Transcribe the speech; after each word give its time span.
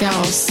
Älska 0.00 0.20
oss. 0.20 0.50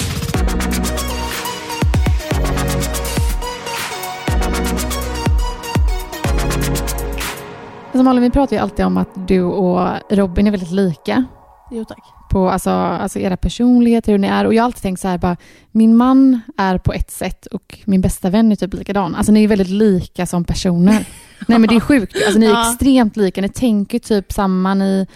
Alltså 7.85 8.03
Malin, 8.03 8.23
vi 8.23 8.29
pratar 8.29 8.55
ju 8.55 8.61
alltid 8.61 8.85
om 8.85 8.97
att 8.97 9.27
du 9.27 9.41
och 9.41 9.89
Robin 10.09 10.47
är 10.47 10.51
väldigt 10.51 10.71
lika. 10.71 11.25
Jo 11.71 11.85
tack. 11.85 12.03
På 12.29 12.49
alltså, 12.49 12.69
alltså 12.69 13.19
era 13.19 13.37
personligheter, 13.37 14.11
hur 14.11 14.19
ni 14.19 14.27
är. 14.27 14.45
Och 14.45 14.53
jag 14.53 14.63
har 14.63 14.65
alltid 14.65 14.81
tänkt 14.81 14.99
så 15.01 15.07
här, 15.07 15.17
bara, 15.17 15.37
min 15.71 15.97
man 15.97 16.41
är 16.57 16.77
på 16.77 16.93
ett 16.93 17.11
sätt 17.11 17.45
och 17.45 17.79
min 17.85 18.01
bästa 18.01 18.29
vän 18.29 18.51
är 18.51 18.55
typ 18.55 18.73
likadan. 18.73 19.15
Alltså 19.15 19.31
ni 19.31 19.43
är 19.43 19.47
väldigt 19.47 19.69
lika 19.69 20.25
som 20.25 20.43
personer. 20.43 21.05
Nej 21.47 21.59
men 21.59 21.69
det 21.69 21.75
är 21.75 21.79
sjukt. 21.79 22.15
Alltså 22.25 22.39
ni 22.39 22.45
är 22.45 22.49
Ja. 22.49 22.71
extremt 22.71 23.17
lika. 23.17 23.41
Ni 23.41 23.49
tänker 23.49 23.99
typ 23.99 24.31
samma. 24.33 24.73
Ni... 24.73 25.07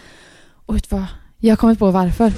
Och 0.65 0.75
vet 0.75 0.89
du 0.89 0.95
vad? 0.95 1.05
Jag 1.37 1.51
har 1.51 1.57
kommit 1.57 1.79
på 1.79 1.91
varför. 1.91 2.33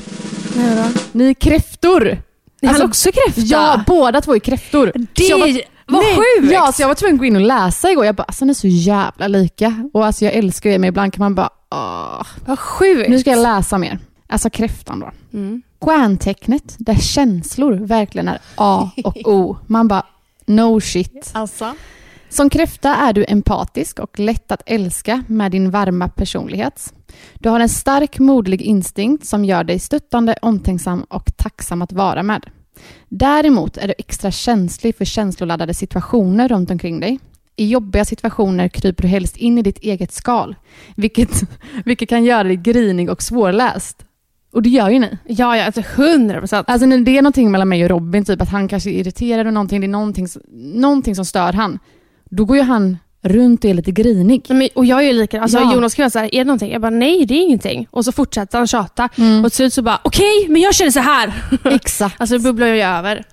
Nej, 0.56 0.76
då? 0.76 1.00
Ni 1.12 1.30
är 1.30 1.34
kräftor. 1.34 2.18
Ni 2.62 2.68
Alltså, 2.68 2.84
också 2.86 3.10
kräfta? 3.12 3.42
Ja, 3.42 3.84
båda 3.88 4.22
två 4.22 4.36
är 4.36 4.40
kräftor. 4.40 4.92
Det 5.14 5.30
är 5.30 5.62
vad 5.88 6.04
Nej, 6.04 6.16
sjukt! 6.16 6.54
Ja, 6.54 6.72
så 6.72 6.82
jag 6.82 6.88
var 6.88 6.96
tvungen 6.96 7.16
att 7.16 7.20
gå 7.20 7.26
in 7.26 7.36
och 7.36 7.42
läsa 7.42 7.92
igår. 7.92 8.06
Jag 8.06 8.16
bara, 8.16 8.24
alltså 8.24 8.46
ni 8.46 8.50
är 8.50 8.54
så 8.54 8.68
jävla 8.68 9.28
lika. 9.28 9.90
Och 9.94 10.06
alltså 10.06 10.26
jag 10.26 10.34
älskar 10.34 10.70
er, 10.70 10.80
men 10.80 10.88
ibland 10.88 11.14
kan 11.14 11.20
man 11.24 11.36
bara, 11.36 11.50
åh. 11.72 12.26
Vad 12.46 12.60
sjukt! 12.60 13.10
Nu 13.10 13.20
ska 13.20 13.30
jag 13.30 13.44
läsa 13.44 13.78
mer. 13.78 14.00
Alltså 14.28 14.50
kräftan 14.50 15.00
då. 15.00 15.12
Mm. 15.34 15.62
Stjärntecknet 15.82 16.76
där 16.78 16.96
känslor 16.96 17.74
verkligen 17.74 18.28
är 18.28 18.40
A 18.56 18.90
och 19.04 19.18
O. 19.26 19.58
Man 19.68 19.88
bara, 19.88 20.06
no 20.46 20.82
shit. 20.82 21.32
Alltså? 21.34 21.74
Som 22.30 22.50
kräfta 22.50 22.96
är 22.96 23.14
du 23.14 23.26
empatisk 23.28 24.00
och 24.00 24.20
lätt 24.20 24.52
att 24.52 24.62
älska 24.66 25.24
med 25.28 25.52
din 25.52 25.72
varma 25.72 26.08
personlighet. 26.08 26.94
Du 27.34 27.50
har 27.50 27.60
en 27.60 27.70
stark 27.70 28.20
moderlig 28.20 28.62
instinkt 28.62 29.26
som 29.26 29.46
gör 29.46 29.64
dig 29.64 29.80
stöttande, 29.80 30.36
omtänksam 30.42 31.04
och 31.04 31.38
tacksam 31.38 31.82
att 31.82 31.92
vara 31.92 32.24
med. 32.24 32.46
Däremot 33.10 33.78
är 33.78 33.88
du 33.88 33.94
extra 33.98 34.32
känslig 34.32 34.96
för 34.98 35.06
känsloladdade 35.06 35.74
situationer 35.74 36.48
runt 36.48 36.72
omkring 36.72 37.00
dig. 37.00 37.20
I 37.56 37.68
jobbiga 37.68 38.06
situationer 38.06 38.68
kryper 38.68 39.02
du 39.02 39.08
helst 39.08 39.38
in 39.38 39.58
i 39.58 39.62
ditt 39.62 39.80
eget 39.80 40.14
skal, 40.14 40.56
vilket, 40.96 41.42
vilket 41.86 42.10
kan 42.10 42.24
göra 42.24 42.44
dig 42.44 42.56
grinig 42.56 43.10
och 43.10 43.24
svårläst. 43.24 44.06
Och 44.52 44.62
det 44.62 44.70
gör 44.70 44.90
ju 44.90 45.00
ni. 45.00 45.18
Ja, 45.26 45.58
ja, 45.58 45.66
alltså 45.66 45.82
100 45.82 46.40
procent. 46.40 46.70
Alltså 46.70 46.88
när 46.88 46.98
det 46.98 47.18
är 47.18 47.22
någonting 47.22 47.52
mellan 47.52 47.70
mig 47.70 47.84
och 47.84 47.90
Robin, 47.90 48.26
typ 48.26 48.42
att 48.42 48.50
han 48.50 48.68
kanske 48.68 48.90
är 48.90 48.94
irriterad 48.94 49.48
och 49.48 49.54
någonting, 49.54 49.82
det 49.82 49.88
är 49.88 49.90
någonting, 49.90 50.28
någonting 50.74 51.16
som 51.16 51.26
stör 51.26 51.54
han, 51.54 51.80
då 52.30 52.46
går 52.46 52.58
ju 52.58 52.64
han 52.64 52.98
runt 53.22 53.64
och 53.64 53.70
är 53.70 53.74
lite 53.74 53.92
grinig. 53.92 54.46
Och 54.76 54.86
jag 54.86 55.00
är 55.00 55.08
ju 55.08 55.14
likadan. 55.14 55.44
Alltså, 55.44 55.58
Ja. 55.58 55.74
Jonas 55.74 55.96
kan 55.96 56.04
vara 56.04 56.10
så 56.10 56.20
här, 56.20 56.36
är 56.36 56.40
det 56.40 56.44
någonting? 56.44 56.72
Jag 56.72 56.82
bara, 56.82 56.90
nej 56.90 57.26
det 57.26 57.34
är 57.34 57.42
ingenting. 57.44 57.88
Och 57.92 58.06
så 58.06 58.12
fortsätter 58.12 58.58
han 58.58 58.68
tjata. 58.68 59.10
Mm. 59.18 59.46
Och 59.46 59.52
till 59.52 59.56
slut 59.58 59.74
så 59.74 59.82
bara, 59.82 60.02
okej, 60.04 60.46
men 60.50 60.62
jag 60.62 60.76
känner 60.76 60.92
så 60.92 61.00
här. 61.00 61.34
Exakt. 61.66 62.22
Alltså 62.22 62.38
det 62.38 62.44
bubblar 62.44 62.68
ju 62.68 62.82
över. 62.82 63.24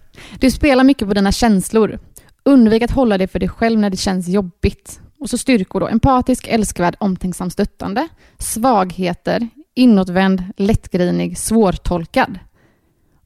Du 0.40 0.50
spelar 0.50 0.84
mycket 0.84 1.08
på 1.08 1.14
dina 1.14 1.32
känslor. 1.32 1.98
Undvik 2.44 2.82
att 2.82 2.90
hålla 2.90 3.18
det 3.18 3.28
för 3.28 3.38
dig 3.38 3.48
själv 3.48 3.80
när 3.80 3.90
det 3.90 3.96
känns 3.96 4.28
jobbigt. 4.28 5.00
Och 5.20 5.30
så 5.30 5.38
styrkor 5.38 5.80
då. 5.80 5.88
Empatisk, 5.88 6.46
älskvärd, 6.48 6.96
omtänksam, 7.00 7.50
stöttande. 7.50 8.08
Svagheter, 8.38 9.48
inåtvänd, 9.74 10.44
lättgrinig, 10.56 11.38
svårtolkad. 11.38 12.38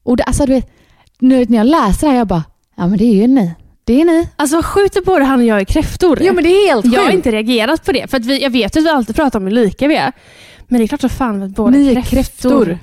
Och 0.03 0.17
det, 0.17 0.23
alltså, 0.23 0.45
du 0.45 0.53
vet, 0.53 0.71
nu 1.19 1.45
när 1.49 1.57
jag 1.57 1.67
läser 1.67 2.07
det 2.07 2.11
här, 2.11 2.17
jag 2.17 2.27
bara, 2.27 2.43
ja 2.77 2.87
men 2.87 2.97
det 2.97 3.03
är 3.05 3.15
ju 3.15 3.27
ni. 3.27 3.53
Det 3.85 4.01
är 4.01 4.05
ni. 4.05 4.29
Alltså 4.35 4.61
sjukt 4.63 4.97
att 4.97 5.05
både 5.05 5.25
han 5.25 5.39
och 5.39 5.45
jag 5.45 5.59
är 5.61 5.65
kräftor. 5.65 6.19
Ja 6.23 6.33
men 6.33 6.43
det 6.43 6.49
är 6.49 6.67
helt 6.73 6.85
jag 6.85 6.99
har 6.99 7.05
sjukt. 7.05 7.15
inte 7.15 7.31
reagerat 7.31 7.85
på 7.85 7.91
det. 7.91 8.09
För 8.09 8.17
att 8.17 8.25
vi, 8.25 8.41
jag 8.43 8.49
vet 8.49 8.77
att 8.77 8.83
vi 8.83 8.89
alltid 8.89 9.15
pratar 9.15 9.39
om 9.39 9.45
hur 9.45 9.51
lika 9.53 9.87
vi 9.87 9.95
är. 9.95 10.11
Men 10.67 10.79
det 10.79 10.85
är 10.85 10.87
klart 10.87 11.03
att 11.03 11.11
fan 11.11 11.43
att 11.43 11.49
båda 11.51 11.71
Ni 11.77 11.87
är 11.87 11.93
kräftor. 11.93 12.09
kräftor. 12.15 12.79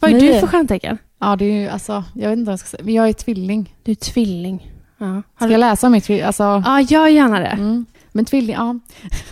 Vad 0.00 0.10
är 0.10 0.14
Ni 0.14 0.32
du 0.32 0.40
för 0.40 0.46
stjärntecken? 0.46 0.98
Ja 1.20 1.36
det 1.36 1.44
är 1.44 1.60
ju, 1.62 1.68
alltså, 1.68 2.04
jag 2.14 2.28
vet 2.30 2.38
inte 2.38 2.46
vad 2.46 2.52
jag 2.52 2.60
ska 2.60 2.68
säga. 2.68 2.82
Men 2.84 2.94
jag 2.94 3.08
är 3.08 3.12
tvilling. 3.12 3.74
Du 3.82 3.90
är 3.92 3.96
tvilling. 3.96 4.70
Ja. 4.98 5.06
Har 5.06 5.22
Ska 5.36 5.46
du... 5.46 5.52
jag 5.52 5.58
läsa 5.58 5.86
om 5.86 5.92
mitt 5.92 6.04
tvilling? 6.04 6.24
Alltså, 6.24 6.62
ja, 6.66 6.80
gör 6.80 7.06
gärna 7.06 7.38
det. 7.40 7.46
mm. 7.46 7.86
Men 8.12 8.24
tvilling, 8.24 8.54
ja. 8.56 8.78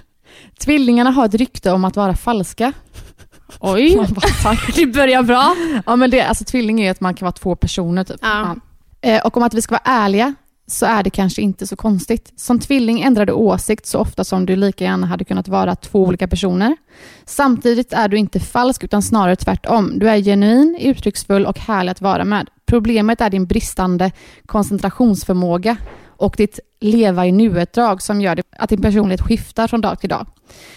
Tvillingarna 0.60 1.10
har 1.10 1.24
ett 1.26 1.34
rykte 1.34 1.72
om 1.72 1.84
att 1.84 1.96
vara 1.96 2.16
falska. 2.16 2.72
Oj, 3.60 3.96
bara, 3.96 4.56
det 4.76 4.86
börjar 4.86 5.22
bra. 5.22 5.56
Ja 5.86 5.96
men 5.96 6.10
det, 6.10 6.20
alltså 6.22 6.44
tvilling 6.44 6.80
är 6.80 6.84
ju 6.84 6.90
att 6.90 7.00
man 7.00 7.14
kan 7.14 7.26
vara 7.26 7.32
två 7.32 7.56
personer 7.56 8.04
typ. 8.04 8.16
Ja. 8.22 8.56
Eh, 9.00 9.26
och 9.26 9.36
om 9.36 9.42
att 9.42 9.54
vi 9.54 9.62
ska 9.62 9.72
vara 9.74 9.82
ärliga 9.84 10.34
så 10.66 10.86
är 10.86 11.02
det 11.02 11.10
kanske 11.10 11.42
inte 11.42 11.66
så 11.66 11.76
konstigt. 11.76 12.32
Som 12.36 12.58
tvilling 12.58 13.00
ändrar 13.00 13.26
du 13.26 13.32
åsikt 13.32 13.86
så 13.86 13.98
ofta 13.98 14.24
som 14.24 14.46
du 14.46 14.56
lika 14.56 14.84
gärna 14.84 15.06
hade 15.06 15.24
kunnat 15.24 15.48
vara 15.48 15.76
två 15.76 16.02
olika 16.02 16.28
personer. 16.28 16.76
Samtidigt 17.24 17.92
är 17.92 18.08
du 18.08 18.16
inte 18.16 18.40
falsk 18.40 18.84
utan 18.84 19.02
snarare 19.02 19.36
tvärtom. 19.36 19.98
Du 19.98 20.08
är 20.08 20.18
genuin, 20.18 20.76
uttrycksfull 20.80 21.46
och 21.46 21.58
härlig 21.58 21.90
att 21.90 22.00
vara 22.00 22.24
med. 22.24 22.50
Problemet 22.66 23.20
är 23.20 23.30
din 23.30 23.46
bristande 23.46 24.10
koncentrationsförmåga 24.46 25.76
och 26.06 26.34
ditt 26.36 26.60
leva 26.80 27.26
i 27.26 27.32
nuet-drag 27.32 28.02
som 28.02 28.20
gör 28.20 28.42
att 28.56 28.70
din 28.70 28.82
personlighet 28.82 29.20
skiftar 29.20 29.68
från 29.68 29.80
dag 29.80 30.00
till 30.00 30.08
dag. 30.08 30.26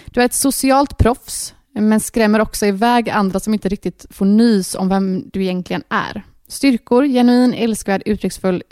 Du 0.06 0.22
är 0.22 0.26
ett 0.26 0.34
socialt 0.34 0.98
proffs 0.98 1.54
men 1.74 2.00
skrämmer 2.00 2.42
också 2.42 2.66
iväg 2.66 3.10
andra 3.10 3.40
som 3.40 3.54
inte 3.54 3.70
riktigt 3.70 4.06
får 4.10 4.26
nys 4.26 4.76
om 4.76 4.90
vem 4.90 5.30
du 5.34 5.44
egentligen 5.44 5.84
är. 5.90 6.24
Styrkor, 6.48 7.06
genuin, 7.06 7.54
älskvärd, 7.54 8.02
uttrycksfull, 8.06 8.64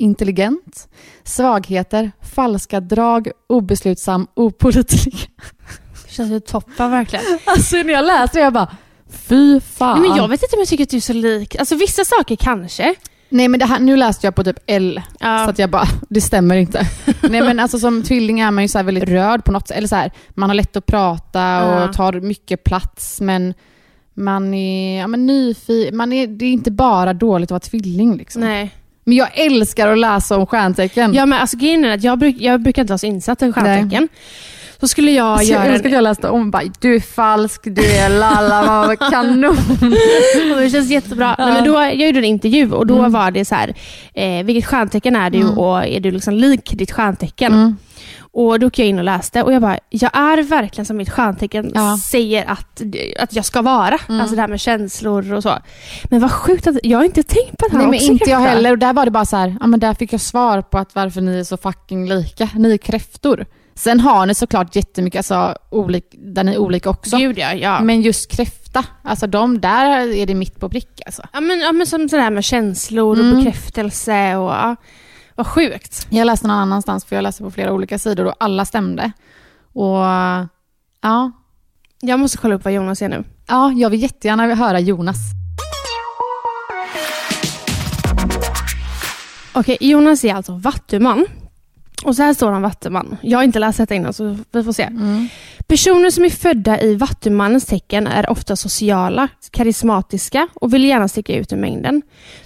intelligent. 0.00 0.88
Svagheter, 1.24 2.10
falska 2.34 2.80
drag, 2.80 3.28
obeslutsam, 3.48 4.26
opålitlig. 4.34 5.30
Det 6.06 6.10
känns 6.12 6.30
ju 6.32 6.40
toppen 6.40 6.90
verkligen. 6.90 7.24
Alltså 7.44 7.76
när 7.76 7.92
jag 7.92 8.04
läste 8.04 8.38
det 8.38 8.42
jag 8.42 8.52
bara, 8.52 8.76
fy 9.10 9.60
fan. 9.60 10.00
Nej, 10.00 10.08
men 10.08 10.18
jag 10.18 10.28
vet 10.28 10.42
inte 10.42 10.56
om 10.56 10.60
jag 10.60 10.68
tycker 10.68 10.84
att 10.84 10.90
du 10.90 10.96
är 10.96 11.00
så 11.00 11.12
lik. 11.12 11.56
Alltså 11.56 11.74
vissa 11.74 12.04
saker 12.04 12.36
kanske. 12.36 12.94
Nej 13.28 13.48
men 13.48 13.60
det 13.60 13.66
här, 13.66 13.80
nu 13.80 13.96
läste 13.96 14.26
jag 14.26 14.34
på 14.34 14.44
typ 14.44 14.56
L, 14.66 15.02
Ja. 15.20 15.44
så 15.44 15.50
att 15.50 15.58
jag 15.58 15.70
bara, 15.70 15.86
det 16.08 16.20
stämmer 16.20 16.56
inte. 16.56 16.86
Nej 17.22 17.40
men 17.42 17.60
alltså 17.60 17.78
som 17.78 18.02
tvilling 18.02 18.40
är 18.40 18.50
man 18.50 18.64
ju 18.64 18.68
så 18.68 18.82
väldigt 18.82 19.04
rörd 19.08 19.44
på 19.44 19.52
något 19.52 19.68
sätt. 19.68 19.76
Eller 19.76 19.88
så 19.88 19.96
här, 19.96 20.12
man 20.30 20.50
har 20.50 20.54
lätt 20.54 20.76
att 20.76 20.86
prata 20.86 21.64
och 21.64 21.80
Ja. 21.82 21.92
tar 21.92 22.12
mycket 22.12 22.64
plats 22.64 23.20
men 23.20 23.54
man 24.14 24.54
är, 24.54 25.00
ja, 25.00 25.06
men 25.06 25.26
nyfiken. 25.26 25.96
Man 25.96 26.12
är, 26.12 26.26
det 26.26 26.44
är 26.44 26.52
inte 26.52 26.70
bara 26.70 27.12
dåligt 27.12 27.46
att 27.46 27.50
vara 27.50 27.60
tvilling 27.60 28.16
liksom. 28.16 28.40
Nej. 28.42 28.74
Men 29.04 29.16
jag 29.16 29.28
älskar 29.38 29.88
att 29.88 29.98
läsa 29.98 30.36
om 30.36 30.46
stjärntecken. 30.46 31.14
Ja, 31.14 31.26
men 31.26 31.38
alltså, 31.40 31.56
grejen 31.56 31.84
är 31.84 31.94
att 31.94 32.02
jag, 32.04 32.18
bruk, 32.18 32.36
jag 32.38 32.60
brukar 32.62 32.82
inte 32.82 32.90
vara 32.92 32.98
så 32.98 33.06
insatt 33.06 33.42
i 33.42 33.52
stjärntecken. 33.52 34.08
Så 34.80 34.88
skulle 34.88 35.10
jag 35.10 35.26
Alltså, 35.26 35.52
jag 35.52 35.64
göra... 35.64 35.72
älskar 35.74 35.88
att 35.88 35.94
jag 35.94 36.02
läste 36.04 36.28
om 36.28 36.50
bara, 36.50 36.62
du 36.80 36.94
är 36.94 37.00
falsk, 37.00 37.60
du 37.64 37.84
är 37.86 38.08
lalla, 38.08 38.62
vad 38.86 38.98
kanon. 38.98 39.56
Och 40.54 40.60
det 40.60 40.70
känns 40.70 40.90
jättebra. 40.90 41.34
Nej, 41.38 41.52
men 41.52 41.64
då, 41.64 41.72
jag 41.72 41.94
gjorde 41.96 42.18
en 42.18 42.24
intervju 42.24 42.72
och 42.72 42.86
då 42.86 42.98
Mm. 42.98 43.12
var 43.12 43.30
det 43.30 43.44
så 43.44 43.54
här, 43.54 43.74
eh, 44.14 44.44
vilket 44.44 44.66
stjärntecken 44.66 45.16
är 45.16 45.30
du 45.30 45.40
Mm. 45.40 45.58
och 45.58 45.84
är 45.86 46.00
du 46.00 46.10
liksom 46.10 46.34
lik 46.34 46.70
ditt 46.72 46.92
stjärntecken? 46.92 47.52
Mm. 47.52 47.76
Och 48.32 48.58
Då 48.60 48.66
gick 48.66 48.78
jag 48.78 48.88
in 48.88 48.98
och 48.98 49.04
läste 49.04 49.42
och 49.42 49.52
jag 49.52 49.62
bara, 49.62 49.78
jag 49.88 50.16
är 50.16 50.42
verkligen 50.42 50.86
som 50.86 50.96
mitt 50.96 51.10
stjärntecken 51.10 51.70
Ja. 51.74 51.98
säger 52.10 52.50
att, 52.50 52.82
att 53.18 53.32
jag 53.32 53.44
ska 53.44 53.62
vara. 53.62 53.98
Mm. 54.08 54.20
Alltså 54.20 54.34
det 54.36 54.40
här 54.40 54.48
med 54.48 54.60
känslor 54.60 55.32
och 55.32 55.42
så. 55.42 55.58
Men 56.04 56.20
vad 56.20 56.32
sjukt 56.32 56.66
att 56.66 56.76
jag 56.82 56.98
har 56.98 57.04
inte 57.04 57.22
tänkt 57.22 57.58
på 57.58 57.66
att 57.66 57.72
han 57.72 57.80
Nej 57.80 57.90
men 57.90 57.94
också 57.98 58.12
inte 58.12 58.30
jag 58.30 58.40
heller. 58.40 58.70
Och 58.72 58.78
där 58.78 58.92
var 58.92 59.04
det 59.04 59.10
bara 59.10 59.24
så 59.26 59.36
här, 59.36 59.56
ja 59.60 59.66
men 59.66 59.80
där 59.80 59.94
fick 59.94 60.12
jag 60.12 60.20
svar 60.20 60.62
på 60.62 60.78
att 60.78 60.94
varför 60.94 61.20
ni 61.20 61.38
är 61.38 61.44
så 61.44 61.56
fucking 61.56 62.08
lika. 62.08 62.48
Ni 62.54 62.72
är 62.72 62.76
kräftor. 62.78 63.46
Sen 63.74 64.00
har 64.00 64.26
ni 64.26 64.34
såklart 64.34 64.76
jättemycket, 64.76 65.18
alltså, 65.18 65.54
olik, 65.70 66.04
där 66.18 66.44
ni 66.44 66.52
är 66.54 66.58
olika 66.58 66.90
också. 66.90 67.16
Gud 67.16 67.38
ja. 67.38 67.52
ja. 67.54 67.80
Men 67.80 68.02
just 68.02 68.30
kräfta, 68.30 68.84
alltså 69.04 69.26
de 69.26 69.60
där 69.60 70.14
är 70.14 70.26
det 70.26 70.34
mitt 70.34 70.60
på 70.60 70.68
prick 70.68 71.00
alltså. 71.06 71.22
Ja 71.32 71.40
men, 71.40 71.60
ja, 71.60 71.72
men 71.72 71.86
som 71.86 72.08
sådär 72.08 72.30
med 72.30 72.44
känslor 72.44 73.18
och 73.18 73.24
Mm. 73.24 73.36
bekräftelse 73.44 74.36
och 74.36 74.50
ja, 74.50 74.76
vad 75.40 75.46
sjukt. 75.46 76.06
Jag 76.10 76.26
läste 76.26 76.46
någon 76.46 76.56
annanstans, 76.56 77.04
för 77.04 77.16
jag 77.16 77.22
läste 77.22 77.42
på 77.42 77.50
flera 77.50 77.72
olika 77.72 77.98
sidor 77.98 78.24
och 78.26 78.34
alla 78.40 78.64
stämde. 78.64 79.12
Och 79.72 79.96
ja, 81.02 81.30
Jag 82.00 82.20
måste 82.20 82.38
kolla 82.38 82.54
upp 82.54 82.64
vad 82.64 82.72
Jonas 82.74 83.02
är 83.02 83.08
nu. 83.08 83.24
ja 83.48 83.72
jag 83.72 83.90
vill 83.90 84.02
jättegärna 84.02 84.54
höra 84.54 84.80
Jonas. 84.80 85.16
Okej, 89.52 89.76
Jonas 89.80 90.24
är 90.24 90.34
alltså 90.34 90.52
vattuman. 90.52 91.26
Och 92.04 92.16
så 92.16 92.22
här 92.22 92.34
står 92.34 92.52
han 92.52 92.62
vattuman. 92.62 93.16
Jag 93.22 93.38
har 93.38 93.44
inte 93.44 93.58
läst 93.58 93.78
detta 93.78 93.94
innan 93.94 94.12
så 94.12 94.38
vi 94.52 94.64
får 94.64 94.72
se. 94.72 94.88
Personer 95.66 96.10
som 96.10 96.24
är 96.24 96.30
födda 96.30 96.80
i 96.80 96.94
vattumannens 96.96 97.66
tecken 97.66 98.06
är 98.06 98.30
ofta 98.30 98.56
sociala, 98.56 99.28
karismatiska 99.50 100.48
och 100.54 100.74
vill 100.74 100.84
gärna 100.84 101.08
sticka 101.08 101.34
ut 101.36 101.52
ur 101.52 101.56
mängden. 101.56 102.02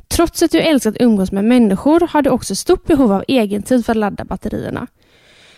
Trots 0.09 0.43
att 0.43 0.51
du 0.51 0.59
älskar 0.59 0.91
att 0.91 1.01
umgås 1.01 1.33
med 1.33 1.45
människor 1.45 2.09
har 2.11 2.23
du 2.23 2.31
också 2.31 2.55
stort 2.55 2.87
behov 2.87 3.13
av 3.13 3.25
egen 3.29 3.63
tid 3.63 3.87
för 3.87 3.93
att 3.93 3.97
ladda 3.97 4.25
batterierna. 4.25 4.87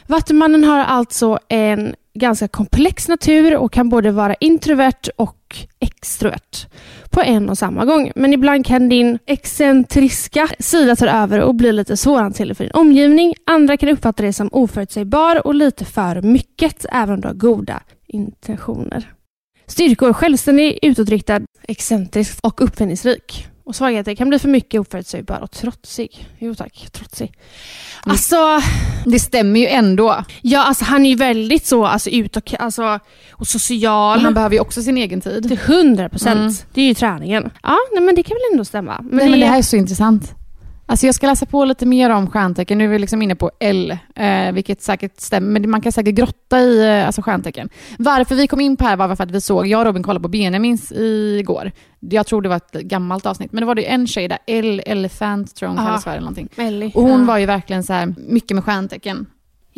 Vattumannen 0.07 0.65
har 0.65 0.79
alltså 0.79 1.39
en 1.49 1.95
ganska 2.15 2.49
komplex 2.49 3.09
natur 3.09 3.57
och 3.57 3.73
kan 3.73 3.89
både 3.89 4.11
vara 4.11 4.35
introvert 4.35 5.11
och 5.17 5.57
extrovert 5.81 6.67
på 7.11 7.23
en 7.23 7.51
och 7.51 7.59
samma 7.59 7.85
gång. 7.85 8.13
Men 8.17 8.33
ibland 8.33 8.67
kan 8.67 8.89
din 8.89 9.19
excentriska 9.27 10.49
sida 10.59 10.97
ta 10.97 11.07
över 11.07 11.41
och 11.41 11.55
bli 11.55 11.73
lite 11.73 11.97
svårhanterlig 11.97 12.57
för 12.57 12.65
din 12.65 12.73
omgivning. 12.75 13.35
Andra 13.47 13.77
kan 13.77 13.89
uppfatta 13.89 14.23
dig 14.23 14.33
som 14.33 14.49
oförutsägbar 14.53 15.47
och 15.47 15.55
lite 15.55 15.85
för 15.85 16.23
mycket, 16.23 16.87
även 16.93 17.15
om 17.15 17.21
du 17.21 17.29
har 17.29 17.35
goda 17.35 17.83
intentioner. 18.07 19.13
Styrkor, 19.67 20.13
självständig, 20.13 20.79
utåtriktad, 20.83 21.41
excentrisk 21.69 22.39
och 22.43 22.61
uppfinningsrik. 22.61 23.47
Och 23.67 23.77
svagheter 23.77 24.15
kan 24.15 24.29
bli 24.29 24.39
för 24.39 24.49
mycket 24.49 24.81
oförutsägbar 24.81 25.39
och 25.41 25.51
trotsig. 25.51 26.29
Jo 26.39 26.55
tack, 26.55 26.89
trotsig. 26.93 27.33
Alltså, 28.03 28.61
Det 29.05 29.19
stämmer 29.19 29.61
ju 29.61 29.67
ändå. 29.67 30.25
ja, 30.43 30.65
alltså 30.65 30.85
han 30.85 31.07
är 31.07 31.11
ju 31.11 31.17
väldigt 31.17 31.67
så 31.67 31.87
alltså, 31.87 32.11
ut 32.11 32.37
och, 32.37 32.55
alltså, 32.59 33.01
och 33.31 33.47
social. 33.47 34.17
Men 34.17 34.25
han 34.25 34.35
behöver 34.35 34.55
ju 34.55 34.61
också 34.61 34.83
sin 34.83 34.97
egen 34.99 35.21
tid. 35.21 35.43
Till 35.43 35.59
100 35.67 36.09
procent. 36.09 36.39
Mm. 36.39 36.53
Det 36.75 36.81
är 36.81 36.87
ju 36.87 36.95
träningen. 36.95 37.51
Ja, 37.63 37.77
nej, 37.93 38.03
men 38.03 38.15
det 38.15 38.23
kan 38.23 38.35
väl 38.35 38.53
ändå 38.53 38.65
stämma. 38.65 39.01
Men 39.03 39.17
Nej, 39.17 39.31
men 39.31 39.41
det 39.41 39.47
här 39.47 39.59
är 39.59 39.63
så 39.63 39.77
intressant. 39.77 40.35
Alltså 40.89 41.07
jag 41.07 41.15
ska 41.15 41.27
läsa 41.27 41.47
på 41.47 41.65
lite 41.65 41.87
mer 41.87 42.11
om 42.11 42.31
stjärntecken. 42.31 42.79
Nu 42.79 42.85
är 42.85 42.89
vi 42.89 42.99
liksom 42.99 43.23
inne 43.23 43.35
på 43.35 43.51
L, 43.61 43.99
eh, 44.15 44.53
vilket 44.53 44.83
säkert 44.83 45.21
stämmer. 45.21 45.61
Men 45.61 45.71
man 45.71 45.81
kan 45.81 45.93
säkert 45.93 46.15
grotta 46.15 46.61
i 46.61 46.87
eh, 46.87 47.07
alltså 47.07 47.23
stjärntecken. 47.23 47.69
Varför 47.99 48.35
vi 48.35 48.47
kom 48.47 48.61
in 48.61 48.77
på 48.77 48.85
här 48.85 48.97
var 48.97 49.17
för 49.17 49.25
att 49.25 49.31
vi 49.31 49.41
såg, 49.41 49.67
jag 49.67 49.81
och 49.81 49.87
Robin 49.87 50.03
kollade 50.03 50.23
på 50.23 50.29
Benjamins 50.29 50.93
igår. 50.93 51.73
Jag 52.01 52.27
tror 52.27 52.43
det 52.43 52.49
var 52.49 52.57
ett 52.57 52.73
gammalt 52.73 53.27
avsnitt, 53.27 53.53
men 53.53 53.61
det 53.61 53.67
var 53.67 53.75
det 53.75 53.91
en 53.91 54.07
tjej 54.07 54.29
där, 54.29 54.39
L, 54.47 54.83
Elephant 54.87 55.57
tror 55.57 55.71
jag 55.71 55.77
hon 55.77 55.87
kallas 55.87 56.05
för 56.05 56.11
eller 56.11 56.21
någonting. 56.21 56.49
Ellie. 56.57 56.93
Och 56.95 57.03
hon 57.03 57.21
ja. 57.21 57.27
var 57.27 57.39
ju 57.39 57.47
verkligen 57.47 57.83
så 57.83 57.93
här 57.93 58.15
mycket 58.17 58.55
med 58.55 58.65
stjärntecken. 58.65 59.27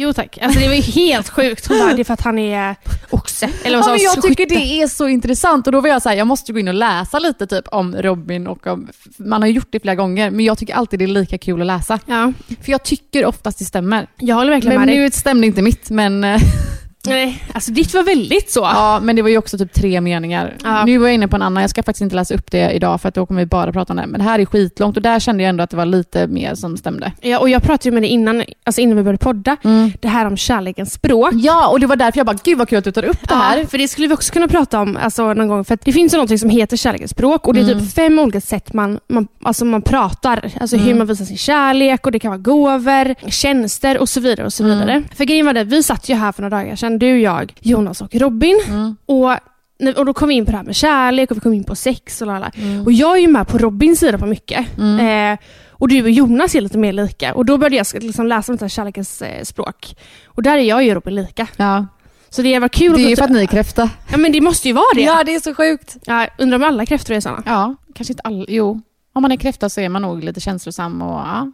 Jo 0.00 0.12
tack. 0.12 0.38
Alltså, 0.42 0.60
det 0.60 0.66
var 0.68 0.74
ju 0.74 0.80
helt 0.80 1.28
sjukt. 1.28 1.66
Hon 1.68 1.78
bara, 1.78 1.94
det 1.94 2.02
är 2.02 2.04
för 2.04 2.14
att 2.14 2.20
han 2.20 2.38
är 2.38 2.76
oxe. 3.10 3.50
Eller 3.64 3.78
vad 3.78 3.86
Ja, 3.86 3.92
men 3.92 4.00
jag 4.02 4.10
hon? 4.10 4.22
tycker 4.22 4.42
Skytte. 4.44 4.54
det 4.54 4.82
är 4.82 4.86
så 4.88 5.08
intressant 5.08 5.66
och 5.66 5.72
då 5.72 5.80
var 5.80 5.88
jag 5.88 6.02
så 6.02 6.08
här, 6.08 6.16
jag 6.16 6.26
måste 6.26 6.52
gå 6.52 6.58
in 6.58 6.68
och 6.68 6.74
läsa 6.74 7.18
lite 7.18 7.46
typ 7.46 7.64
om 7.68 7.94
Robin 7.96 8.46
och 8.46 8.66
om, 8.66 8.88
man 9.16 9.42
har 9.42 9.48
gjort 9.48 9.68
det 9.70 9.80
flera 9.80 9.94
gånger, 9.94 10.30
men 10.30 10.44
jag 10.44 10.58
tycker 10.58 10.74
alltid 10.74 10.98
det 10.98 11.04
är 11.04 11.06
lika 11.06 11.38
kul 11.38 11.60
att 11.60 11.66
läsa. 11.66 11.98
Ja, 12.06 12.32
För 12.62 12.70
jag 12.72 12.82
tycker 12.82 13.26
oftast 13.26 13.58
det 13.58 13.64
stämmer. 13.64 14.06
jag 14.16 14.34
håller 14.36 14.50
verkligen 14.50 14.76
Men 14.80 14.86
med 14.86 14.96
dig. 14.96 15.04
nu 15.04 15.10
stämde 15.10 15.46
inte 15.46 15.62
mitt, 15.62 15.90
men, 15.90 16.24
eh, 16.24 16.40
Nej, 17.06 17.42
alltså 17.54 17.70
ditt 17.72 17.94
var 17.94 18.02
väldigt 18.02 18.50
så. 18.50 18.60
ja, 18.60 19.00
men 19.02 19.16
det 19.16 19.22
var 19.22 19.28
ju 19.28 19.38
också 19.38 19.58
typ 19.58 19.72
tre 19.72 20.00
meningar. 20.00 20.54
Ja. 20.64 20.84
Nu 20.84 20.98
var 20.98 21.06
jag 21.06 21.14
inne 21.14 21.28
på 21.28 21.36
en 21.36 21.42
annan, 21.42 21.60
jag 21.60 21.70
ska 21.70 21.82
faktiskt 21.82 22.02
inte 22.02 22.16
läsa 22.16 22.34
upp 22.34 22.50
det 22.50 22.70
idag 22.70 23.00
för 23.00 23.08
att 23.08 23.14
då 23.14 23.26
kommer 23.26 23.40
vi 23.40 23.46
bara 23.46 23.72
prata 23.72 23.92
om 23.92 23.96
det. 23.96 24.06
Men 24.06 24.18
det 24.20 24.24
här 24.24 24.38
är 24.38 24.44
skitlångt 24.44 24.96
och 24.96 25.02
där 25.02 25.20
kände 25.20 25.42
jag 25.42 25.50
ändå 25.50 25.64
att 25.64 25.70
det 25.70 25.76
var 25.76 25.86
lite 25.86 26.26
mer 26.26 26.54
som 26.54 26.76
stämde. 26.76 27.12
Ja, 27.20 27.38
och 27.38 27.48
jag 27.50 27.62
pratade 27.62 27.88
ju 27.88 27.92
med 27.92 28.02
dig 28.02 28.10
innan, 28.10 28.44
alltså 28.64 28.80
innan 28.80 28.96
vi 28.96 29.02
började 29.02 29.18
podda, 29.24 29.56
det 30.00 30.08
här 30.08 30.26
om 30.26 30.36
kärlekens 30.36 30.92
språk. 30.92 31.30
Ja, 31.34 31.68
och 31.68 31.80
det 31.80 31.86
var 31.86 31.96
därför 31.96 32.18
jag 32.18 32.26
bara, 32.26 32.36
gud 32.44 32.58
vad 32.58 32.68
kul 32.68 32.78
att 32.78 32.84
du 32.84 32.92
tar 32.92 33.04
upp 33.04 33.28
det 33.28 33.34
här. 33.34 33.58
Ja, 33.58 33.66
för 33.66 33.78
det 33.78 33.88
skulle 33.88 34.08
vi 34.08 34.14
också 34.14 34.32
kunna 34.32 34.48
prata 34.48 34.80
om 34.80 34.96
alltså, 35.02 35.34
någon 35.34 35.48
gång. 35.48 35.64
För 35.64 35.74
att 35.74 35.84
det 35.84 35.92
finns 35.92 36.14
ju 36.14 36.18
något 36.18 36.40
som 36.40 36.50
heter 36.50 36.76
kärlekens 36.76 37.10
språk 37.10 37.46
och 37.46 37.54
det 37.54 37.60
är 37.60 37.64
Mm. 37.64 37.78
typ 37.80 37.94
fem 37.94 38.18
olika 38.18 38.40
sätt 38.40 38.72
man, 38.72 38.98
man, 39.08 39.28
alltså 39.42 39.64
man 39.64 39.82
pratar. 39.82 40.50
Alltså 40.60 40.76
hur 40.76 40.84
Mm. 40.86 40.98
man 40.98 41.06
visar 41.06 41.24
sin 41.24 41.36
kärlek 41.38 42.06
och 42.06 42.12
det 42.12 42.18
kan 42.18 42.30
vara 42.30 42.38
gåvor, 42.38 43.30
tjänster 43.30 43.98
och 43.98 44.08
så 44.08 44.20
vidare. 44.20 44.46
och 44.46 44.52
så 44.52 44.64
Mm. 44.64 44.78
vidare. 44.78 45.02
För 45.16 45.24
grejen 45.24 45.46
var 45.46 45.52
det, 45.52 45.64
vi 45.64 45.82
satt 45.82 46.08
ju 46.08 46.14
här 46.14 46.32
för 46.32 46.42
några 46.42 46.56
dagar 46.56 46.76
sedan, 46.76 46.97
du, 46.98 47.20
jag, 47.20 47.54
Jonas 47.60 48.00
och 48.00 48.14
Robin. 48.14 48.60
Mm. 48.68 48.96
Och, 49.06 49.32
och 49.98 50.06
då 50.06 50.14
kom 50.14 50.28
vi 50.28 50.34
in 50.34 50.44
på 50.44 50.50
det 50.50 50.56
här 50.56 50.64
med 50.64 50.76
kärlek 50.76 51.30
och 51.30 51.36
vi 51.36 51.40
kom 51.40 51.52
in 51.52 51.64
på 51.64 51.74
sex 51.74 52.22
och. 52.22 52.28
Mm. 52.58 52.84
Och 52.84 52.92
jag 52.92 53.16
är 53.16 53.20
ju 53.20 53.28
med 53.28 53.48
på 53.48 53.58
Robins 53.58 54.00
sida 54.00 54.18
på 54.18 54.26
mycket. 54.26 54.66
Eh, 54.78 55.46
och 55.70 55.88
du 55.88 56.02
och 56.02 56.10
Jonas 56.10 56.54
är 56.54 56.60
lite 56.60 56.78
mer 56.78 56.92
lika. 56.92 57.34
Och 57.34 57.44
då 57.44 57.58
började 57.58 57.76
jag 57.76 58.02
liksom 58.02 58.26
läsa 58.26 58.52
om 58.52 58.68
kärlekens 58.68 59.22
eh, 59.22 59.42
språk. 59.42 59.96
Och 60.26 60.42
där 60.42 60.58
är 60.58 60.62
jag 60.62 60.84
ju 60.84 60.94
Robin 60.94 61.14
lika. 61.14 61.46
Ja. 61.56 61.86
Så 62.28 62.42
det 62.42 62.58
var 62.58 62.68
kul 62.68 62.92
Det 62.92 63.02
är 63.02 63.06
ju 63.06 63.12
att 63.12 63.18
för 63.18 63.24
att 63.24 63.30
ni 63.30 63.42
är 63.42 63.46
kräfta. 63.46 63.90
Ja 64.10 64.16
men 64.16 64.32
det 64.32 64.40
måste 64.40 64.68
ju 64.68 64.74
vara 64.74 64.94
det. 64.94 65.00
Ja, 65.00 65.24
det 65.24 65.34
är 65.34 65.40
så 65.40 65.54
sjukt. 65.54 65.96
Ja, 66.04 66.26
undrar 66.38 66.58
om 66.58 66.64
alla 66.64 66.86
kräftor 66.86 67.14
är 67.14 67.20
sådana. 67.20 67.42
Ja, 67.46 67.74
kanske 67.94 68.12
inte 68.12 68.22
alla. 68.22 68.44
Jo, 68.48 68.80
om 69.12 69.22
man 69.22 69.32
är 69.32 69.36
kräfta 69.36 69.68
så 69.68 69.80
är 69.80 69.88
man 69.88 70.02
nog 70.02 70.24
lite 70.24 70.40
känslosam 70.40 71.02
och 71.02 71.18
ja. 71.18 71.52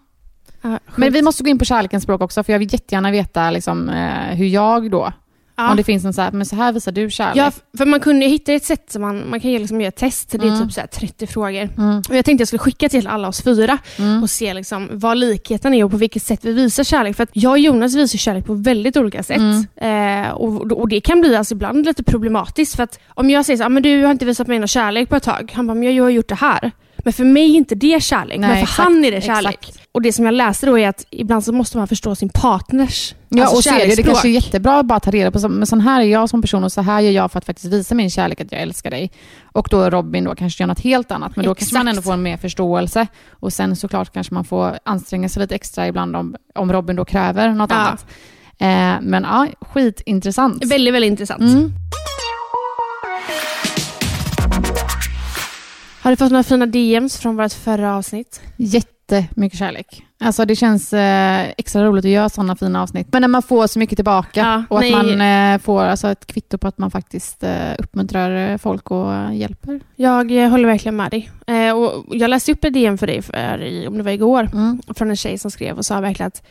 Ja, 0.62 0.78
Men 0.96 1.12
vi 1.12 1.22
måste 1.22 1.42
gå 1.42 1.50
in 1.50 1.58
på 1.58 1.64
kärlekens 1.64 2.02
språk 2.02 2.20
också, 2.20 2.42
för 2.42 2.52
jag 2.52 2.58
vill 2.58 2.72
jättegärna 2.72 3.10
veta 3.10 3.50
liksom, 3.50 3.88
eh, 3.88 4.36
hur 4.36 4.46
jag 4.46 4.90
då, 4.90 5.12
ja. 5.56 5.70
om 5.70 5.76
det 5.76 5.84
finns 5.84 6.04
en 6.04 6.12
så 6.12 6.22
här, 6.22 6.32
men 6.32 6.46
så 6.46 6.56
här 6.56 6.72
visar 6.72 6.92
du 6.92 7.10
kärlek. 7.10 7.36
Ja, 7.36 7.50
för 7.78 7.86
man 7.86 8.00
kunde 8.00 8.26
hitta 8.26 8.52
ett 8.52 8.64
sätt 8.64 8.92
som 8.92 9.02
man, 9.02 9.30
man 9.30 9.40
kan 9.40 9.52
liksom 9.52 9.80
göra 9.80 9.88
ett 9.88 9.96
test. 9.96 10.30
Det 10.30 10.38
är 10.38 10.42
Mm. 10.48 10.62
typ 10.62 10.72
så 10.72 10.80
här 10.80 10.86
30 10.86 11.26
frågor. 11.26 11.68
Mm. 11.78 12.02
Och 12.08 12.16
jag 12.16 12.24
tänkte 12.24 12.40
jag 12.40 12.48
skulle 12.48 12.58
skicka 12.58 12.88
till 12.88 13.06
alla 13.06 13.28
oss 13.28 13.42
fyra 13.42 13.78
Mm. 13.98 14.22
och 14.22 14.30
se 14.30 14.54
liksom 14.54 14.88
vad 14.92 15.16
likheten 15.18 15.74
är 15.74 15.84
och 15.84 15.90
på 15.90 15.96
vilket 15.96 16.22
sätt 16.22 16.40
vi 16.42 16.52
visar 16.52 16.84
kärlek. 16.84 17.16
För 17.16 17.22
att 17.22 17.30
jag 17.32 17.50
och 17.50 17.58
Jonas 17.58 17.94
visar 17.94 18.18
kärlek 18.18 18.46
på 18.46 18.54
väldigt 18.54 18.96
olika 18.96 19.22
sätt. 19.22 19.36
Mm. 19.76 20.24
Eh, 20.26 20.30
och, 20.32 20.72
och 20.72 20.88
det 20.88 21.00
kan 21.00 21.20
bli 21.20 21.36
alltså 21.36 21.54
ibland 21.54 21.86
lite 21.86 22.02
problematiskt. 22.04 22.76
För 22.76 22.82
att 22.82 22.98
om 23.08 23.30
jag 23.30 23.44
säger 23.44 23.56
så 23.56 23.62
här, 23.62 23.66
"Ah, 23.66 23.68
men 23.68 23.82
du 23.82 24.02
har 24.04 24.10
inte 24.10 24.24
visat 24.24 24.46
mig 24.46 24.58
någon 24.58 24.68
kärlek 24.68 25.08
på 25.08 25.16
ett 25.16 25.22
tag. 25.22 25.52
Han 25.54 25.66
bara, 25.66 25.74
men 25.74 25.94
jag 25.96 26.04
har 26.04 26.10
gjort 26.10 26.28
det 26.28 26.34
här. 26.34 26.70
Men 26.96 27.12
för 27.12 27.24
mig 27.24 27.42
är 27.52 27.56
inte 27.56 27.74
det 27.74 28.02
kärlek, 28.02 28.38
Nej, 28.38 28.48
men 28.48 28.56
för 28.56 28.62
exakt, 28.62 28.78
han 28.78 29.04
är 29.04 29.10
det 29.10 29.20
kärlek. 29.20 29.58
exakt. 29.60 29.83
Och 29.94 30.02
det 30.02 30.12
som 30.12 30.24
jag 30.24 30.34
läste 30.34 30.66
då 30.66 30.78
är 30.78 30.88
att 30.88 31.06
ibland 31.10 31.44
så 31.44 31.52
måste 31.52 31.76
man 31.78 31.88
förstå 31.88 32.14
sin 32.14 32.28
partners 32.28 33.14
Ja, 33.28 33.42
alltså 33.42 33.56
och 33.56 33.64
se 33.64 33.86
det. 33.86 33.94
Det 33.96 34.02
kanske 34.02 34.28
är 34.28 34.32
jättebra 34.32 34.78
att 34.78 34.86
bara 34.86 35.00
ta 35.00 35.10
reda 35.10 35.30
på, 35.30 35.38
så- 35.40 35.48
men 35.48 35.66
sån 35.66 35.80
här 35.80 36.00
är 36.00 36.04
jag 36.04 36.28
som 36.30 36.40
person 36.42 36.64
och 36.64 36.72
så 36.72 36.80
här 36.82 37.00
gör 37.00 37.10
jag 37.10 37.32
för 37.32 37.38
att 37.38 37.44
faktiskt 37.44 37.72
visa 37.72 37.94
min 37.94 38.10
kärlek, 38.10 38.40
att 38.40 38.52
jag 38.52 38.60
älskar 38.60 38.90
dig. 38.90 39.12
Och 39.52 39.68
då 39.70 39.90
Robin 39.90 40.24
då 40.24 40.34
kanske 40.34 40.62
gör 40.62 40.68
något 40.68 40.80
helt 40.80 41.10
annat, 41.10 41.36
men 41.36 41.44
då 41.44 41.54
kanske 41.54 41.74
man 41.74 41.88
Exakt. 41.88 41.96
ändå 41.96 42.02
får 42.02 42.12
en 42.12 42.22
mer 42.22 42.36
förståelse. 42.36 43.06
Och 43.30 43.52
sen 43.52 43.76
såklart 43.76 44.12
kanske 44.12 44.34
man 44.34 44.44
får 44.44 44.78
anstränga 44.84 45.28
sig 45.28 45.42
lite 45.42 45.54
extra 45.54 45.86
ibland 45.88 46.16
om, 46.16 46.36
om 46.54 46.72
Robin 46.72 46.96
då 46.96 47.04
kräver 47.04 47.48
något 47.48 47.70
Ja. 47.70 47.76
annat. 47.76 48.06
Eh, 48.58 49.02
men 49.10 49.22
ja, 49.22 49.46
skitintressant. 49.60 50.64
Väldigt, 50.64 50.94
väldigt 50.94 51.10
intressant. 51.10 51.40
Mm. 51.40 51.72
Har 56.02 56.10
du 56.10 56.16
fått 56.16 56.30
några 56.30 56.42
fina 56.42 56.66
DMs 56.66 57.16
från 57.18 57.36
vårt 57.36 57.52
förra 57.52 57.96
avsnitt? 57.96 58.40
Jättemycket 59.10 59.58
kärlek. 59.58 60.02
Alltså 60.20 60.44
det 60.44 60.56
känns 60.56 60.92
eh, 60.92 61.48
extra 61.58 61.84
roligt 61.84 62.04
att 62.04 62.10
göra 62.10 62.28
sådana 62.28 62.56
fina 62.56 62.82
avsnitt. 62.82 63.06
Men 63.12 63.20
när 63.20 63.28
man 63.28 63.42
får 63.42 63.66
så 63.66 63.78
mycket 63.78 63.96
tillbaka 63.98 64.40
Ja, 64.40 64.64
och 64.70 64.78
att 64.78 64.82
nej. 64.90 64.92
man 64.92 65.20
eh, 65.54 65.58
får 65.60 65.82
alltså, 65.82 66.08
ett 66.08 66.26
kvitto 66.26 66.58
på 66.58 66.68
att 66.68 66.78
man 66.78 66.90
faktiskt 66.90 67.42
eh, 67.44 67.72
uppmuntrar 67.78 68.50
eh, 68.52 68.58
folk 68.58 68.90
och 68.90 69.34
hjälper. 69.34 69.80
Jag 69.96 70.30
eh, 70.44 70.48
håller 70.48 70.66
verkligen 70.68 70.96
med 70.96 71.10
dig. 71.10 71.30
Eh, 71.46 71.72
och 71.76 72.04
jag 72.16 72.30
läste 72.30 72.52
upp 72.52 72.64
ett 72.64 72.74
DM 72.74 72.98
för 72.98 73.06
dig, 73.06 73.22
för, 73.22 73.84
om 73.88 73.96
det 73.96 74.02
var 74.02 74.10
igår, 74.10 74.48
Mm. 74.52 74.80
från 74.96 75.10
en 75.10 75.16
tjej 75.16 75.38
som 75.38 75.50
skrev 75.50 75.76
och 75.76 75.86
sa 75.86 76.00
verkligen 76.00 76.26
att 76.28 76.42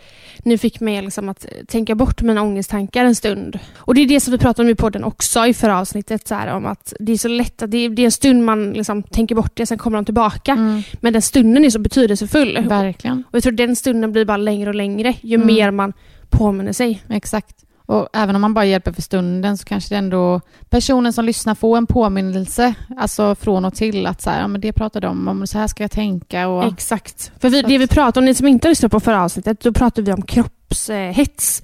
ni 0.44 0.58
fick 0.58 0.80
mig 0.80 1.02
liksom 1.02 1.30
att 1.30 1.46
tänka 1.68 1.96
bort 1.96 2.22
mina 2.22 2.42
ångesttankar 2.42 3.06
en 3.06 3.16
stund. 3.16 3.60
Och 3.78 3.96
det 3.96 4.02
är 4.02 4.08
det 4.08 4.20
som 4.20 4.32
vi 4.32 4.38
pratade 4.38 4.66
om 4.68 4.72
i 4.72 4.76
podden 4.76 5.04
också 5.04 5.46
i 5.46 5.54
förra 5.54 5.80
avsnittet, 5.80 6.28
så 6.28 6.36
här, 6.36 6.54
om 6.56 6.66
att 6.66 6.94
det 7.00 7.12
är 7.12 7.18
så 7.18 7.28
lätt 7.28 7.62
att 7.62 7.72
det 7.72 7.90
det 7.90 8.02
är 8.02 8.06
en 8.06 8.12
stund 8.12 8.44
man 8.46 8.74
liksom 8.74 9.04
tänker 9.04 9.36
bort 9.36 9.52
det, 9.54 9.66
sen 9.66 9.78
kommer 9.78 9.98
de 9.98 10.06
tillbaka. 10.06 10.52
Mm. 10.52 10.82
Men 11.02 11.14
den 11.14 11.22
stunden 11.22 11.66
är 11.66 11.70
så 11.70 11.80
betydelsefull. 11.80 12.66
Verkligen. 12.68 13.24
Och 13.32 13.36
jag 13.36 13.44
tror 13.44 13.53
den 13.54 13.76
stunden 13.76 14.12
blir 14.12 14.26
bara 14.26 14.38
längre 14.38 14.70
och 14.70 14.76
längre 14.76 15.16
ju 15.22 15.36
Mm. 15.36 15.48
mer 15.48 15.72
man 15.72 15.94
påminner 16.30 16.74
sig. 16.74 17.04
Exakt. 17.10 17.56
Och 17.86 18.08
även 18.14 18.36
om 18.36 18.42
man 18.42 18.54
bara 18.54 18.66
hjälper 18.66 18.92
för 18.92 19.02
stunden 19.02 19.58
så 19.58 19.66
kanske 19.66 19.96
det 19.96 19.98
ändå 19.98 20.42
personen 20.70 21.14
som 21.14 21.26
lyssnar 21.26 21.56
får 21.56 21.78
en 21.78 21.88
påminnelse, 21.88 22.74
alltså 22.98 23.36
från 23.36 23.66
och 23.66 23.76
till 23.76 24.08
att 24.08 24.22
så 24.22 24.30
här, 24.30 24.42
ja, 24.42 24.48
men 24.48 24.62
det 24.62 24.74
pratade 24.74 25.08
de 25.08 25.28
om, 25.28 25.48
så 25.48 25.58
här 25.58 25.68
ska 25.68 25.84
jag 25.84 25.92
tänka 25.92 26.48
och 26.48 26.74
Exakt. 26.74 27.32
För 27.40 27.50
vi, 27.50 27.62
det 27.62 27.78
vi 27.78 27.88
pratade 27.88 28.20
om, 28.20 28.26
ni 28.26 28.34
som 28.36 28.48
inte 28.48 28.68
har 28.68 28.72
lyssnat 28.72 28.92
på 28.92 29.00
förra 29.00 29.24
avsnittet, 29.24 29.62
då 29.62 29.74
pratade 29.74 30.02
vi 30.06 30.14
om 30.14 30.22
kroppshets. 30.22 31.64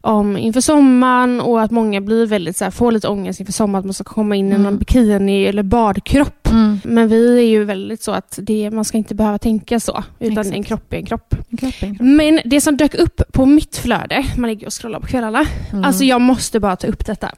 Om 0.00 0.36
inför 0.36 0.60
sommaren 0.60 1.40
och 1.40 1.62
att 1.62 1.70
många 1.70 2.00
blir 2.00 2.26
väldigt 2.26 2.56
så 2.56 2.64
här, 2.64 2.70
får 2.70 2.92
lite 2.92 3.08
ångest 3.08 3.40
inför 3.40 3.52
sommaren 3.52 3.78
att 3.80 3.84
man 3.86 3.94
ska 3.94 4.04
komma 4.04 4.36
in 4.36 4.46
i 4.46 4.50
Mm. 4.50 4.62
någon 4.62 4.78
bikini 4.78 5.44
eller 5.46 5.62
badkropp. 5.62 6.48
Mm. 6.50 6.80
Men 6.84 7.08
vi 7.08 7.38
är 7.38 7.42
ju 7.46 7.64
väldigt 7.64 8.02
så 8.02 8.12
att 8.12 8.38
det, 8.42 8.70
man 8.70 8.84
ska 8.84 8.98
inte 8.98 9.14
behöva 9.14 9.38
tänka 9.38 9.80
så, 9.80 10.04
utan 10.18 10.38
Exakt. 10.38 10.56
en 10.56 10.62
kropp 10.64 10.92
är 10.92 10.96
en 10.96 11.06
kropp. 11.06 11.34
Kroppen. 11.58 11.96
Men 12.00 12.40
det 12.44 12.60
som 12.60 12.76
dök 12.76 12.94
upp 12.94 13.22
på 13.32 13.46
mitt 13.46 13.76
flöde, 13.76 14.24
man 14.36 14.50
ligger 14.50 14.66
och 14.66 14.72
scrollar 14.80 15.00
på 15.00 15.06
kvällarna, 15.06 15.44
Mm. 15.72 15.84
alltså 15.84 16.04
jag 16.04 16.20
måste 16.20 16.60
bara 16.60 16.76
ta 16.76 16.86
upp 16.86 17.06
detta. 17.06 17.30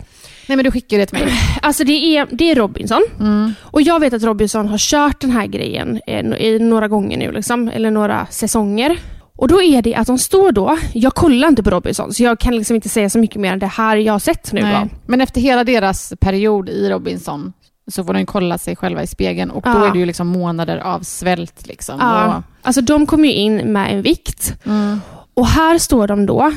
Nej 0.48 0.56
men 0.56 0.64
du 0.64 0.70
skickar 0.70 0.98
det 0.98 1.06
till 1.06 1.18
mig. 1.18 1.28
Alltså 1.62 1.84
det 1.84 2.16
är, 2.16 2.26
det 2.30 2.50
är 2.50 2.54
Robinson. 2.54 3.02
Mm. 3.20 3.52
Och 3.60 3.82
jag 3.82 4.00
vet 4.00 4.12
att 4.14 4.22
Robinson 4.22 4.68
har 4.68 4.78
kört 4.78 5.20
den 5.20 5.30
här 5.30 5.46
grejen 5.46 6.00
eh, 6.06 6.20
i 6.20 6.58
några 6.58 6.88
gånger 6.88 7.18
nu, 7.18 7.32
liksom, 7.32 7.68
eller 7.68 7.90
några 7.90 8.26
säsonger. 8.30 8.96
Och 9.40 9.48
då 9.48 9.62
är 9.62 9.82
det 9.82 9.94
att 9.94 10.06
de 10.06 10.18
står 10.18 10.52
då, 10.52 10.78
jag 10.92 11.14
kollar 11.14 11.48
inte 11.48 11.62
på 11.62 11.70
Robinson, 11.70 12.14
så 12.14 12.22
jag 12.22 12.38
kan 12.38 12.56
liksom 12.56 12.76
inte 12.76 12.88
säga 12.88 13.10
så 13.10 13.18
mycket 13.18 13.40
mer 13.40 13.52
än 13.52 13.58
det 13.58 13.66
här 13.66 13.96
jag 13.96 14.12
har 14.12 14.18
sett 14.18 14.52
nu 14.52 14.62
Nej. 14.62 14.74
då. 14.82 14.88
Men 15.06 15.20
efter 15.20 15.40
hela 15.40 15.64
deras 15.64 16.12
period 16.20 16.68
i 16.68 16.90
Robinson 16.90 17.52
så 17.90 18.04
får 18.04 18.14
de 18.14 18.26
kolla 18.26 18.58
sig 18.58 18.76
själva 18.76 19.02
i 19.02 19.06
spegeln 19.06 19.50
och 19.50 19.62
då 19.62 19.70
Ja. 19.70 19.86
är 19.86 19.92
det 19.92 19.98
ju 19.98 20.06
liksom 20.06 20.26
månader 20.26 20.78
av 20.78 21.00
svält. 21.00 21.66
Liksom. 21.66 21.96
Ja. 22.00 22.42
Alltså 22.62 22.80
de 22.80 23.06
kommer 23.06 23.28
ju 23.28 23.34
in 23.34 23.56
med 23.56 23.94
en 23.94 24.02
vikt 24.02 24.54
Och, 24.60 24.66
mm. 24.70 25.00
och 25.34 25.46
här 25.46 25.78
står 25.78 26.06
de 26.06 26.26
då, 26.26 26.52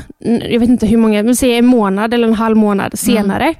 jag 0.50 0.60
vet 0.60 0.68
inte 0.68 0.86
hur 0.86 0.96
många, 0.96 1.22
men 1.22 1.36
säg 1.36 1.58
en 1.58 1.66
månad 1.66 2.14
eller 2.14 2.28
en 2.28 2.34
halv 2.34 2.56
månad 2.56 2.98
senare 2.98 3.54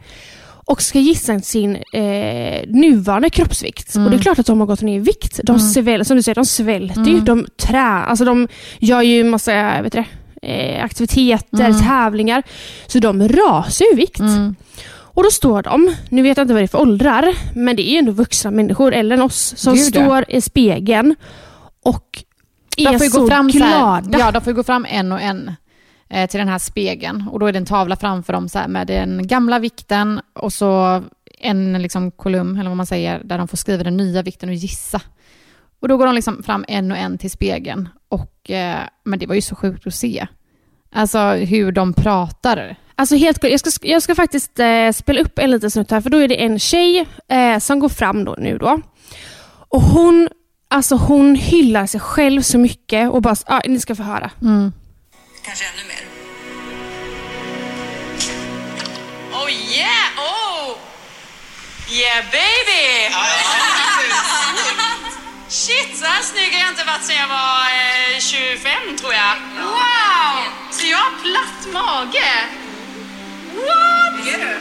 och 0.64 0.82
ska 0.82 0.98
gissa 0.98 1.40
sin 1.40 1.76
eh, 1.92 2.64
nuvarande 2.68 3.30
kroppsvikt. 3.30 3.94
Mm. 3.94 4.04
Och 4.04 4.10
det 4.10 4.16
är 4.16 4.20
klart 4.22 4.38
att 4.38 4.46
de 4.46 4.60
har 4.60 4.66
gått 4.66 4.82
ner 4.82 4.96
i 4.96 4.98
vikt. 4.98 5.40
De 5.44 5.52
Mm. 5.56 5.68
sväl, 5.68 6.04
som 6.04 6.16
du 6.16 6.22
säger, 6.22 6.34
de 6.34 6.44
svälter 6.46 7.04
ju, 7.04 7.12
Mm. 7.12 7.24
de 7.24 7.46
trä, 7.56 7.80
alltså 7.82 8.24
de 8.24 8.48
gör 8.78 9.02
ju 9.02 9.24
massa 9.24 9.82
vet 9.82 9.92
du, 9.92 10.04
eh, 10.42 10.84
aktiviteter, 10.84 11.64
Mm. 11.70 11.80
tävlingar. 11.80 12.42
Så 12.86 12.98
de 12.98 13.28
rasar 13.28 13.84
ju 13.84 13.92
i 13.92 13.96
vikt. 13.96 14.20
Mm. 14.20 14.54
Och 15.16 15.22
då 15.22 15.30
står 15.30 15.62
de, 15.62 15.94
nu 16.08 16.22
vet 16.22 16.36
jag 16.36 16.44
inte 16.44 16.54
vad 16.54 16.62
det 16.62 16.66
är 16.66 16.68
för 16.68 16.80
åldrar, 16.80 17.34
men 17.54 17.76
det 17.76 17.88
är 17.88 17.92
ju 17.92 17.98
ändå 17.98 18.12
vuxna 18.12 18.50
människor, 18.50 18.94
eller 18.94 19.16
än 19.16 19.22
oss, 19.22 19.54
som 19.56 19.74
Gud, 19.74 19.96
ja. 19.96 20.02
står 20.04 20.24
i 20.28 20.40
spegeln 20.40 21.14
och 21.84 22.24
är 22.76 22.98
De 22.98 23.04
ju 23.04 23.10
så 23.10 23.28
fram 23.28 23.52
så 23.52 23.58
här, 23.58 24.00
glada. 24.02 24.18
ja, 24.18 24.30
de 24.30 24.40
får 24.42 24.50
ju 24.50 24.54
gå 24.56 24.62
fram 24.62 24.86
en 24.88 25.12
och 25.12 25.20
en 25.20 25.50
till 26.08 26.38
den 26.38 26.48
här 26.48 26.58
spegeln 26.58 27.28
och 27.30 27.40
då 27.40 27.46
är 27.46 27.52
det 27.52 27.58
en 27.58 27.66
tavla 27.66 27.96
framför 27.96 28.32
dem 28.32 28.48
så 28.48 28.58
med 28.68 28.86
den 28.86 29.26
gamla 29.26 29.58
vikten 29.58 30.20
och 30.32 30.52
så 30.52 31.02
en 31.38 31.82
liksom, 31.82 32.10
kolumn, 32.10 32.58
eller 32.58 32.70
vad 32.70 32.76
man 32.76 32.86
säger, 32.86 33.20
där 33.24 33.38
de 33.38 33.48
får 33.48 33.56
skriva 33.56 33.84
den 33.84 33.96
nya 33.96 34.22
vikten 34.22 34.48
och 34.48 34.54
gissa. 34.54 35.00
Och 35.80 35.88
då 35.88 35.96
går 35.96 36.06
de 36.06 36.14
liksom 36.14 36.42
fram 36.42 36.64
en 36.68 36.92
och 36.92 36.98
en 36.98 37.18
till 37.18 37.30
spegeln. 37.30 37.88
Och, 38.08 38.50
eh, 38.50 38.80
men 39.04 39.18
det 39.18 39.26
var 39.26 39.34
ju 39.34 39.40
så 39.40 39.54
sjukt 39.54 39.86
att 39.86 39.94
se. 39.94 40.26
Alltså 40.92 41.18
hur 41.30 41.72
de 41.72 41.92
pratar. 41.92 42.76
Alltså 42.94 43.16
helt 43.16 43.44
jag 43.44 43.60
ska, 43.60 43.88
jag 43.88 44.02
ska 44.02 44.14
faktiskt 44.14 44.58
eh, 44.58 44.90
spela 44.90 45.20
upp 45.20 45.38
en 45.38 45.50
liten 45.50 45.70
snutt 45.70 45.90
här, 45.90 46.00
för 46.00 46.10
då 46.10 46.18
är 46.18 46.28
det 46.28 46.42
en 46.42 46.58
tjej 46.58 47.06
eh, 47.28 47.58
som 47.58 47.78
går 47.78 47.88
fram 47.88 48.24
då, 48.24 48.36
nu 48.38 48.58
då. 48.58 48.80
Och 49.68 49.82
hon, 49.82 50.28
alltså 50.68 50.96
hon 50.96 51.34
hyllar 51.34 51.86
sig 51.86 52.00
själv 52.00 52.42
så 52.42 52.58
mycket 52.58 53.10
och 53.10 53.22
bara, 53.22 53.36
ah, 53.46 53.60
ni 53.66 53.80
ska 53.80 53.94
få 53.94 54.02
höra. 54.02 54.30
Mm. 54.42 54.72
Kanske 55.44 55.64
ännu 55.64 55.84
mer. 55.88 56.04
Oh 59.32 59.50
yeah! 59.50 60.18
Oh! 60.18 60.76
Yeah 61.88 62.24
baby! 62.30 63.14
Shit, 65.48 65.98
så 65.98 66.04
här 66.04 66.22
snygg 66.22 66.52
har 66.52 66.60
jag 66.60 66.68
inte 66.68 66.84
varit 66.84 67.04
sedan 67.04 67.16
jag 67.16 67.28
var 67.28 67.66
eh, 68.14 68.20
25 68.20 68.96
tror 68.96 69.14
jag. 69.14 69.36
Wow! 69.56 70.44
Så 70.70 70.86
jag 70.86 70.98
har 70.98 71.10
platt 71.22 71.72
mage. 71.72 72.32
What? 73.54 74.26
Är 74.26 74.38
du? 74.38 74.60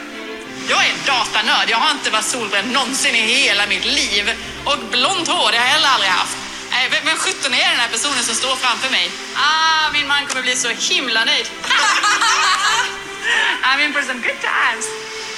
Jag 0.69 0.85
är 0.85 0.89
en 0.89 1.05
datanörd. 1.05 1.69
Jag 1.69 1.77
har 1.77 1.91
inte 1.91 2.09
varit 2.09 2.25
solbränd 2.25 2.71
någonsin 2.71 3.15
i 3.15 3.21
hela 3.21 3.67
mitt 3.67 3.85
liv. 3.85 4.31
Och 4.65 4.77
blont 4.91 5.27
hår, 5.27 5.51
det 5.51 5.57
har 5.57 5.65
jag 5.65 5.73
heller 5.73 5.87
aldrig 5.87 6.11
haft. 6.11 6.42
Nej, 6.73 6.83
vem- 6.91 7.05
Vem 7.09 7.17
sjutton 7.17 7.53
är 7.53 7.67
den 7.73 7.79
här 7.83 7.89
personen 7.95 8.23
som 8.29 8.35
står 8.35 8.55
framför 8.55 8.89
mig? 8.97 9.05
Ah, 9.47 9.91
min 9.95 10.07
man 10.07 10.25
kommer 10.27 10.41
bli 10.47 10.55
så 10.55 10.69
himla 10.93 11.25
nöjd. 11.25 11.45
I'm 13.67 13.79
in 13.85 13.93
for 13.93 14.01
some 14.01 14.19
good 14.27 14.39
times. 14.51 14.85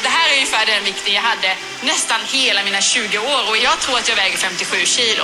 Det 0.04 0.10
här 0.18 0.26
är 0.30 0.34
ungefär 0.38 0.66
den 0.66 0.84
vikten 0.84 1.14
jag 1.14 1.22
hade 1.22 1.52
nästan 1.84 2.20
hela 2.38 2.64
mina 2.64 2.82
20 2.82 3.18
år 3.18 3.42
och 3.50 3.58
jag 3.58 3.80
tror 3.80 3.98
att 3.98 4.10
jag 4.10 4.16
väger 4.16 4.38
57 4.38 4.78
kilo. 4.86 5.24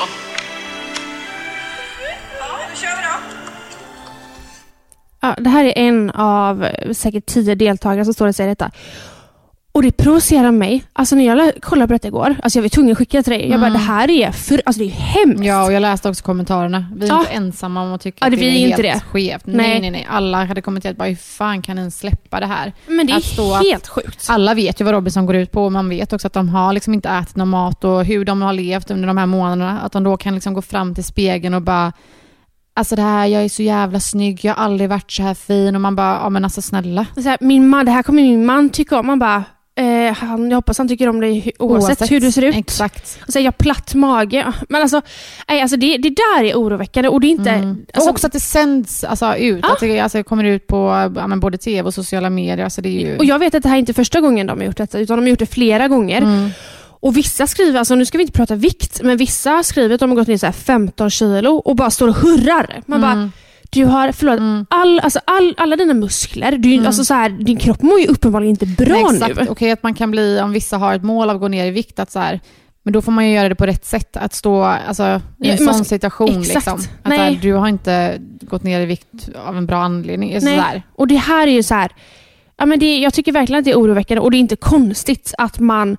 Ja, 2.40 2.48
då 2.70 2.76
kör 2.82 2.96
vi 2.98 3.04
då. 3.08 3.14
Ja, 5.22 5.36
det 5.38 5.50
här 5.50 5.64
är 5.66 5.74
en 5.76 6.10
av 6.12 6.68
säkert 6.94 7.26
tio 7.26 7.56
deltagare 7.56 8.06
som 8.06 8.14
står 8.14 8.28
och 8.28 8.36
säger 8.36 8.50
detta. 8.50 8.72
Och 9.74 9.82
det 9.84 9.92
provocerar 9.98 10.52
mig. 10.52 10.84
Alltså 10.94 11.16
när 11.16 11.26
jag 11.26 11.52
kollade 11.62 11.88
på 11.88 11.94
detta 11.94 12.08
igår, 12.08 12.36
alltså 12.44 12.60
jag 12.60 12.62
var 12.64 12.70
tvungen 12.70 12.92
att 12.92 12.98
skicka 12.98 13.18
det 13.18 13.24
till 13.24 13.34
dig. 13.34 13.50
Jag 13.50 13.60
bara, 13.60 13.68
Mm. 13.68 13.74
det 13.74 13.86
här 13.88 14.10
är, 14.12 14.32
för, 14.32 14.62
alltså 14.66 14.80
det 14.80 14.86
är 14.86 14.90
hemskt. 14.92 15.44
Ja, 15.46 15.64
och 15.66 15.74
jag 15.74 15.82
läste 15.82 16.10
också 16.10 16.24
kommentarerna. 16.24 16.86
Vi 16.96 17.06
är 17.06 17.10
Ja. 17.10 17.20
inte 17.20 17.32
ensamma 17.32 17.82
om 17.84 17.94
att 17.94 18.02
tycka 18.02 18.18
Ja, 18.22 18.26
att 18.28 18.32
det- 18.32 18.38
det 18.38 18.42
vi 18.52 18.64
är 18.64 18.68
helt 18.68 18.82
det. 18.82 19.02
skevt. 19.12 19.46
Nej. 19.46 19.56
Nej. 19.68 19.82
nej, 19.82 19.92
nej, 19.92 20.08
Alla 20.10 20.46
hade 20.46 20.62
kommenterat 20.62 20.98
bara, 20.98 21.10
hur 21.10 21.16
fan 21.16 21.62
kan 21.62 21.78
en 21.78 21.92
släppa 21.92 22.40
det 22.40 22.46
här? 22.46 22.74
Men 22.88 23.08
det 23.08 23.14
att 23.14 23.24
stå 23.24 23.54
att- 23.54 23.64
är 23.66 23.70
helt 23.70 23.88
sjukt. 23.88 24.26
Alla 24.30 24.54
vet 24.54 24.82
ju 24.82 24.86
vad 24.86 24.94
Robinson 24.94 25.26
går 25.26 25.36
ut 25.36 25.52
på 25.52 25.66
och 25.66 25.72
man 25.72 25.90
vet 25.90 26.14
också 26.14 26.28
att 26.28 26.34
de 26.34 26.50
har 26.50 26.74
liksom 26.74 26.94
inte 26.94 27.10
ätit 27.10 27.36
någon 27.36 27.50
mat 27.50 27.84
och 27.84 28.06
hur 28.06 28.26
de 28.26 28.42
har 28.42 28.54
levt 28.54 28.92
under 28.92 29.08
de 29.08 29.18
här 29.18 29.26
månaderna. 29.26 29.80
Att 29.80 29.92
de 29.92 30.04
då 30.04 30.18
kan 30.18 30.34
liksom 30.36 30.54
gå 30.54 30.62
fram 30.62 30.96
till 30.96 31.04
spegeln 31.04 31.54
och 31.54 31.62
bara 31.62 31.92
Alltså 32.74 32.96
det 32.96 33.02
här, 33.02 33.26
jag 33.28 33.44
är 33.44 33.50
så 33.50 33.64
jävla 33.64 34.00
snygg, 34.00 34.40
jag 34.46 34.54
har 34.56 34.64
aldrig 34.64 34.90
varit 34.90 35.12
så 35.12 35.24
här 35.24 35.34
fin 35.34 35.76
och 35.76 35.82
man 35.82 35.96
bara, 35.96 36.20
ja 36.24 36.30
men 36.30 36.44
alltså 36.44 36.62
snälla. 36.62 37.06
Här, 37.26 37.38
min 37.42 37.68
man, 37.70 37.86
det 37.86 37.92
här 37.92 38.04
kommer 38.04 38.22
min 38.22 38.46
man 38.46 38.70
tycka 38.70 39.00
om. 39.00 39.08
Man 39.08 39.20
bara, 39.20 39.44
eh, 39.76 40.14
han, 40.18 40.50
jag 40.52 40.58
hoppas 40.58 40.78
han 40.78 40.88
tycker 40.88 41.08
om 41.10 41.20
dig 41.20 41.42
hu- 41.42 41.52
oavsett, 41.60 42.12
hur 42.12 42.20
du 42.20 42.32
ser 42.32 42.42
ut. 42.42 42.56
Exakt. 42.56 43.20
Och 43.28 43.34
här, 43.34 43.42
jag 43.42 43.58
platt 43.58 43.94
mage. 43.96 44.54
Men 44.70 44.82
alltså, 44.82 45.02
nej, 45.50 45.62
alltså 45.62 45.78
det, 45.78 45.98
det 45.98 46.10
där 46.10 46.44
är 46.44 46.54
oroväckande 46.56 47.10
och 47.10 47.22
det 47.22 47.28
är 47.28 47.32
inte... 47.32 47.50
Mm. 47.50 47.86
Alltså, 47.94 48.10
och 48.10 48.14
också 48.14 48.28
att 48.28 48.34
det 48.34 48.40
sänds 48.40 49.04
alltså, 49.04 49.36
ut, 49.36 49.60
Ja. 49.68 49.74
att 49.74 49.80
det 49.80 50.00
alltså, 50.00 50.24
kommer 50.24 50.44
ut 50.44 50.68
på 50.68 51.12
ja, 51.16 51.36
både 51.36 51.58
tv 51.58 51.88
och 51.88 51.94
sociala 51.94 52.30
medier. 52.30 52.64
Alltså, 52.64 52.82
det 52.82 52.90
är 52.90 53.08
ju... 53.10 53.18
och 53.18 53.26
jag 53.26 53.40
vet 53.40 53.56
att 53.56 53.64
det 53.64 53.70
här 53.70 53.76
är 53.76 53.80
inte 53.80 53.94
första 53.94 54.22
gången 54.22 54.48
de 54.48 54.60
har 54.60 54.66
gjort 54.66 54.78
detta, 54.78 55.00
utan 55.00 55.18
de 55.18 55.22
har 55.24 55.30
gjort 55.30 55.40
det 55.40 55.46
flera 55.54 55.88
gånger. 55.88 56.18
Mm. 56.22 56.50
Och 57.04 57.18
vissa 57.18 57.48
skriver, 57.48 57.80
alltså 57.80 57.96
nu 57.96 58.06
ska 58.06 58.18
vi 58.18 58.22
inte 58.24 58.38
prata 58.38 58.56
vikt, 58.56 59.02
men 59.04 59.18
vissa 59.18 59.64
skriver 59.64 59.94
att 59.96 60.00
de 60.00 60.10
har 60.10 60.16
gått 60.16 60.28
ner 60.28 60.38
så 60.38 60.46
här 60.46 60.54
15 60.54 61.10
kilo 61.10 61.52
och 61.56 61.76
bara 61.76 61.90
står 61.90 62.08
och 62.08 62.16
hurrar. 62.16 62.82
Man 62.86 63.02
bara, 63.02 63.12
Mm. 63.12 63.32
Du 63.74 63.86
har 63.86 64.12
förlorat 64.12 64.40
Mm. 64.40 64.66
all, 64.70 65.00
alltså 65.00 65.20
all, 65.26 65.54
alla 65.58 65.76
dina 65.76 65.94
muskler. 65.94 66.52
Du, 66.52 66.74
Mm. 66.74 66.86
alltså 66.86 67.04
så 67.06 67.14
här, 67.14 67.30
din 67.30 67.58
kropp 67.58 67.82
mår 67.82 68.00
ju 68.00 68.08
uppenbarligen 68.08 68.50
inte 68.50 68.66
bra 68.66 68.94
Nej, 68.94 69.06
exakt. 69.16 69.36
nu. 69.40 69.46
Okej 69.50 69.72
att 69.72 69.84
man 69.84 69.94
kan 69.94 70.12
bli, 70.12 70.40
om 70.42 70.52
vissa 70.52 70.78
har 70.78 70.94
ett 70.94 71.04
mål 71.04 71.30
av 71.30 71.36
att 71.36 71.42
gå 71.42 71.48
ner 71.48 71.66
i 71.66 71.72
vikt, 71.72 72.00
att 72.00 72.12
så 72.12 72.20
här, 72.20 72.40
men 72.84 72.94
då 72.94 73.02
får 73.02 73.12
man 73.12 73.28
ju 73.30 73.36
göra 73.36 73.50
det 73.50 73.56
på 73.56 73.66
rätt 73.66 73.86
sätt. 73.86 74.18
Att 74.18 74.34
stå 74.34 74.64
alltså, 74.64 75.04
i 75.04 75.48
Ja, 75.48 75.54
en 75.54 75.64
man 75.66 75.74
sån 75.76 75.86
situation. 75.86 76.30
exakt. 76.42 76.56
Liksom. 76.56 76.80
Att, 77.04 77.14
här, 77.14 77.40
du 77.42 77.54
har 77.54 77.68
inte 77.68 78.18
gått 78.42 78.64
ner 78.64 78.80
i 78.82 78.86
vikt 78.86 79.30
av 79.48 79.58
en 79.58 79.66
bra 79.66 79.78
anledning. 79.84 80.34
Alltså, 80.34 80.50
Nej. 80.50 80.58
så 80.58 80.64
här. 80.64 80.82
Och 80.96 81.08
det 81.08 81.16
här 81.16 81.48
är 81.48 81.52
ju 81.52 81.64
så 81.64 81.74
här, 81.76 81.92
ja, 82.58 82.66
men 82.66 82.80
det, 82.80 82.98
jag 83.00 83.14
tycker 83.14 83.32
verkligen 83.32 83.60
att 83.60 83.66
det 83.66 83.72
är 83.72 83.80
oroväckande 83.80 84.22
och 84.22 84.32
det 84.32 84.38
är 84.38 84.40
inte 84.40 84.56
konstigt 84.56 85.34
att 85.38 85.60
man 85.60 85.98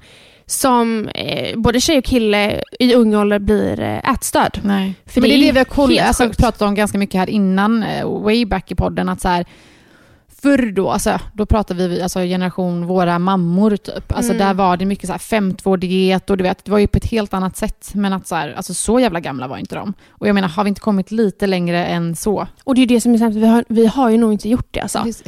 som 0.53 1.09
eh, 1.09 1.59
både 1.59 1.81
tjej 1.81 1.99
och 1.99 2.05
kille 2.05 2.63
i 2.79 2.95
ung 2.95 3.15
ålder 3.15 3.39
blir 3.39 3.81
eh, 3.81 4.11
ätstörd. 4.11 4.61
Nej. 4.63 4.95
För 5.07 5.21
men 5.21 5.31
det 5.31 5.37
är 5.37 5.47
det 5.47 5.53
vi 5.53 5.59
har 5.59 5.65
koll, 5.65 5.99
alltså, 5.99 6.29
pratat 6.29 6.63
om 6.63 6.75
ganska 6.75 6.99
mycket 6.99 7.19
här 7.19 7.31
innan, 7.31 7.83
eh, 7.83 8.23
way 8.23 8.47
back 8.47 8.71
i 8.71 8.75
podden, 8.75 9.09
att 9.09 9.21
så 9.21 9.29
här, 9.29 9.45
förr 10.43 10.73
då, 10.73 10.91
alltså, 10.91 11.19
då 11.33 11.47
pratade 11.47 11.89
vi 11.89 12.03
alltså, 12.03 12.19
generation 12.21 12.87
våra 12.87 13.19
mammor 13.19 13.77
typ. 13.77 14.13
Alltså, 14.13 14.33
Mm. 14.33 14.47
Där 14.47 14.55
var 14.55 14.77
det 14.77 14.85
mycket 14.85 15.07
så 15.07 15.13
här 15.13 15.19
5-2-diet 15.19 16.31
och 16.31 16.37
du 16.37 16.43
vet, 16.43 16.65
det 16.65 16.71
var 16.71 16.79
ju 16.79 16.87
på 16.87 16.97
ett 16.97 17.11
helt 17.11 17.35
annat 17.35 17.57
sätt. 17.57 17.91
Men 17.95 18.13
att 18.13 18.27
så, 18.27 18.35
här, 18.35 18.53
alltså, 18.57 18.75
så 18.75 19.01
jävla 19.01 19.21
gamla 19.21 19.49
var 19.49 19.59
inte 19.59 19.75
de. 19.75 19.95
Och 20.09 20.29
jag 20.29 20.35
menar, 20.35 20.49
har 20.49 20.65
vi 20.65 20.69
inte 20.69 20.81
kommit 20.81 21.11
lite 21.11 21.47
längre 21.47 21.87
än 21.87 22.17
så? 22.17 22.47
Och 22.65 22.75
det 22.75 22.79
är 22.79 22.83
ju 22.83 22.87
det 22.95 23.01
som 23.01 23.15
är 23.15 23.19
sämst, 23.19 23.39
vi 23.39 23.47
har, 23.47 23.65
vi 23.69 23.87
har 23.87 24.11
ju 24.11 24.19
nog 24.19 24.33
inte 24.33 24.49
gjort 24.49 24.69
det 24.71 24.81
alltså. 24.81 25.03
Det, 25.05 25.25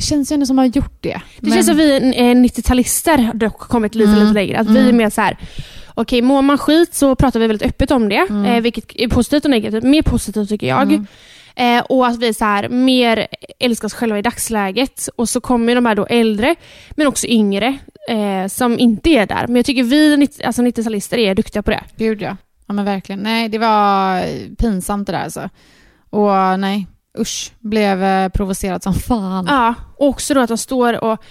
det 0.00 0.04
känns 0.06 0.32
ju 0.32 0.34
ändå 0.34 0.46
som 0.46 0.58
att 0.58 0.62
har 0.76 0.82
gjort 0.82 0.98
det. 1.00 1.20
Det 1.40 1.50
känns 1.50 1.66
som 1.66 1.76
vi 1.76 1.96
eh, 1.96 2.34
90-talister 2.34 3.18
har 3.18 3.34
dock 3.34 3.58
kommit 3.58 3.94
lite, 3.94 4.10
Mm. 4.10 4.22
lite 4.22 4.34
längre. 4.34 4.58
Att 4.58 4.66
vi 4.70 4.78
är 4.78 4.82
Mm. 4.84 4.96
mer 4.96 5.10
så 5.10 5.20
här. 5.20 5.36
okej 5.94 6.22
mår 6.22 6.42
man 6.42 6.58
skit 6.58 6.94
så 6.94 7.14
pratar 7.14 7.40
vi 7.40 7.46
väldigt 7.46 7.68
öppet 7.68 7.90
om 7.90 8.08
det. 8.08 8.26
Mm. 8.30 8.44
Eh, 8.44 8.60
vilket 8.60 8.84
är 8.94 9.08
positivt 9.08 9.44
och 9.44 9.50
negativt. 9.50 9.82
Mer 9.84 10.02
positivt 10.02 10.48
tycker 10.48 10.66
jag. 10.66 10.82
Mm. 10.82 11.06
Eh, 11.56 11.82
och 11.88 12.06
att 12.06 12.18
vi 12.18 12.34
så 12.34 12.44
här, 12.44 12.68
mer 12.68 13.26
älskar 13.58 13.86
oss 13.86 13.94
själva 13.94 14.18
i 14.18 14.22
dagsläget. 14.22 15.08
Och 15.16 15.28
så 15.28 15.40
kommer 15.40 15.74
de 15.74 15.86
här 15.86 15.94
då 15.94 16.06
äldre, 16.06 16.54
men 16.90 17.06
också 17.06 17.26
yngre, 17.26 17.78
eh, 18.08 18.46
som 18.48 18.78
inte 18.78 19.10
är 19.10 19.26
där. 19.26 19.46
Men 19.46 19.56
jag 19.56 19.66
tycker 19.66 19.82
vi 19.82 20.16
90 20.16 20.46
alltså 20.46 20.62
90-talister 20.62 21.18
är 21.18 21.34
duktiga 21.34 21.62
på 21.62 21.70
det. 21.70 21.82
Gud 21.96 22.22
ja. 22.22 22.36
Ja 22.66 22.74
men 22.74 22.84
verkligen. 22.84 23.20
Nej, 23.20 23.48
det 23.48 23.58
var 23.58 24.22
pinsamt 24.56 25.06
det 25.06 25.12
där 25.12 25.24
alltså. 25.24 25.48
Och 26.10 26.60
nej, 26.60 26.86
usch. 27.18 27.52
Blev 27.58 28.02
eh, 28.04 28.28
provocerad 28.28 28.82
som 28.82 28.94
fan. 28.94 29.46
Ja, 29.48 29.74
och 29.96 30.08
också 30.08 30.34
då 30.34 30.40
att 30.40 30.48
de 30.48 30.58
står 30.58 31.04
och 31.04 31.22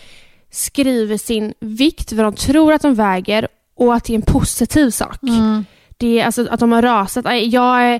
skriver 0.51 1.17
sin 1.17 1.53
vikt, 1.59 2.11
vad 2.11 2.25
de 2.25 2.35
tror 2.35 2.73
att 2.73 2.81
de 2.81 2.95
väger 2.95 3.47
och 3.75 3.95
att 3.95 4.03
det 4.03 4.13
är 4.13 4.15
en 4.15 4.21
positiv 4.21 4.89
sak. 4.89 5.23
Mm. 5.23 5.65
Det 5.97 6.19
är 6.19 6.25
alltså 6.25 6.47
att 6.49 6.59
de 6.59 6.71
har 6.71 6.81
rasat. 6.81 7.25
Jag 7.41 7.83
är, 7.83 7.99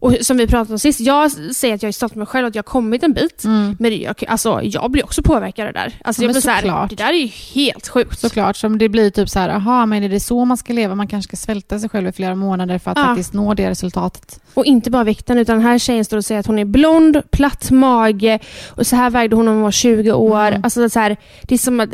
Och 0.00 0.14
som 0.20 0.36
vi 0.36 0.46
pratade 0.46 0.72
om 0.72 0.78
sist, 0.78 1.00
jag 1.00 1.30
säger 1.32 1.74
att 1.74 1.82
jag 1.82 1.88
är 1.88 1.92
stolt 1.92 2.12
med 2.14 2.18
mig 2.18 2.26
själv 2.26 2.46
att 2.46 2.54
jag 2.54 2.62
har 2.62 2.64
kommit 2.68 3.02
en 3.02 3.12
bit. 3.12 3.44
Men 3.78 4.00
jag, 4.00 4.24
alltså, 4.28 4.60
jag 4.62 4.90
blir 4.90 5.04
också 5.04 5.22
påverkad 5.22 5.66
av 5.66 5.72
det 5.72 5.78
där. 5.78 5.92
Alltså, 6.04 6.22
Mm. 6.22 6.30
Ja, 6.34 6.34
jag 6.34 6.34
blir 6.34 6.40
så 6.40 6.68
här, 6.70 6.88
det 6.88 6.94
där 6.96 7.08
är 7.12 7.18
ju 7.18 7.26
helt 7.54 7.88
sjukt. 7.88 8.18
Såklart, 8.18 8.56
som 8.56 8.78
det 8.78 8.88
blir 8.88 9.10
typ 9.10 9.28
så 9.30 9.38
här, 9.38 9.48
aha, 9.48 9.86
men 9.86 10.02
är 10.02 10.08
det 10.08 10.20
så 10.20 10.44
man 10.44 10.56
ska 10.56 10.72
leva? 10.72 10.94
Man 10.94 11.06
kanske 11.08 11.28
ska 11.28 11.36
svälta 11.46 11.78
sig 11.78 11.88
själv 11.90 12.08
i 12.08 12.12
flera 12.12 12.34
månader 12.34 12.78
för 12.78 12.90
att 12.90 12.98
Ja. 12.98 13.04
faktiskt 13.04 13.32
nå 13.32 13.54
det 13.54 13.70
resultatet. 13.70 14.40
Och 14.54 14.64
inte 14.64 14.90
bara 14.90 15.04
vikten, 15.04 15.38
utan 15.38 15.56
den 15.56 15.66
här 15.66 15.78
tjejen 15.78 16.04
står 16.04 16.16
och 16.16 16.24
säger 16.24 16.40
att 16.40 16.46
hon 16.46 16.58
är 16.58 16.64
blond, 16.64 17.22
platt 17.30 17.70
mage 17.70 18.38
och 18.68 18.86
så 18.86 18.96
här 18.96 19.10
vägde 19.10 19.36
hon 19.36 19.44
när 19.44 19.52
hon 19.52 19.62
var 19.62 19.70
20 19.70 20.12
år. 20.12 20.46
Mm. 20.48 20.64
Alltså 20.64 20.80
det 20.80 20.86
är, 20.86 20.88
så 20.88 21.00
här, 21.00 21.16
det 21.42 21.54
är 21.54 21.58
som 21.58 21.80
att 21.80 21.90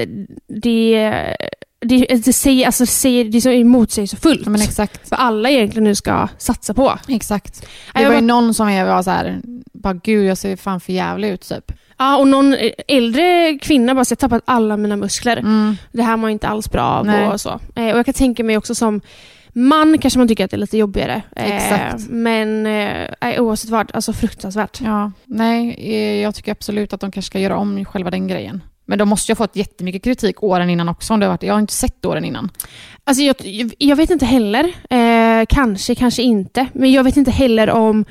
det, 0.46 1.12
det, 1.84 2.24
det, 2.24 2.32
säger, 2.32 2.66
alltså 2.66 2.84
det, 2.84 2.90
säger, 2.90 3.24
det 3.24 3.38
är 3.38 3.40
så 3.40 3.64
motsägelsefullt. 3.64 4.40
Ja, 4.44 4.50
men 4.50 4.62
exakt. 4.62 5.08
För 5.08 5.16
alla 5.16 5.50
egentligen 5.50 5.84
nu 5.84 5.94
ska 5.94 6.28
satsa 6.38 6.74
på. 6.74 6.98
Exakt. 7.08 7.66
Det 7.94 8.06
var 8.06 8.14
ju 8.14 8.20
någon 8.20 8.54
som 8.54 8.66
var 8.66 9.02
så 9.02 9.10
här, 9.10 9.40
bara 9.72 9.94
gud 9.94 10.26
jag 10.26 10.38
ser 10.38 10.56
fan 10.56 10.80
för 10.80 10.92
jävlig 10.92 11.30
ut 11.30 11.48
typ. 11.48 11.72
Ja, 11.98 12.16
och 12.16 12.28
någon 12.28 12.56
äldre 12.88 13.58
kvinna 13.62 13.94
bara 13.94 14.04
säger 14.04 14.16
jag 14.22 14.30
tappat 14.30 14.42
alla 14.44 14.76
mina 14.76 14.96
muskler. 14.96 15.36
Mm. 15.36 15.76
Det 15.92 16.02
här 16.02 16.16
mår 16.16 16.30
jag 16.30 16.34
inte 16.34 16.48
alls 16.48 16.70
bra 16.70 16.82
av 16.82 17.06
Nej. 17.06 17.28
och 17.28 17.40
så. 17.40 17.60
Eh, 17.74 17.92
och 17.92 17.98
jag 17.98 18.04
kan 18.04 18.14
tänka 18.14 18.44
mig 18.44 18.56
också 18.56 18.74
som 18.74 19.00
man 19.56 19.98
kanske 19.98 20.18
man 20.18 20.28
tycker 20.28 20.44
att 20.44 20.50
det 20.50 20.56
är 20.56 20.58
lite 20.58 20.78
jobbigare. 20.78 21.22
Eh, 21.36 21.56
Exakt. 21.56 22.10
Men 22.10 22.66
eh, 22.66 23.42
oavsett 23.42 23.70
vad, 23.70 23.90
alltså 23.94 24.12
fruktansvärt. 24.12 24.80
Ja, 24.80 25.12
nej, 25.24 25.76
eh, 25.78 26.22
jag 26.22 26.34
tycker 26.34 26.52
absolut 26.52 26.92
att 26.92 27.00
de 27.00 27.10
kanske 27.10 27.26
ska 27.26 27.38
göra 27.38 27.56
om 27.56 27.84
själva 27.84 28.10
den 28.10 28.28
grejen. 28.28 28.62
Men 28.86 28.98
de 28.98 29.08
måste 29.08 29.32
ju 29.32 29.34
ha 29.34 29.36
fått 29.46 29.56
jättemycket 29.56 30.04
kritik 30.04 30.42
åren 30.42 30.70
innan 30.70 30.88
också. 30.88 31.14
Om 31.14 31.20
det 31.20 31.26
har 31.26 31.30
varit, 31.32 31.42
jag 31.42 31.54
har 31.54 31.60
inte 31.60 31.72
sett 31.72 32.04
åren 32.04 32.24
innan. 32.24 32.50
Alltså 33.04 33.22
jag, 33.22 33.36
jag 33.78 33.96
vet 33.96 34.10
inte 34.10 34.26
heller. 34.26 34.64
Eh, 34.90 35.46
kanske, 35.48 35.94
kanske 35.94 36.22
inte. 36.22 36.66
Men 36.72 36.92
jag 36.92 37.04
vet 37.04 37.16
inte 37.16 37.30
heller 37.30 37.70
om 37.70 38.04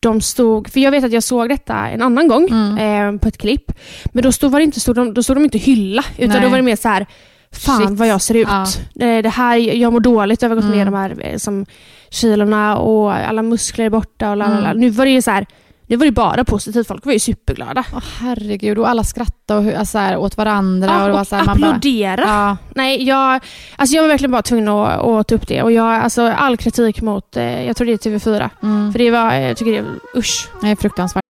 de 0.00 0.20
stod... 0.20 0.68
För 0.70 0.80
jag 0.80 0.90
vet 0.90 1.04
att 1.04 1.12
jag 1.12 1.22
såg 1.22 1.48
detta 1.48 1.88
en 1.88 2.02
annan 2.02 2.28
gång 2.28 2.48
Mm. 2.50 3.14
eh, 3.14 3.20
på 3.20 3.28
ett 3.28 3.38
klipp. 3.38 3.72
Men 4.12 4.22
då 4.22 4.32
stod, 4.32 4.52
var 4.52 4.60
inte, 4.60 4.80
stod, 4.80 4.96
de, 4.96 5.14
då 5.14 5.22
stod 5.22 5.36
de 5.36 5.44
inte 5.44 5.58
hylla. 5.58 6.04
Utan 6.18 6.28
Nej. 6.28 6.40
då 6.42 6.48
var 6.48 6.56
det 6.56 6.62
mer 6.62 6.76
så 6.76 6.88
här... 6.88 7.06
Fan 7.52 7.86
Shit. 7.88 7.98
vad 7.98 8.08
jag 8.08 8.22
ser 8.22 8.34
ut. 8.34 8.48
Ja. 8.50 8.62
Eh, 9.06 9.22
det 9.22 9.28
här, 9.28 9.56
jag 9.56 9.92
mår 9.92 10.00
dåligt. 10.00 10.42
Jag 10.42 10.48
har 10.48 10.56
gått 10.56 10.64
Mm. 10.64 10.76
ner 10.78 10.84
de 10.84 10.94
här 10.94 11.16
eh, 11.20 11.36
som, 11.36 11.66
kilorna 12.10 12.76
och 12.76 13.12
alla 13.14 13.42
muskler 13.42 13.84
är 13.84 13.90
borta. 13.90 14.30
Och 14.30 14.36
lalala. 14.36 14.68
Mm. 14.70 14.80
Nu 14.80 14.90
var 14.90 15.04
det 15.04 15.10
ju 15.10 15.22
så 15.22 15.30
här... 15.30 15.46
Nu 15.92 15.96
var 15.98 16.06
det 16.06 16.12
bara 16.12 16.44
positivt. 16.44 16.86
Folk 16.86 17.06
var 17.06 17.12
ju 17.12 17.18
superglada. 17.18 17.84
Åh 17.94 18.02
herregud, 18.20 18.78
och 18.78 18.88
alla 18.88 19.04
skrattade 19.04 19.72
och, 19.72 19.78
alltså, 19.78 19.98
här, 19.98 20.16
åt 20.16 20.36
varandra. 20.36 20.88
Ja, 20.88 21.00
och 21.02 21.06
det 21.06 21.12
var 21.12 21.20
och 21.20 21.26
så 21.26 21.36
här, 21.36 21.44
man 21.44 21.60
bara, 21.60 21.70
applådera. 21.70 22.22
ja, 22.22 22.56
Nej, 22.74 23.02
jag, 23.04 23.40
alltså 23.76 23.96
jag 23.96 24.02
var 24.02 24.08
verkligen 24.08 24.30
bara 24.30 24.42
tvungen 24.42 24.68
att, 24.68 25.00
att 25.00 25.28
ta 25.28 25.34
upp 25.34 25.48
det. 25.48 25.62
Och 25.62 25.72
jag, 25.72 25.94
alltså 25.94 26.22
all 26.22 26.56
kritik 26.56 27.02
mot, 27.02 27.36
eh, 27.36 27.66
jag 27.66 27.76
tror 27.76 27.86
det 27.86 27.92
är 27.92 27.96
TV4. 27.96 28.50
mm, 28.62 28.92
För 28.92 28.98
det 28.98 29.10
var, 29.10 29.34
jag 29.34 29.56
tycker 29.56 29.72
det 29.72 29.78
är, 29.78 30.18
usch. 30.18 30.48
nej, 30.62 30.76
fruktansvärt. 30.76 31.22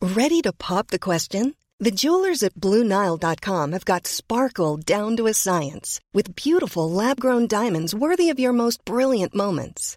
Ready 0.00 0.42
to 0.42 0.52
pop 0.68 0.86
the 0.88 0.98
question? 0.98 1.54
The 1.84 1.90
jewelers 1.90 2.42
at 2.42 2.54
BlueNile.com 2.54 3.72
have 3.72 3.84
got 3.84 4.06
sparkle 4.06 4.76
down 4.98 5.16
to 5.16 5.26
a 5.26 5.34
science 5.34 6.00
with 6.16 6.50
beautiful 6.50 6.90
lab 7.06 7.20
grown 7.20 7.46
diamonds 7.46 7.94
worthy 7.94 8.32
of 8.32 8.38
your 8.38 8.52
most 8.52 8.84
brilliant 8.84 9.34
moments. 9.34 9.96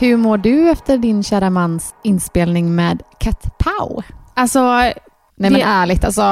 Hur 0.00 0.16
mår 0.16 0.38
du 0.38 0.70
efter 0.70 0.98
din 0.98 1.22
kära 1.22 1.50
mans 1.50 1.94
inspelning 2.04 2.74
med 2.74 3.02
Cat 3.20 3.58
Pow? 3.58 4.02
Alltså, 4.34 4.62
Nej 4.72 4.94
men 5.36 5.52
Det- 5.52 5.60
ärligt, 5.62 6.04
alltså, 6.04 6.22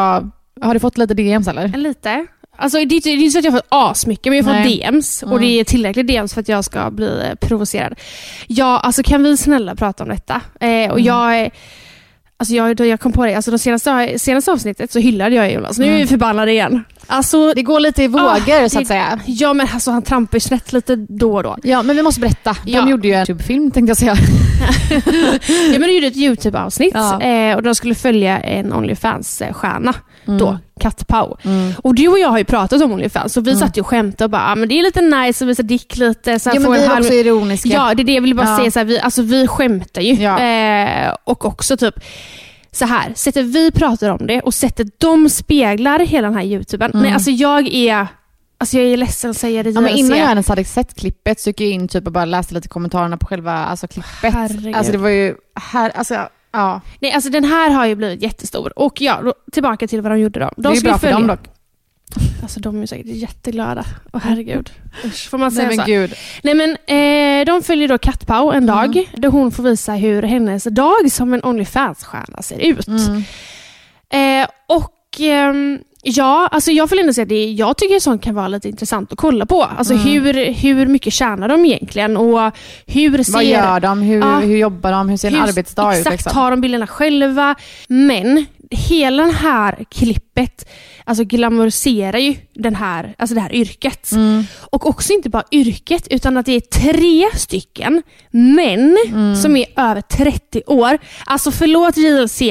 har 0.61 0.75
du 0.75 0.81
fått 0.81 0.99
lite 0.99 1.15
DMs 1.15 1.49
eller? 1.49 1.69
lite. 1.69 2.27
Alltså, 2.57 2.79
det, 2.79 2.83
är 2.95 2.97
inte- 2.97 3.09
det 3.09 3.15
är 3.15 3.19
inte 3.19 3.31
så 3.31 3.39
att 3.39 3.45
jag 3.45 3.53
har 3.53 3.59
fått 3.59 3.67
asmycket, 3.69 4.27
men 4.31 4.37
jag 4.37 4.45
har 4.45 4.53
fått 4.55 4.65
Nej. 4.65 4.79
DMs. 4.79 5.23
Och 5.23 5.29
Mm. 5.31 5.43
det 5.43 5.61
är 5.61 5.65
tillräckligt 5.65 6.07
DMs 6.07 6.35
för 6.35 6.41
att 6.41 6.49
jag 6.49 6.65
ska 6.65 6.91
bli 6.91 7.21
eh, 7.29 7.35
provocerad. 7.49 7.95
Ja, 8.47 8.79
alltså 8.79 9.03
kan 9.03 9.23
vi 9.23 9.37
snälla 9.37 9.75
prata 9.75 10.03
om 10.05 10.09
detta? 10.11 10.35
Eh, 10.61 10.69
Mm. 10.69 10.91
och 10.91 11.01
jag... 11.01 11.39
är- 11.41 11.51
Alltså 12.41 12.55
jag, 12.55 12.81
jag 12.81 13.01
kom 13.01 13.13
på 13.13 13.27
det, 13.27 13.35
alltså 13.35 13.51
de 13.51 13.59
senaste, 13.59 14.19
senaste 14.19 14.53
avsnittet 14.53 14.93
så 14.93 14.99
hyllade 14.99 15.35
jag 15.37 15.53
Jonas. 15.53 15.79
Nu 15.79 15.85
är 15.85 15.89
vi 15.91 15.95
Mm. 15.97 16.09
förbannade 16.09 16.53
igen. 16.53 16.85
Alltså, 17.11 17.55
Det 17.55 17.63
går 17.63 17.81
lite 17.81 18.03
i 18.03 18.09
vågor 18.09 18.65
Ah, 18.65 18.69
så 18.69 18.81
att 18.81 18.87
säga. 18.87 19.21
ja 19.27 19.53
men 19.55 19.69
alltså 19.75 19.91
han 19.91 20.03
trampar 20.03 20.39
snett 20.39 20.73
lite 20.73 20.97
då 20.97 21.35
och 21.37 21.43
då. 21.43 21.57
Ja, 21.63 21.83
men 21.83 21.97
vi 21.97 22.03
måste 22.03 22.21
berätta. 22.21 22.57
De 22.65 22.71
Ja. 22.71 22.89
gjorde 22.89 23.09
ju 23.09 23.15
en 23.15 23.19
YouTube-film 23.21 23.71
tänkte 23.71 23.91
jag 23.91 23.97
säga. 23.97 24.17
Ja, 25.73 25.79
men 25.79 25.83
de 25.89 25.95
gjorde 25.95 26.07
ett 26.07 26.17
YouTube-avsnitt 26.17 26.93
Ja. 26.95 27.21
eh, 27.23 27.57
och 27.57 27.63
de 27.63 27.75
skulle 27.75 27.95
följa 27.95 28.39
en 28.41 28.73
Onlyfans-stjärna 28.73 29.95
då, 30.25 30.59
Kat 30.81 31.07
Pau. 31.09 31.37
Mm. 31.45 31.73
Och 31.83 31.95
du 31.95 32.09
och 32.09 32.19
jag 32.19 32.29
har 32.29 32.39
ju 32.39 32.45
pratat 32.45 32.83
om 32.83 32.93
Onlyfans 32.93 33.37
och 33.37 33.47
vi 33.47 33.57
satt 33.57 33.77
ju 33.77 33.81
och 33.81 33.87
skämtade 33.87 34.25
och 34.25 34.31
bara, 34.31 34.43
ah, 34.47 34.55
men 34.55 34.69
det 34.69 34.79
är 34.79 34.83
lite 34.83 35.01
nice 35.01 35.45
att 35.45 35.49
visa 35.51 35.63
dick 35.63 35.97
lite. 35.97 36.39
Så 36.39 36.51
Ja, 36.51 36.55
men 36.55 36.65
en 36.65 36.73
vi 36.73 36.79
är 36.79 36.89
halv- 36.89 37.01
också 37.01 37.13
ironiska. 37.15 37.69
Ja, 37.69 37.95
det 37.95 38.03
är 38.03 38.05
det 38.05 38.13
jag 38.15 38.23
vill 38.23 38.35
bara 38.37 38.47
Ja. 38.49 38.57
säga. 38.59 38.71
Så 38.71 38.79
här, 38.79 38.87
vi, 38.87 39.01
alltså, 39.01 39.23
vi 39.23 39.47
skämtar 39.47 40.01
ju. 40.01 40.13
Ja. 40.15 40.41
Eh, 40.41 41.15
och 41.25 41.45
också 41.45 41.77
typ 41.77 41.95
så 42.79 42.85
här, 42.85 43.13
sättet 43.15 43.47
vi 43.47 43.71
pratar 43.71 44.11
om 44.11 44.27
det 44.27 44.41
och 44.41 44.55
sättet 44.55 45.01
de 45.01 45.29
speglar 45.29 45.99
hela 45.99 46.29
den 46.29 46.37
här 46.37 46.45
YouTuben. 46.45 46.91
Mm. 46.91 47.03
Nej, 47.03 47.13
alltså 47.13 47.31
jag 47.31 47.69
är, 47.75 48.07
alltså 48.59 48.79
jag 48.79 48.87
är 48.87 48.97
ledsen 48.97 49.31
att 49.31 49.37
säga 49.37 49.63
det. 49.63 49.71
Ja, 49.71 49.81
men 49.81 49.97
innan 49.97 50.19
jag 50.19 50.29
ens 50.29 50.49
hade 50.49 50.65
sett 50.65 50.95
klippet 50.95 51.41
så 51.41 51.51
gick 51.51 51.61
jag 51.61 51.69
in 51.71 51.89
typ 51.89 52.07
och 52.07 52.13
bara 52.13 52.25
läste 52.25 52.55
lite 52.55 52.69
kommentarerna 52.69 53.17
på 53.17 53.27
själva 53.27 53.53
alltså, 53.53 53.89
klippet. 53.89 54.35
Herregud. 54.35 54.77
Alltså 54.77 54.93
det 54.93 54.99
var 54.99 55.09
ju, 55.09 55.35
här, 55.55 55.91
alltså, 55.91 56.29
ja. 56.53 56.81
Nej, 57.01 57.13
alltså 57.13 57.31
den 57.31 57.45
här 57.45 57.71
har 57.71 57.87
ju 57.87 57.95
blivit 57.95 58.23
jättestor. 58.23 58.79
Och 58.79 59.01
ja, 59.01 59.33
tillbaka 59.53 59.87
till 59.87 60.01
vad 60.01 60.13
de 60.13 60.19
gjorde 60.21 60.41
då. 60.41 60.51
De 60.57 60.63
det 60.63 60.69
är 60.69 60.75
ju 60.75 60.81
bra 60.81 60.93
för 60.93 60.99
följa- 60.99 61.19
dem 61.19 61.27
dock. 61.27 61.41
Alltså 62.43 62.61
de 62.61 62.83
är 62.83 62.87
säkert 62.87 63.07
jätteglada. 63.07 63.85
Åh 64.13 64.21
herregud. 64.25 64.71
Usch, 65.05 65.29
får 65.31 65.39
man 65.39 65.49
Nej 65.55 65.57
säga 65.57 65.69
men 65.69 65.77
så? 65.79 65.85
gud. 65.93 66.15
Nej 66.43 66.55
men 66.55 66.71
eh, 66.71 67.47
de 67.47 67.63
följer 67.63 67.89
då 67.89 67.99
Kattpau 67.99 68.51
en 68.53 68.67
dag 68.67 68.85
Mm. 68.97 69.05
där 69.17 69.29
hon 69.29 69.53
får 69.53 69.63
visa 69.63 69.93
hur 69.93 70.23
hennes 70.23 70.65
dag 70.65 71.11
som 71.13 71.35
en 71.35 71.43
Onlyfans-stjärna 71.45 72.43
ser 72.43 72.59
ut. 72.59 72.89
Mm. 72.89 73.23
Eh, 74.43 74.49
och 74.67 75.21
ehm, 75.21 75.79
ja, 76.03 76.49
alltså 76.53 76.71
jag 76.73 76.89
får 76.89 77.01
ändå 77.01 77.13
säga 77.13 77.23
att 77.23 77.29
det, 77.29 77.51
jag 77.53 77.77
tycker 77.77 78.01
sånt 78.01 78.23
kan 78.23 78.35
vara 78.35 78.49
lite 78.49 78.69
intressant 78.69 79.13
att 79.13 79.19
kolla 79.19 79.47
på. 79.47 79.63
Alltså 79.65 79.95
Mm. 79.95 80.05
hur, 80.07 80.53
hur 80.53 80.87
mycket 80.87 81.13
tjänar 81.13 81.49
de 81.49 81.65
egentligen 81.67 82.17
och 82.17 82.53
hur 82.87 83.23
ser... 83.23 83.33
Vad 83.33 83.45
gör 83.45 83.81
de? 83.81 84.03
Hur, 84.03 84.21
Ja. 84.21 84.39
hur 84.39 84.57
jobbar 84.57 84.93
de? 84.93 85.09
Hur 85.09 85.17
ser 85.17 85.29
en 85.29 85.35
Hur- 85.35 85.43
arbetsdag 85.43 85.93
ut? 85.93 85.99
Exakt, 85.99 86.13
Liksom? 86.17 86.33
tar 86.33 86.51
de 86.51 86.61
bilderna 86.61 86.87
själva? 86.87 87.55
Men 87.89 88.47
hela 88.71 89.23
det 89.23 89.33
här 89.33 89.85
klippet 89.91 90.69
alltså 91.05 91.25
glamoriserar 91.25 92.19
ju 92.19 92.37
den 92.55 92.75
här, 92.75 93.15
alltså 93.19 93.35
det 93.35 93.41
här 93.41 93.55
yrket. 93.55 94.13
Mm. 94.13 94.45
Och 94.61 94.87
också 94.87 95.13
inte 95.13 95.29
bara 95.31 95.45
yrket, 95.53 96.09
utan 96.11 96.37
att 96.37 96.47
det 96.47 96.53
är 96.53 96.61
tre 96.61 97.39
stycken 97.39 98.03
män 98.31 98.97
Mm. 99.09 99.37
som 99.37 99.57
är 99.57 99.67
över 99.77 100.01
30 100.01 100.63
år. 100.67 100.99
Alltså 101.27 101.51
förlåt 101.51 101.97
JLC, 101.97 102.43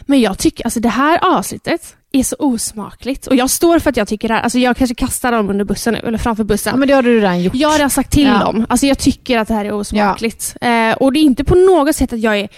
men 0.00 0.20
jag 0.20 0.38
tycker 0.38 0.64
alltså 0.64 0.80
det 0.80 0.88
här 0.88 1.18
avsnittet 1.36 1.96
är 2.12 2.22
så 2.22 2.36
osmakligt. 2.38 3.26
Och 3.26 3.36
jag 3.36 3.50
står 3.50 3.78
för 3.78 3.90
att 3.90 3.96
jag 3.96 4.08
tycker 4.08 4.28
det 4.28 4.34
här, 4.34 4.40
alltså 4.42 4.58
jag 4.58 4.76
kanske 4.76 4.94
kastar 4.94 5.32
dem 5.32 5.50
under 5.50 5.64
bussen 5.64 5.94
nu, 5.94 6.00
eller 6.08 6.18
framför 6.18 6.44
bussen. 6.44 6.70
Ja 6.70 6.76
men 6.76 6.88
det 6.88 6.94
har 6.94 7.02
du 7.02 7.16
redan 7.16 7.42
gjort. 7.42 7.54
Jag 7.54 7.68
har 7.68 7.76
redan 7.76 7.90
sagt 7.90 8.12
till 8.12 8.26
Ja. 8.26 8.38
dem. 8.38 8.66
Alltså 8.68 8.86
jag 8.86 8.98
tycker 8.98 9.38
att 9.38 9.48
det 9.48 9.54
här 9.54 9.64
är 9.64 9.72
osmakligt. 9.72 10.56
Eh, 10.60 10.92
och 10.92 11.12
det 11.12 11.18
är 11.18 11.22
inte 11.22 11.44
på 11.44 11.54
något 11.54 11.96
sätt 11.96 12.12
att 12.12 12.20
jag 12.20 12.38
är 12.38 12.48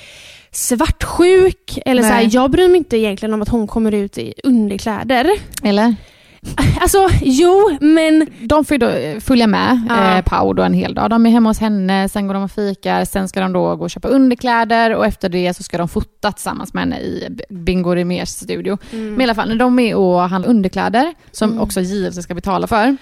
svartsjuk. 0.57 1.79
Eller 1.87 2.03
så 2.03 2.09
här, 2.09 2.29
jag 2.31 2.51
bryr 2.51 2.69
mig 2.69 2.77
inte 2.77 2.97
egentligen 2.97 3.35
om 3.35 3.43
att 3.43 3.49
hon 3.49 3.67
kommer 3.67 3.93
ut 3.95 4.19
i 4.19 4.35
underkläder. 4.45 5.31
Eller? 5.63 5.95
Alltså 6.81 7.09
jo, 7.23 7.79
men 7.81 8.27
De 8.41 8.65
får 8.65 8.75
ju 8.75 8.79
då 8.79 8.89
eh, 8.89 9.21
följa 9.21 9.47
med 9.47 9.81
Ja. 9.89 10.17
eh, 10.19 10.23
Pau 10.25 10.53
då 10.53 10.63
en 10.63 10.73
hel 10.75 10.95
dag. 10.95 11.11
De 11.11 11.27
är 11.27 11.31
hemma 11.31 11.51
hos 11.51 11.59
henne, 11.59 12.09
sen 12.09 12.27
går 12.27 12.35
de 12.35 12.43
och 12.43 12.51
fikar, 12.51 13.05
sen 13.05 13.29
ska 13.29 13.41
de 13.41 13.53
då 13.53 13.77
gå 13.77 13.85
och 13.85 13.91
köpa 13.91 14.09
underkläder 14.09 14.95
och 14.95 15.07
efter 15.07 15.29
det 15.29 15.55
så 15.55 15.63
ska 15.63 15.79
de 15.79 15.89
fota 15.89 16.33
tillsammans 16.33 16.75
med 16.75 16.83
henne 16.83 17.01
i 17.01 17.29
Bingo 17.51 17.95
Rimérs 17.95 18.29
studio. 18.29 18.79
Men 18.91 19.21
i 19.21 19.25
alla 19.25 19.35
fall, 19.35 19.49
när 19.49 19.57
de 19.57 19.79
är 19.79 19.95
och 19.95 20.21
handlar 20.21 20.51
underkläder, 20.51 21.15
som 21.33 21.61
också 21.61 21.81
JLC 21.81 22.23
ska 22.23 22.35
betala 22.35 22.67
för, 22.67 22.97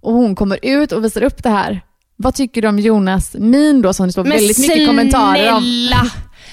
och 0.00 0.12
hon 0.12 0.34
kommer 0.34 0.58
ut 0.62 0.92
och 0.92 1.04
visar 1.04 1.22
upp 1.22 1.42
det 1.42 1.50
här. 1.50 1.80
Vad 2.16 2.34
tycker 2.34 2.62
du 2.62 2.68
om 2.68 2.78
Jonas 2.78 3.36
min 3.38 3.82
då 3.82 3.92
som 3.92 4.06
det 4.06 4.12
står 4.12 4.22
Men 4.24 4.32
väldigt 4.32 4.58
mycket 4.58 4.86
kommentarer 4.86 5.52
om? 5.52 5.62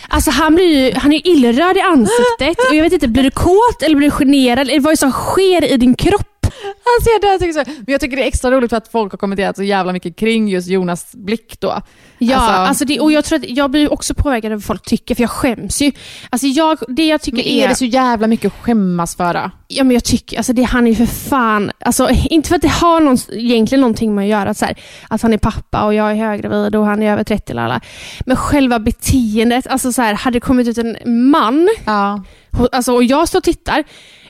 Alltså 0.10 0.32
han, 0.32 0.56
blir 0.56 0.66
ju, 0.66 0.94
han 0.96 1.14
är 1.14 1.16
ju 1.16 1.32
illröd 1.32 1.78
i 1.78 1.82
ansiktet 1.82 2.66
och 2.70 2.76
jag 2.76 2.84
vet 2.84 2.94
inte, 2.94 3.08
blir 3.08 3.24
du 3.24 3.32
kåt 3.32 3.82
eller 3.82 3.96
blir 3.96 4.08
du 4.08 4.12
generad? 4.12 4.60
Eller 4.60 4.80
vad 4.80 4.92
är 4.92 4.94
det 4.94 4.98
som 4.98 5.12
sker 5.12 5.64
i 5.74 5.78
din 5.78 5.96
kropp? 5.96 6.35
Alltså 6.68 7.10
jag, 7.14 7.22
dör, 7.22 7.38
tycker 7.40 7.54
så. 7.54 7.64
Men 7.78 7.86
jag 7.88 8.02
tycker 8.02 8.18
det 8.18 8.24
är 8.24 8.28
extra 8.28 8.52
roligt 8.52 8.70
för 8.70 8.78
att 8.78 8.88
folk 8.88 9.12
har 9.14 9.18
kommenterat 9.18 9.56
så 9.56 9.64
jävla 9.64 9.94
mycket 9.94 10.16
kring 10.16 10.48
just 10.50 10.68
Jonas 10.68 11.12
blick 11.16 11.60
då. 11.60 11.82
Ja, 12.18 12.36
Alltså- 12.36 12.52
alltså, 12.52 12.86
det, 12.86 13.00
och 13.00 13.12
jag 13.12 13.26
tror 13.26 13.40
att 13.40 13.50
jag 13.50 13.72
blir 13.72 13.94
också 13.94 14.14
påverkad 14.14 14.52
av 14.52 14.58
vad 14.58 14.64
folk 14.64 14.84
tycker 14.86 15.16
för 15.16 15.24
jag 15.24 15.30
skäms 15.30 15.82
ju. 15.82 15.92
Alltså 16.30 16.48
jag, 16.48 16.78
det 16.88 17.06
jag 17.08 17.22
tycker 17.22 17.38
Men 17.38 17.46
är 17.46 17.68
det 17.68 17.76
så 17.76 17.86
jävla 17.86 18.28
mycket 18.28 18.46
att 18.54 18.62
skämmas 18.66 19.16
för 19.16 19.34
då? 19.34 19.52
Ja 19.68 19.84
men 19.84 19.94
jag 19.94 20.04
tycker, 20.04 20.38
alltså 20.38 20.54
det, 20.54 20.64
han 20.64 20.88
är 20.88 20.92
ju 20.92 20.96
för 20.96 21.06
fan, 21.30 21.72
alltså 21.80 22.10
inte 22.30 22.48
för 22.50 22.56
att 22.56 22.62
det 22.62 22.68
har 22.68 23.00
någon, 23.02 23.18
egentligen 23.34 23.82
någonting 23.82 24.16
med 24.16 24.24
att 24.24 24.30
göra, 24.30 24.54
så 24.54 24.66
här, 24.66 24.76
att 25.08 25.22
han 25.22 25.34
är 25.34 25.38
pappa 25.38 25.84
och 25.86 25.94
jag 25.94 26.12
är 26.12 26.16
höggravid 26.16 26.76
och 26.76 26.86
han 26.86 27.04
är 27.04 27.12
över 27.14 27.24
30 27.24 27.54
lala. 27.54 27.82
Men 28.26 28.38
själva 28.38 28.80
beteendet, 28.80 29.68
alltså 29.68 29.92
så 29.92 30.02
här, 30.02 30.14
hade 30.14 30.36
det 30.36 30.40
kommit 30.42 30.68
ut 30.68 30.78
en 30.78 30.98
man, 31.30 31.70
Ja. 31.86 32.24
och- 32.58 32.70
alltså, 32.72 32.94
och 32.94 33.04
jag 33.04 33.28
står 33.28 33.40
och 33.40 33.44
tittar, 33.44 33.84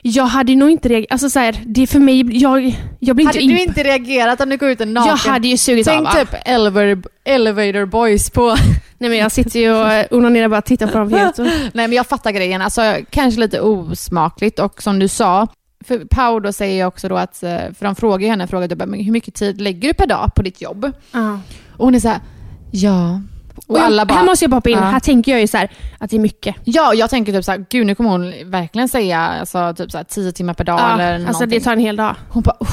jag 0.08 0.24
hade 0.24 0.56
nog 0.56 0.70
inte 0.70 0.88
reagerat, 0.88 1.12
alltså 1.12 1.30
så 1.30 1.38
här, 1.38 1.62
det 1.66 1.82
är 1.82 1.86
för 1.86 1.98
mig, 1.98 2.38
jag, 2.42 2.76
jag 3.00 3.16
blir 3.16 3.26
Hade 3.26 3.40
inte 3.40 3.54
du 3.54 3.60
imp- 3.60 3.68
inte 3.68 3.82
reagerat 3.82 4.40
om 4.40 4.48
det 4.48 4.56
går 4.56 4.68
ut 4.68 4.80
en 4.80 4.94
naken? 4.94 5.10
Jag 5.24 5.32
hade 5.32 5.48
ju 5.48 5.56
sugit 5.56 5.86
Tänk 5.86 6.08
av. 6.08 6.12
typ 6.12 6.28
elevator, 6.44 7.02
elevator 7.24 7.84
boys 7.86 8.30
på... 8.30 8.46
Nej 8.98 9.10
men 9.10 9.18
jag 9.18 9.32
sitter 9.32 9.60
ju 9.60 9.72
och 9.72 10.12
onanerar 10.18 10.44
och 10.44 10.50
bara 10.50 10.62
tittar 10.62 10.86
på 10.86 10.98
dem 10.98 11.12
helt. 11.12 11.38
Nej 11.38 11.70
men 11.72 11.92
jag 11.92 12.06
fattar 12.06 12.30
grejen, 12.30 12.62
alltså 12.62 12.80
kanske 13.10 13.40
lite 13.40 13.60
osmakligt 13.60 14.58
och 14.58 14.82
som 14.82 14.98
du 14.98 15.08
sa, 15.08 15.46
för 15.84 15.98
Pau 15.98 16.40
då 16.40 16.52
säger 16.52 16.80
jag 16.80 16.88
också 16.88 17.08
då 17.08 17.16
att, 17.16 17.42
eh, 17.42 17.50
för 17.78 17.84
de 17.84 17.94
frågar 17.94 18.28
henne, 18.28 18.46
frågar 18.46 18.68
typ, 18.68 18.78
"Men 18.78 18.94
hur 19.04 19.12
mycket 19.12 19.34
tid 19.34 19.60
lägger 19.60 19.88
du 19.88 19.94
per 19.94 20.06
dag 20.06 20.34
på 20.34 20.42
ditt 20.42 20.60
jobb? 20.62 20.92
Ja. 21.12 21.40
Och 21.76 21.84
hon 21.84 21.94
är 21.94 22.00
så 22.00 22.08
här, 22.08 22.20
ja. 22.70 23.20
Och 23.66 23.78
alla 23.78 24.04
bara, 24.06 24.14
här 24.14 24.24
måste 24.24 24.44
jag 24.44 24.50
bara 24.50 24.56
hoppa 24.56 24.70
in, 24.70 24.78
Ja. 24.78 24.84
här 24.84 25.00
tänker 25.00 25.32
jag 25.32 25.40
ju 25.40 25.46
så 25.46 25.56
här, 25.56 25.70
att 25.98 26.10
det 26.10 26.16
är 26.16 26.20
mycket. 26.20 26.56
ja 26.64 26.94
jag 26.94 27.10
tänker 27.10 27.32
typ 27.32 27.44
så 27.44 27.50
här, 27.52 27.64
gud 27.70 27.86
nu 27.86 27.94
kommer 27.94 28.10
hon 28.10 28.32
verkligen 28.50 28.88
säga 28.88 29.18
alltså, 29.20 29.74
typ 29.76 29.90
så 29.90 29.96
här, 29.98 30.04
10 30.04 30.32
timmar 30.32 30.54
per 30.54 30.64
dag 30.64 30.92
eller 30.92 31.14
alltså 31.14 31.32
någonting. 31.32 31.58
det 31.58 31.64
tar 31.64 31.72
en 31.72 31.78
hel 31.80 31.96
dag. 31.96 32.14
Hon 32.30 32.42
bara, 32.42 32.56
"Uff", 32.60 32.68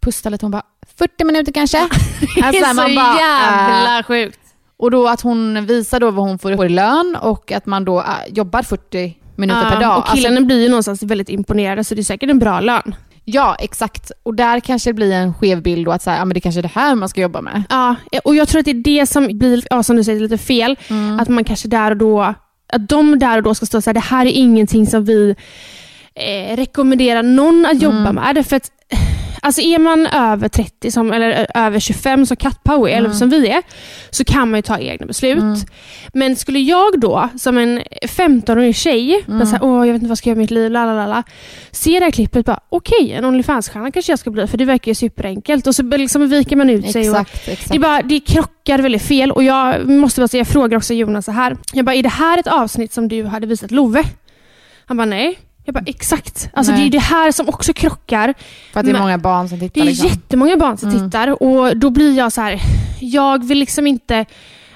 pustar 0.00 0.30
lite, 0.30 0.44
hon 0.44 0.50
bara, 0.50 0.62
40 0.98 1.24
minuter 1.24 1.52
kanske? 1.52 1.78
Det 2.36 2.42
Alltså, 2.42 2.62
är 2.64 2.68
så 2.68 2.74
man 2.74 2.94
bara, 2.94 3.18
jävla 3.18 3.98
äh. 3.98 4.02
sjukt. 4.04 4.38
Och 4.78 4.90
då 4.90 5.08
att 5.08 5.20
hon 5.20 5.66
visar 5.66 6.00
då 6.00 6.10
vad 6.10 6.28
hon 6.28 6.38
får 6.38 6.66
i 6.66 6.68
lön 6.68 7.16
och 7.22 7.52
att 7.52 7.66
man 7.66 7.84
då 7.84 7.98
äh, 8.00 8.06
jobbar 8.28 8.62
40 8.62 9.16
minuter 9.36 9.62
Ja, 9.64 9.70
per 9.70 9.80
dag. 9.80 9.98
Och 9.98 10.06
killarna 10.14 10.36
Alltså, 10.36 10.46
blir 10.46 10.62
ju 10.62 10.68
någonstans 10.68 11.02
väldigt 11.02 11.28
imponerade 11.28 11.84
så 11.84 11.94
det 11.94 12.00
är 12.00 12.02
säkert 12.02 12.30
en 12.30 12.38
bra 12.38 12.60
lön. 12.60 12.94
Ja, 13.28 13.56
exakt. 13.58 14.12
Och 14.22 14.34
där 14.34 14.60
kanske 14.60 14.90
det 14.90 14.94
blir 14.94 15.12
en 15.12 15.34
skev 15.34 15.62
bild 15.62 15.84
då 15.86 15.92
att 15.92 16.02
så 16.02 16.10
här, 16.10 16.18
ja, 16.18 16.24
men 16.24 16.34
det 16.34 16.40
kanske 16.40 16.60
är 16.60 16.62
det 16.62 16.70
här 16.74 16.94
man 16.94 17.08
ska 17.08 17.20
jobba 17.20 17.40
med. 17.40 17.62
Ja, 17.68 17.94
och 18.24 18.36
jag 18.36 18.48
tror 18.48 18.58
att 18.58 18.64
det 18.64 18.70
är 18.70 18.74
det 19.00 19.06
som 19.06 19.38
blir, 19.38 19.62
ja, 19.70 19.82
som 19.82 19.96
du 19.96 20.04
säger, 20.04 20.20
lite 20.20 20.38
fel. 20.38 20.76
Mm. 20.88 21.20
Att 21.20 21.28
man 21.28 21.44
kanske 21.44 21.68
där 21.68 21.90
och 21.90 21.96
då, 21.96 22.22
att 22.72 22.88
de 22.88 23.18
där 23.18 23.36
och 23.36 23.42
då 23.42 23.54
ska 23.54 23.66
stå 23.66 23.80
så 23.82 23.90
här, 23.90 23.94
det 23.94 24.00
här 24.00 24.26
är 24.26 24.30
ingenting 24.30 24.86
som 24.86 25.04
vi 25.04 25.34
eh, 26.14 26.56
rekommenderar 26.56 27.22
någon 27.22 27.66
att 27.66 27.82
jobba 27.82 27.96
Mm. 28.10 28.14
med. 28.14 28.46
För 28.46 28.56
att, 28.56 28.70
alltså 29.46 29.60
är 29.62 29.78
man 29.78 30.06
över 30.06 30.48
30 30.48 30.90
som, 30.90 31.12
eller 31.12 31.46
över 31.54 31.80
25 31.80 32.26
som 32.26 32.36
Kattpower, 32.36 32.90
eller 32.90 33.06
Mm. 33.06 33.18
som 33.18 33.30
vi 33.30 33.48
är, 33.48 33.62
så 34.10 34.24
kan 34.24 34.50
man 34.50 34.58
ju 34.58 34.62
ta 34.62 34.78
egna 34.78 35.06
beslut. 35.06 35.66
Men 36.12 36.36
skulle 36.36 36.58
jag 36.58 37.00
då, 37.00 37.28
som 37.38 37.58
en 37.58 37.82
15-årig 38.02 38.76
tjej, 38.76 39.24
Mm. 39.28 39.46
så 39.46 39.52
här, 39.52 39.62
Åh, 39.64 39.86
jag 39.86 39.92
vet 39.92 39.94
inte 39.94 40.06
vad 40.06 40.10
jag 40.10 40.18
ska 40.18 40.28
göra 40.30 40.36
med 40.36 40.42
mitt 40.42 40.50
liv, 40.50 40.70
lalala, 40.70 41.22
se 41.70 41.98
det 41.98 42.04
här 42.04 42.10
klippet 42.10 42.46
bara, 42.46 42.60
okej, 42.68 43.12
en 43.12 43.24
Onlyfans-stjärna 43.24 43.90
kanske 43.90 44.12
jag 44.12 44.18
ska 44.18 44.30
bli, 44.30 44.46
för 44.46 44.58
det 44.58 44.64
verkar 44.64 44.90
ju 44.90 44.94
superenkelt. 44.94 45.66
Och 45.66 45.74
så 45.74 45.82
liksom 45.82 46.28
viker 46.28 46.56
man 46.56 46.70
ut 46.70 46.90
sig. 46.92 47.10
Och, 47.10 47.16
Exakt, 47.20 47.48
exakt. 47.48 47.70
det, 47.70 47.76
är 47.76 47.80
bara, 47.80 48.02
det 48.02 48.20
krockar 48.20 48.78
väldigt 48.78 49.02
fel 49.02 49.30
och 49.32 49.42
jag 49.44 49.88
måste 49.88 50.20
bara 50.20 50.28
säga, 50.28 50.40
jag 50.40 50.48
frågar 50.48 50.76
också 50.76 50.94
Jonas 50.94 51.24
så 51.24 51.32
här. 51.32 51.56
Jag 51.72 51.84
bara, 51.84 51.94
är 51.94 52.02
det 52.02 52.08
här 52.08 52.38
ett 52.38 52.46
avsnitt 52.46 52.92
som 52.92 53.08
du 53.08 53.24
hade 53.24 53.46
visat 53.46 53.70
Love? 53.70 54.02
Han 54.86 54.96
bara, 54.96 55.04
nej. 55.04 55.38
Jag 55.66 55.74
bara, 55.74 55.84
exakt. 55.86 56.50
Alltså 56.54 56.72
Nej. 56.72 56.80
det 56.80 56.88
är 56.88 56.90
det 56.90 56.98
här 57.04 57.32
som 57.32 57.48
också 57.48 57.72
krockar. 57.72 58.34
för 58.72 58.80
att 58.80 58.86
det 58.86 58.92
är 58.92 58.98
många 58.98 59.18
barn 59.18 59.48
som 59.48 59.58
Det 59.58 59.68
tittar. 59.68 59.80
är 59.80 59.84
liksom. 59.84 60.08
jättemånga 60.08 60.56
barn 60.56 60.76
som 60.76 60.88
Mm. 60.88 61.04
tittar 61.04 61.42
och 61.42 61.76
då 61.76 61.90
blir 61.90 62.16
jag 62.18 62.32
så 62.32 62.40
här. 62.40 62.60
jag 63.00 63.44
vill 63.44 63.58
liksom 63.58 63.86
inte 63.86 64.24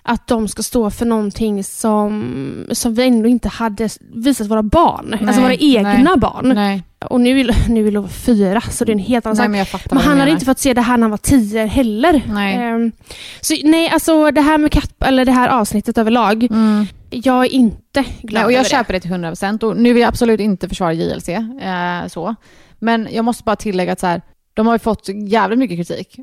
att 0.03 0.27
de 0.27 0.49
ska 0.49 0.63
stå 0.63 0.91
för 0.91 1.07
någonting 1.07 1.65
som, 1.65 2.67
som 2.73 2.95
vi 2.95 3.07
ändå 3.07 3.29
inte 3.29 3.49
hade 3.49 3.89
visat 4.15 4.47
våra 4.47 4.63
barn. 4.63 5.07
Nej, 5.11 5.21
alltså 5.27 5.43
våra 5.43 5.55
egna 5.55 5.93
nej. 5.93 6.17
barn. 6.17 6.53
Nej, 6.55 6.83
Och 7.05 7.21
nu 7.21 7.41
är, 7.41 7.69
nu 7.69 7.87
är 7.87 7.91
Love 7.91 8.09
fyra, 8.09 8.61
så 8.61 8.85
det 8.85 8.91
är 8.93 8.95
en 8.95 8.99
helt 8.99 9.27
annan 9.27 9.37
sak. 9.37 9.49
men 9.49 9.67
Men 9.91 9.99
han 9.99 10.19
hade 10.19 10.31
inte 10.31 10.45
fått 10.45 10.59
se 10.59 10.75
det 10.75 10.81
här 10.81 10.97
när 10.97 11.03
han 11.05 11.11
var 11.11 11.19
tio 11.19 11.67
heller. 11.67 12.23
Nej. 12.29 12.55
Ehm, 12.57 12.93
så 13.41 13.55
nej, 13.65 13.89
alltså 13.89 14.31
det 14.31 14.41
här 14.41 14.59
med 14.59 14.73
katt, 14.73 14.93
eller 15.05 15.25
det 15.25 15.33
här 15.33 15.49
avsnittet 15.49 15.99
överlag, 15.99 16.43
Mm. 16.45 16.87
Jag 17.11 17.45
är 17.45 17.51
inte 17.51 18.05
glad 18.23 18.41
Nej, 18.41 18.45
och 18.45 18.53
jag 18.53 18.59
över 18.61 18.71
köper 18.71 18.93
det 18.93 19.01
till 19.01 19.11
100% 19.11 19.65
och 19.65 19.77
nu 19.77 19.93
vill 19.93 20.01
jag 20.03 20.09
absolut 20.09 20.41
inte 20.41 20.69
försvara 20.69 20.93
JLC. 20.93 21.29
Eh, 21.29 22.07
så. 22.09 22.35
Men 22.79 23.09
jag 23.11 23.25
måste 23.25 23.45
bara 23.45 23.57
tillägga 23.57 23.93
att 23.93 24.01
så 24.01 24.07
här, 24.07 24.23
de 24.55 24.67
har 24.67 24.75
ju 24.75 24.79
fått 24.79 25.09
jävligt 25.09 25.59
mycket 25.59 25.77
kritik. 25.89 26.17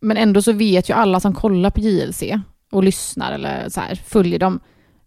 Men 0.00 0.16
ändå 0.16 0.42
så 0.42 0.52
vet 0.52 0.90
ju 0.90 0.94
alla 0.94 1.20
som 1.20 1.34
kollar 1.34 1.70
på 1.70 1.80
JLC 1.80 2.22
och 2.72 2.84
lyssnar 2.84 3.32
eller 3.32 3.68
så 3.68 3.80
här, 3.80 3.94
följer 4.06 4.38
dem, 4.38 4.60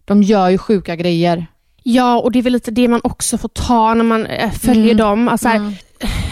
de 0.04 0.22
gör 0.22 0.48
ju 0.48 0.58
sjuka 0.58 0.96
grejer. 0.96 1.46
Ja, 1.82 2.20
och 2.20 2.32
det 2.32 2.38
är 2.38 2.42
väl 2.42 2.52
lite 2.52 2.70
det 2.70 2.88
man 2.88 3.00
också 3.04 3.38
får 3.38 3.48
ta 3.48 3.94
när 3.94 4.04
man 4.04 4.26
eh, 4.26 4.50
följer 4.50 4.84
Mm. 4.84 4.96
dem. 4.96 5.28
Alltså, 5.28 5.48
här, 5.48 5.56
Mm. 5.56 5.72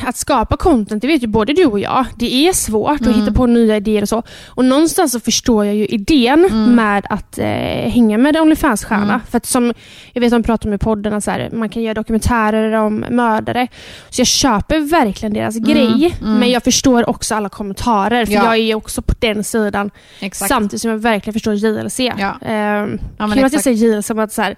Att 0.07 0.17
skapa 0.17 0.57
content, 0.57 1.03
det 1.03 1.09
vet 1.09 1.23
ju 1.23 1.27
både 1.27 1.53
du 1.53 1.65
och 1.67 1.81
jag, 1.81 2.07
det 2.17 2.35
är 2.49 2.53
svårt 2.53 3.01
Mm. 3.01 3.13
att 3.13 3.21
hitta 3.23 3.33
på 3.33 3.47
nya 3.47 3.77
idéer 3.77 4.03
och 4.03 4.09
så. 4.09 4.23
Och 4.49 4.65
någonstans 4.65 5.13
så 5.13 5.21
förstår 5.21 5.67
jag 5.67 5.75
ju 5.75 5.87
idén 5.87 6.45
Mm. 6.51 6.75
med 6.75 7.07
att 7.11 7.39
eh, 7.39 7.47
hänga 7.91 8.19
med 8.19 8.37
Onlyfans-stjärna. 8.37 9.03
Mm. 9.15 9.21
För 9.31 9.37
att 9.37 9.47
som, 9.47 9.73
jag 10.13 10.21
vet 10.21 10.31
de 10.31 10.43
pratar 10.43 10.69
om 10.69 10.75
i 10.75 10.79
podden, 10.79 11.23
så 11.23 11.31
här, 11.31 11.51
man 11.53 11.69
kan 11.69 11.83
göra 11.83 11.95
dokumentärer 11.95 12.73
om 12.73 13.05
mördare. 13.11 13.69
Så 14.11 14.21
jag 14.21 14.27
köper 14.27 14.79
verkligen 14.81 15.33
deras 15.33 15.57
grej, 15.57 16.15
mm. 16.21 16.39
men 16.39 16.51
jag 16.51 16.63
förstår 16.65 17.09
också 17.11 17.35
alla 17.35 17.49
kommentarer. 17.49 18.27
För 18.27 18.33
Ja. 18.33 18.45
jag 18.45 18.57
är 18.71 18.75
också 18.75 19.03
på 19.03 19.15
den 19.19 19.45
sidan, 19.45 19.91
Exakt. 20.21 20.49
samtidigt 20.49 20.81
som 20.83 20.91
jag 20.91 20.99
verkligen 20.99 21.33
förstår 21.33 21.55
JLC. 21.55 22.01
Ja. 22.01 22.39
Ehm, 22.47 22.99
Ja, 23.19 23.29
kul 23.35 23.45
att 23.45 23.53
jag 23.53 23.63
säger 23.63 23.77
JLC 23.97 24.07
som 24.07 24.19
att 24.19 24.33
så 24.33 24.43
här, 24.43 24.57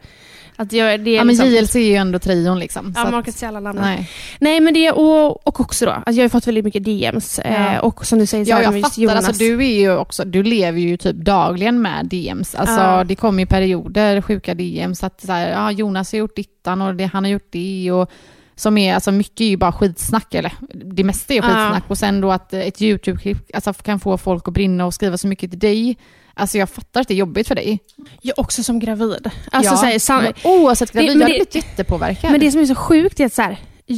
att 0.57 0.73
jag, 0.73 1.01
det 1.01 1.11
är 1.11 1.15
Ja, 1.15 1.25
men 1.25 1.37
liksom, 1.37 1.49
JLC 1.49 1.77
är 1.77 1.81
ju 1.81 1.95
ändå 1.95 2.19
trion 2.19 2.59
liksom. 2.59 2.93
Ja, 2.97 3.03
man 3.11 3.23
kan 3.23 3.35
inte 3.35 3.49
alla 3.49 3.61
namn. 3.61 3.79
Nej. 3.83 4.11
nej. 4.41 4.61
men 4.61 4.75
det 4.75 4.91
och, 4.93 5.47
och 5.47 5.61
också 5.61 5.87
då, 5.87 5.91
alltså 5.91 6.13
jag 6.13 6.25
har 6.25 6.29
fått 6.29 6.47
väldigt 6.47 6.65
mycket 6.65 6.85
DMs. 6.85 7.41
Ja. 7.45 7.51
Eh, 7.51 7.79
och 7.79 8.07
som 8.07 8.19
du 8.19 8.27
säger, 8.27 8.45
så 8.45 8.51
Ja, 8.51 8.63
jag 8.63 8.81
fattar. 8.81 9.17
Alltså, 9.17 9.33
du, 9.33 9.65
är 9.65 9.81
ju 9.81 9.97
också, 9.97 10.25
du 10.25 10.43
lever 10.43 10.81
ju 10.81 10.97
typ 10.97 11.17
dagligen 11.17 11.83
med 11.83 12.07
DMs. 12.07 12.55
Alltså, 12.55 12.81
Ja. 12.81 13.05
Det 13.05 13.15
kommer 13.15 13.43
ju 13.43 13.47
perioder, 13.47 14.21
sjuka 14.21 14.55
DMs. 14.55 15.05
Att 15.05 15.21
så 15.21 15.33
här, 15.33 15.51
ja, 15.51 15.71
Jonas 15.71 16.13
har 16.13 16.19
gjort 16.19 16.37
dittan 16.37 16.83
och 16.83 16.95
det, 16.95 17.05
han 17.05 17.25
har 17.25 17.31
gjort 17.31 17.49
det. 17.51 17.93
Och, 17.93 18.11
som 18.55 18.79
är, 18.79 18.95
alltså 18.95 19.13
mycket 19.13 19.41
är 19.41 19.45
ju 19.49 19.57
bara 19.57 19.73
skitsnack, 19.73 20.35
eller 20.35 20.53
det 20.85 21.05
mesta 21.05 21.33
är 21.33 21.37
ju 21.37 21.43
Ja. 21.43 21.49
skitsnack. 21.49 21.85
Och 21.89 21.99
sen 21.99 22.21
då 22.21 22.33
att 22.33 22.53
ett 22.53 22.83
YouTube-klipp 22.83 23.39
alltså, 23.55 23.73
kan 23.73 24.01
få 24.01 24.19
folk 24.19 24.49
att 24.49 24.55
brinna 24.55 24.87
och 24.87 24.95
skriva 24.95 25.19
så 25.19 25.29
mycket 25.29 25.51
till 25.51 25.59
dig. 25.59 25.97
Alltså 26.35 26.59
jag 26.59 26.71
fattar 26.71 27.01
att 27.01 27.09
det 27.09 27.15
är 27.15 27.19
jobbigt 27.19 27.49
för 27.49 27.55
dig. 27.55 27.79
Jag 28.23 28.39
också 28.39 28.63
som 28.63 28.79
gravid. 28.79 29.31
Alltså, 29.53 29.73
ja. 29.73 29.77
så 29.77 29.87
här, 29.87 29.99
sam- 29.99 30.23
men 30.25 30.33
oavsett 30.45 30.93
gravid, 30.93 31.09
Det- 31.09 31.13
jag 31.13 31.21
hade 31.21 31.31
blivit 31.35 31.55
jättepåverkad. 31.55 32.31
men 32.31 32.41
det 32.41 32.51
som 32.53 32.61
är 32.61 32.67
så 32.67 32.75
sjukt 32.75 33.21
är 33.21 33.27
att 33.27 33.33
så 33.33 33.43
här, 33.43 33.57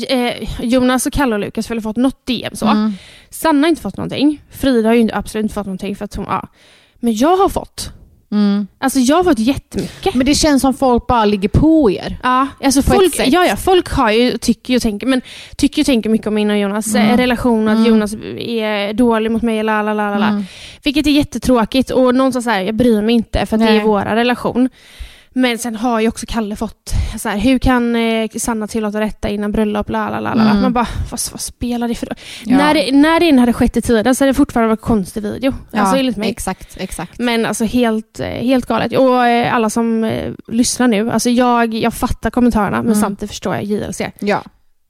eh, 0.09 0.51
Jonas 0.65 1.07
och 1.07 1.13
Kalle 1.13 1.35
och 1.35 1.41
Lukas 1.41 1.69
har 1.69 1.81
fått 1.81 1.97
något 1.97 2.27
DM 2.27 2.57
så. 2.57 2.67
Mm. 2.67 2.93
Sanna 3.31 3.61
har 3.61 3.69
inte 3.69 3.83
fått 3.83 3.97
någonting. 3.97 4.43
Frida 4.51 4.89
har 4.89 4.95
ju 4.95 5.11
absolut 5.13 5.43
inte 5.43 5.55
fått 5.55 5.67
någonting. 5.67 5.97
För 5.97 6.05
att 6.05 6.15
hon, 6.15 6.27
ja. 6.29 6.49
Men 7.01 7.15
jag 7.17 7.37
har 7.37 7.49
fått. 7.49 7.91
Mm. 8.35 8.67
Alltså 8.79 8.99
jag 8.99 9.17
har 9.17 9.25
fått 9.25 9.39
jättemycket. 9.39 10.15
Men 10.15 10.27
det 10.27 10.35
känns 10.35 10.63
som 10.63 10.75
folk 10.75 11.07
bara 11.07 11.25
ligger 11.25 11.49
på 11.49 11.91
er. 11.91 12.19
Ja, 12.23 12.49
alltså 12.65 12.83
På 12.83 12.93
folk, 12.93 13.15
ja, 13.27 13.45
ja, 13.47 13.57
folk 13.57 13.89
har 13.89 14.11
ju, 14.11 14.39
tycker 14.39 14.77
och 14.77 14.83
tänker, 14.83 15.07
men 15.07 15.21
tycker 15.57 15.83
och 15.83 15.87
tänker 15.87 16.11
mycket 16.11 16.27
om 16.27 16.35
min 16.35 16.51
och 16.51 16.59
Jonas 16.59 16.95
Mm. 16.95 17.11
eh, 17.11 17.17
relation 17.17 17.67
och 17.69 17.73
att 17.73 17.79
Mm. 17.79 17.91
Jonas 17.91 18.15
är 18.39 18.93
dålig 18.93 19.31
mot 19.31 19.43
mig, 19.43 19.63
la, 19.63 19.83
la, 19.83 19.95
la, 19.95 20.11
la, 20.11 20.19
la. 20.19 20.27
Mm. 20.29 20.45
Vilket 20.83 21.07
är 21.07 21.11
jättetråkigt 21.11 21.91
och 21.91 22.15
någonstans 22.15 22.45
så 22.45 22.51
här, 22.51 22.61
jag 22.63 22.75
bryr 22.75 23.03
mig 23.03 23.15
inte 23.15 23.47
för 23.47 23.57
att 23.57 23.63
det 23.67 23.73
är 23.73 23.85
vår 23.85 24.01
relation. 24.01 24.69
Men 25.37 25.59
sen 25.59 25.77
har 25.77 26.01
ju 26.01 26.09
också 26.09 26.27
Kalle 26.29 26.57
fått, 26.57 26.93
så 27.19 27.29
här, 27.29 27.39
hur 27.39 27.59
kan 27.59 27.97
eh, 27.97 28.29
Sanna 28.37 28.67
tillåta 28.67 29.01
detta 29.01 29.29
innan 29.29 29.53
bröllop? 29.53 29.89
La, 29.89 30.11
la, 30.11 30.21
la, 30.21 30.35
la. 30.35 30.43
Mm. 30.51 30.63
Man 30.63 30.73
bara, 30.73 30.87
vad, 31.11 31.21
vad 31.33 31.41
spelar 31.41 31.89
det 31.89 31.95
för 31.95 32.07
roll? 32.07 32.17
Ja. 32.45 32.57
När, 32.57 32.75
det, 32.75 32.93
när 32.93 33.21
det 33.21 33.41
hade 33.41 33.53
skett 33.53 33.77
i 33.77 33.83
tiden 33.83 34.15
så 34.15 34.25
hade 34.25 34.31
det 34.31 34.35
fortfarande 34.35 34.69
varit 34.69 34.81
konstig 34.81 35.23
video. 35.23 35.55
alltså 35.73 35.97
enligt 35.97 36.17
mig. 36.17 36.31
Exakt, 36.31 36.77
exakt. 36.81 37.19
Men 37.19 37.47
alltså 37.47 37.65
helt, 37.65 38.21
eh, 38.21 38.27
helt 38.27 38.67
galet. 38.67 38.99
Och 38.99 39.27
eh, 39.27 39.55
alla 39.55 39.71
som 39.71 40.05
eh, 40.05 40.33
lyssnar 40.49 40.89
nu, 40.89 41.11
alltså 41.11 41.31
jag, 41.31 41.75
jag 41.75 41.95
fattar 41.95 42.31
kommentarerna 42.31 42.77
men 42.77 42.87
Mm. 42.87 43.01
samtidigt 43.01 43.31
förstår 43.31 43.55
jag 43.55 43.65
JLC. 43.65 44.01
Ja. 44.19 44.43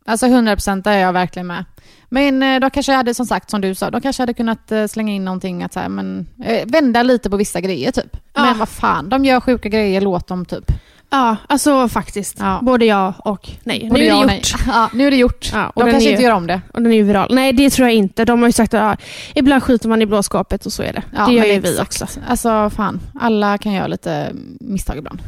Alltså 0.07 0.27
100% 0.27 0.89
är 0.89 0.99
jag 0.99 1.13
verkligen 1.13 1.47
med. 1.47 1.65
Men 2.09 2.43
eh, 2.43 2.61
då 2.61 2.71
kanske 2.71 2.93
jag 2.93 2.97
hade, 2.97 3.15
som 3.15 3.27
sagt, 3.27 3.51
som 3.51 3.61
du 3.61 3.75
sa, 3.75 3.91
de 3.91 4.01
kanske 4.01 4.23
hade 4.23 4.35
kunnat 4.35 4.73
eh, 4.73 4.87
slänga 4.87 5.13
in 5.13 5.25
någonting 5.25 5.63
att 5.63 5.73
så 5.73 5.81
här, 5.81 5.89
men, 5.89 6.27
eh, 6.45 6.67
vända 6.67 7.03
lite 7.03 7.31
på 7.31 7.37
vissa 7.37 7.61
grejer 7.61 7.93
typ. 7.93 8.17
Ja. 8.35 8.45
Men 8.45 8.59
vad 8.59 8.69
fan, 8.69 9.09
de 9.09 9.25
gör 9.25 9.41
sjuka 9.41 9.69
grejer, 9.69 10.01
låt 10.01 10.27
dem 10.27 10.45
typ. 10.45 10.73
Ja, 11.11 11.37
alltså 11.49 11.89
faktiskt. 11.89 12.37
Ja. 12.41 12.59
Både 12.63 12.85
ja 12.85 13.15
och 13.19 13.51
nej. 13.65 13.89
Både 13.91 14.01
nu 14.01 14.07
är 14.07 14.09
ja 14.09 14.27
det 14.27 14.35
gjort. 14.35 14.55
Ja, 14.67 14.91
nu 14.93 15.07
är 15.07 15.11
det 15.11 15.17
gjort. 15.17 15.51
Ja, 15.53 15.69
och 15.75 15.85
de 15.85 15.91
kanske 15.91 16.09
är 16.09 16.13
inte 16.13 16.23
ju- 16.23 16.29
gör 16.29 16.35
om 16.37 16.47
det. 16.47 16.61
Och 16.73 16.83
den 16.83 16.93
är 16.93 16.97
ju 16.97 17.03
viral. 17.03 17.35
Nej, 17.35 17.53
det 17.53 17.71
tror 17.71 17.89
jag 17.89 17.95
inte. 17.95 18.25
De 18.25 18.41
har 18.41 18.49
ju 18.49 18.53
sagt 18.53 18.75
att 18.75 18.81
ja, 18.81 18.97
ibland 19.35 19.63
skiter 19.63 19.89
man 19.89 20.03
i 20.03 20.07
blåskåpet 20.07 20.67
och 20.67 20.73
så 20.73 20.83
är 20.83 20.93
det. 20.93 21.03
Ja, 21.17 21.27
det 21.27 21.33
gör 21.33 21.45
ju 21.45 21.61
vi 21.61 21.81
också. 21.81 22.07
Alltså 22.29 22.71
fan, 22.71 23.01
alla 23.21 23.59
kan 23.59 23.73
göra 23.73 23.87
lite 23.87 24.31
misstag 24.61 24.97
ibland. 24.99 25.23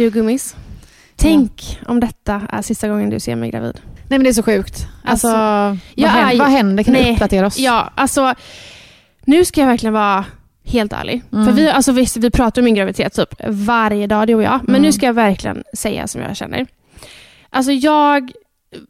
Du 0.00 0.10
gummis, 0.10 0.56
tänk 1.16 1.78
om 1.86 2.00
detta 2.00 2.42
är 2.48 2.62
sista 2.62 2.88
gången 2.88 3.10
du 3.10 3.20
ser 3.20 3.36
mig 3.36 3.50
gravid. 3.50 3.80
Nej 3.84 4.18
men 4.18 4.22
det 4.22 4.28
är 4.28 4.32
så 4.32 4.42
sjukt. 4.42 4.86
Alltså, 5.04 5.28
Alltså, 5.28 5.78
vad, 5.96 6.10
händer, 6.10 6.34
är- 6.34 6.38
vad 6.38 6.48
händer? 6.48 6.82
Kan 6.84 6.92
Nej, 6.94 7.04
du 7.04 7.12
uppdatera 7.12 7.46
oss? 7.46 7.58
Ja, 7.58 7.92
alltså 7.94 8.34
nu 9.24 9.44
ska 9.44 9.60
jag 9.60 9.68
verkligen 9.68 9.92
vara 9.92 10.24
helt 10.64 10.92
ärlig. 10.92 11.22
Mm. 11.32 11.46
För 11.46 11.52
vi, 11.52 11.68
alltså, 11.70 11.92
visst, 11.92 12.16
vi 12.16 12.30
pratar 12.30 12.62
om 12.62 12.64
min 12.64 12.74
graviditet 12.74 13.14
typ 13.14 13.34
varje 13.48 14.06
dag, 14.06 14.26
du 14.26 14.34
och 14.34 14.42
jag. 14.42 14.60
Men 14.62 14.68
Mm. 14.68 14.82
nu 14.82 14.92
ska 14.92 15.06
jag 15.06 15.12
verkligen 15.12 15.64
säga 15.76 16.06
som 16.06 16.20
jag 16.20 16.36
känner. 16.36 16.66
Alltså 17.50 17.72
jag, 17.72 18.32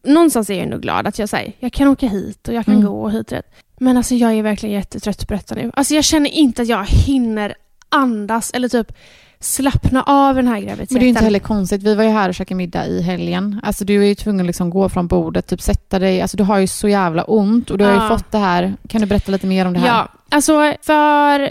någonstans 0.04 0.50
är 0.50 0.54
jag 0.58 0.68
nog 0.68 0.80
glad 0.82 1.06
att 1.06 1.18
jag 1.18 1.28
säger, 1.28 1.52
jag 1.58 1.72
kan 1.72 1.88
åka 1.88 2.06
hit 2.08 2.48
och 2.48 2.54
jag 2.54 2.64
kan 2.64 2.74
Mm. 2.74 2.86
gå 2.86 3.08
hit 3.08 3.26
och 3.26 3.32
rätt. 3.32 3.54
Men 3.80 3.96
alltså 3.96 4.14
jag 4.14 4.32
är 4.32 4.42
verkligen 4.42 4.74
jättetrött 4.74 5.28
på 5.28 5.34
detta 5.34 5.54
nu. 5.54 5.70
Alltså 5.74 5.94
jag 5.94 6.04
känner 6.04 6.30
inte 6.30 6.62
att 6.62 6.68
jag 6.68 6.84
hinner 6.86 7.54
andas 7.88 8.50
eller 8.54 8.68
typ 8.68 8.92
slappna 9.40 10.02
av 10.02 10.34
den 10.34 10.48
här 10.48 10.60
graviditeten. 10.60 10.94
Men 10.94 11.00
det 11.00 11.06
är 11.06 11.08
inte 11.08 11.24
heller 11.24 11.38
konstigt. 11.38 11.82
Vi 11.82 11.94
var 11.94 12.04
ju 12.04 12.10
här 12.10 12.28
och 12.28 12.34
käkade 12.34 12.56
middag 12.56 12.86
i 12.86 13.02
helgen. 13.02 13.60
Alltså 13.62 13.84
du 13.84 14.02
är 14.02 14.06
ju 14.06 14.14
tvungen 14.14 14.40
att 14.40 14.46
liksom 14.46 14.70
gå 14.70 14.88
från 14.88 15.06
bordet, 15.06 15.46
typ 15.46 15.60
sätta 15.62 15.98
dig. 15.98 16.22
Alltså 16.22 16.36
du 16.36 16.42
har 16.44 16.58
ju 16.58 16.66
så 16.66 16.88
jävla 16.88 17.24
ont 17.24 17.70
och 17.70 17.78
du 17.78 17.84
har 17.84 18.02
ju 18.02 18.08
fått 18.08 18.32
det 18.32 18.38
här. 18.38 18.74
Kan 18.88 19.00
du 19.00 19.06
berätta 19.06 19.32
lite 19.32 19.46
mer 19.46 19.66
om 19.66 19.72
det 19.72 19.78
här? 19.78 19.86
Ja, 19.88 20.08
alltså 20.28 20.74
för, 20.82 21.50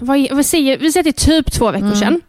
vad, 0.00 0.26
vad 0.32 0.46
säger, 0.46 0.78
vi 0.78 0.92
säger 0.92 1.08
att 1.10 1.16
det 1.16 1.22
är 1.22 1.42
typ 1.42 1.52
två 1.52 1.70
veckor 1.70 1.86
Mm. 1.86 1.98
sedan, 1.98 2.20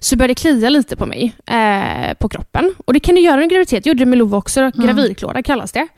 så 0.00 0.16
började 0.16 0.30
det 0.30 0.40
klia 0.40 0.70
lite 0.70 0.96
på 0.96 1.06
mig, 1.06 1.32
eh, 1.46 2.14
på 2.14 2.28
kroppen. 2.28 2.74
Och 2.86 2.92
det 2.92 3.00
kan 3.00 3.14
det 3.14 3.20
göra 3.20 3.34
under 3.34 3.48
graviditet, 3.48 3.84
det 3.84 3.90
gjorde 3.90 4.00
det 4.04 4.06
med 4.06 4.18
Love 4.18 4.36
också, 4.36 4.60
Mm. 4.60 4.72
gravidklåda 4.76 5.42
kallas 5.42 5.72
det. 5.72 5.88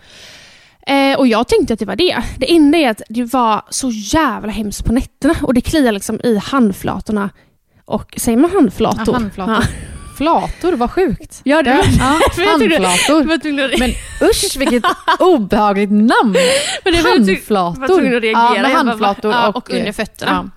Eh, 0.87 1.19
och 1.19 1.27
jag 1.27 1.49
tänkte 1.49 1.73
att 1.75 1.79
det 1.81 1.87
var 1.87 1.97
det. 1.97 2.17
Det 2.39 2.55
enda 2.57 2.79
är 2.79 2.91
att 2.91 3.03
det 3.09 3.25
var 3.25 3.63
så 3.71 3.91
jävla 3.91 4.53
hemskt 4.53 4.85
på 4.85 4.93
nätterna 4.93 5.35
och 5.43 5.55
det 5.55 5.61
kliar 5.61 5.93
liksom 5.93 6.21
i 6.25 6.37
handflatorna. 6.37 7.31
Och 7.85 8.15
säger 8.17 8.39
man 8.39 8.51
handflator? 8.51 9.05
Ja, 9.07 9.13
handflator. 9.13 9.65
Flator, 10.17 10.73
vad 10.73 10.91
sjukt. 10.91 11.41
Ja, 11.45 11.63
det 11.63 11.71
Ja, 11.71 11.77
handflator. 12.51 13.79
Men 13.79 13.91
usch 14.31 14.57
vilket 14.57 14.85
obehagligt 15.19 15.91
namn. 15.91 16.37
men 16.85 16.95
Handflator. 16.95 17.81
var 17.81 18.17
att 18.17 18.23
reagera. 18.23 18.33
Ja, 18.33 18.63
med 18.63 18.63
bara, 18.63 18.77
handflator 18.77 19.33
ja, 19.33 19.49
och, 19.49 19.57
och 19.57 19.71
under 19.71 19.93
fötterna. 19.93 20.51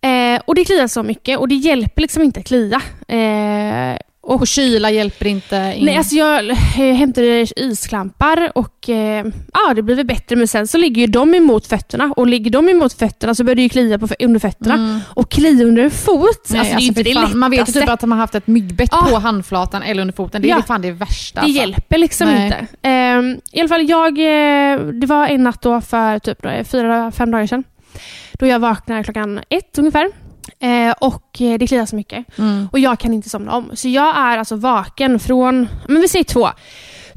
Ja. 0.00 0.08
Eh, 0.08 0.40
och 0.44 0.54
det 0.54 0.64
kliar 0.64 0.86
så 0.86 1.02
mycket 1.02 1.38
och 1.38 1.48
det 1.48 1.54
hjälper 1.54 2.02
liksom 2.02 2.22
inte 2.22 2.40
att 2.40 2.46
klia. 2.46 2.80
Eh, 3.08 3.98
Och 4.24 4.46
kyla 4.46 4.90
hjälper 4.90 5.26
inte 5.26 5.74
in. 5.76 5.84
Nej, 5.84 5.96
alltså 5.96 6.14
jag 6.14 6.50
eh, 6.50 6.56
hämtade 6.94 7.46
isklampar 7.56 8.52
och 8.54 8.88
eh, 8.88 9.26
ja, 9.52 9.74
det 9.74 9.82
blir 9.82 9.94
väl 9.96 10.06
bättre. 10.06 10.36
Men 10.36 10.48
sen 10.48 10.66
så 10.66 10.78
ligger 10.78 11.00
ju 11.00 11.06
de 11.06 11.34
emot 11.34 11.66
fötterna 11.66 12.12
och 12.16 12.26
ligger 12.26 12.50
de 12.50 12.68
emot 12.68 12.92
fötterna 12.92 13.34
så 13.34 13.44
börjar 13.44 13.54
det 13.56 13.62
ju 13.62 13.68
klia 13.68 13.98
på, 13.98 14.08
under 14.20 14.40
fötterna. 14.40 14.74
Mm. 14.74 15.00
Och 15.08 15.30
klia 15.30 15.64
under 15.66 15.82
en 15.82 15.90
fot, 15.90 16.46
Nej, 16.50 16.58
alltså, 16.60 16.74
det 16.74 16.78
är 16.78 16.80
ju 16.80 16.86
inte 16.86 17.04
fy 17.04 17.12
det 17.12 17.20
fan. 17.20 17.38
Man 17.38 17.50
vet 17.50 17.58
ju 17.58 17.60
lättaste. 17.60 17.80
typ 17.80 17.88
att 17.90 18.00
de 18.00 18.12
har 18.12 18.18
haft 18.18 18.34
ett 18.34 18.46
myggbett 18.46 18.88
Ja. 18.92 19.06
på 19.10 19.16
handflatan 19.18 19.82
eller 19.82 20.00
under 20.00 20.14
foten. 20.14 20.42
Det 20.42 20.50
är 20.50 20.56
Ja. 20.56 20.62
fan 20.62 20.82
det 20.82 20.90
värsta. 20.90 21.40
Det 21.40 21.44
alltså. 21.46 21.60
hjälper 21.60 21.98
liksom 21.98 22.28
Nej. 22.28 22.44
inte. 22.44 22.66
Ehm, 22.82 23.40
I 23.52 23.60
alla 23.60 23.68
fall, 23.68 23.88
jag, 23.88 24.18
eh, 24.18 24.78
det 24.78 25.06
var 25.06 25.26
en 25.26 25.42
natt 25.42 25.62
då 25.62 25.80
för 25.80 26.18
typ 26.18 26.68
fyra, 26.70 27.12
fem 27.12 27.30
dagar 27.30 27.46
sedan. 27.46 27.64
Då 28.32 28.46
jag 28.46 28.58
vaknade 28.58 29.04
klockan 29.04 29.40
ett 29.48 29.78
ungefär. 29.78 30.08
Eh, 30.62 30.94
och 31.00 31.40
eh, 31.40 31.58
det 31.58 31.66
kliar 31.66 31.86
så 31.86 31.96
mycket. 31.96 32.38
Mm. 32.38 32.68
Och 32.72 32.78
jag 32.78 32.98
kan 32.98 33.12
inte 33.14 33.28
somna 33.28 33.52
om. 33.56 33.70
Så 33.74 33.88
jag 33.88 34.16
är 34.16 34.38
alltså 34.38 34.56
vaken 34.56 35.18
från, 35.20 35.68
men 35.88 36.00
vi 36.02 36.08
säger 36.08 36.24
två. 36.24 36.48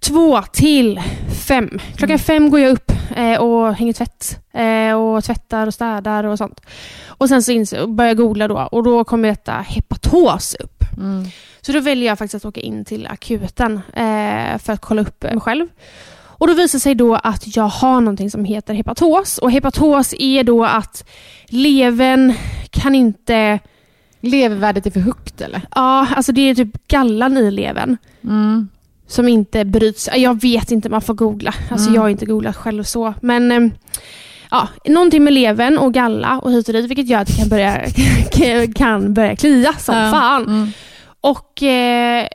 Två 0.01 0.41
till 0.41 1.01
fem. 1.47 1.79
Klockan 1.95 2.10
Mm. 2.10 2.19
fem 2.19 2.49
går 2.49 2.60
jag 2.60 2.71
upp 2.71 2.91
eh, 3.15 3.41
och 3.41 3.73
hänger 3.75 3.93
tvätt. 3.93 4.39
Eh, 4.53 4.93
och 4.93 5.23
tvättar 5.23 5.67
och 5.67 5.73
städar 5.73 6.23
och 6.23 6.38
sånt. 6.38 6.62
Och 7.08 7.29
sen 7.29 7.43
så 7.43 7.51
inser, 7.51 7.81
och 7.81 7.89
börjar 7.89 8.10
jag 8.10 8.17
googla 8.17 8.47
då 8.47 8.58
och 8.71 8.84
då 8.84 9.03
kommer 9.03 9.29
detta 9.29 9.51
hepatos 9.51 10.55
upp. 10.55 10.84
Mm. 10.97 11.25
Så 11.62 11.71
då 11.71 11.79
väljer 11.79 12.08
jag 12.08 12.17
faktiskt 12.17 12.45
att 12.45 12.49
åka 12.49 12.62
in 12.62 12.86
till 12.86 13.08
akuten 13.08 13.81
eh, 13.93 14.58
för 14.58 14.73
att 14.73 14.81
kolla 14.81 15.01
upp 15.01 15.23
mig 15.23 15.39
själv. 15.39 15.67
Och 16.38 16.48
då 16.48 16.54
visar 16.54 16.80
sig 16.80 16.95
då 16.95 17.15
att 17.15 17.56
jag 17.56 17.63
har 17.67 18.02
någonting 18.02 18.32
som 18.32 18.45
heter 18.45 18.74
hepatos. 18.74 19.38
Och 19.38 19.52
hepatos 19.52 20.13
är 20.19 20.43
då 20.43 20.65
att 20.65 21.10
levern 21.48 22.34
kan 22.69 22.95
inte... 22.95 23.60
Levervärdet 24.21 24.86
är 24.86 24.91
för 24.91 25.00
högt 25.00 25.41
eller? 25.41 25.62
Ja, 25.76 26.08
alltså 26.15 26.32
det 26.32 26.41
är 26.41 26.56
typ 26.56 26.88
gallan 26.88 27.38
i 27.38 27.52
levern 27.52 27.98
Mm. 28.24 28.69
som 29.08 29.28
inte 29.28 29.65
bryts. 29.65 30.10
Jag 30.15 30.41
vet 30.41 30.71
inte, 30.71 30.89
man 30.89 31.02
får 31.02 31.13
googla. 31.13 31.54
Alltså 31.71 31.86
Mm. 31.88 31.95
jag 31.95 32.02
har 32.02 32.10
inte 32.10 32.26
googlat 32.26 32.56
själv 32.56 32.84
så. 32.84 33.13
Men 33.21 33.52
eh, 33.52 33.71
ja, 34.52 34.67
någonting 34.88 35.24
med 35.24 35.34
levern 35.34 35.78
och 35.78 35.93
galla 35.93 36.39
och 36.39 36.52
hit 36.52 36.67
och 36.67 36.74
dit 36.74 36.89
vilket 36.89 37.08
gör 37.08 37.19
att 37.19 37.28
det 37.28 37.34
kan 37.34 37.50
börja, 37.50 37.82
kan 38.76 39.13
börja 39.13 39.36
klia 39.36 39.74
som 39.74 39.95
Ja. 39.98 40.12
fan. 40.12 40.43
Mm. 40.43 40.67
Och 41.21 41.63
eh, 41.63 42.28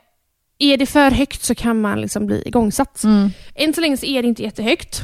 är 0.63 0.77
det 0.77 0.85
för 0.85 1.11
högt 1.11 1.43
så 1.43 1.55
kan 1.55 1.81
man 1.81 2.01
liksom 2.01 2.25
bli 2.25 2.43
igångsatt. 2.45 3.03
Mm. 3.03 3.29
Än 3.55 3.73
så 3.73 3.81
länge 3.81 3.97
så 3.97 4.05
är 4.05 4.21
det 4.21 4.27
inte 4.27 4.43
jättehögt. 4.43 5.01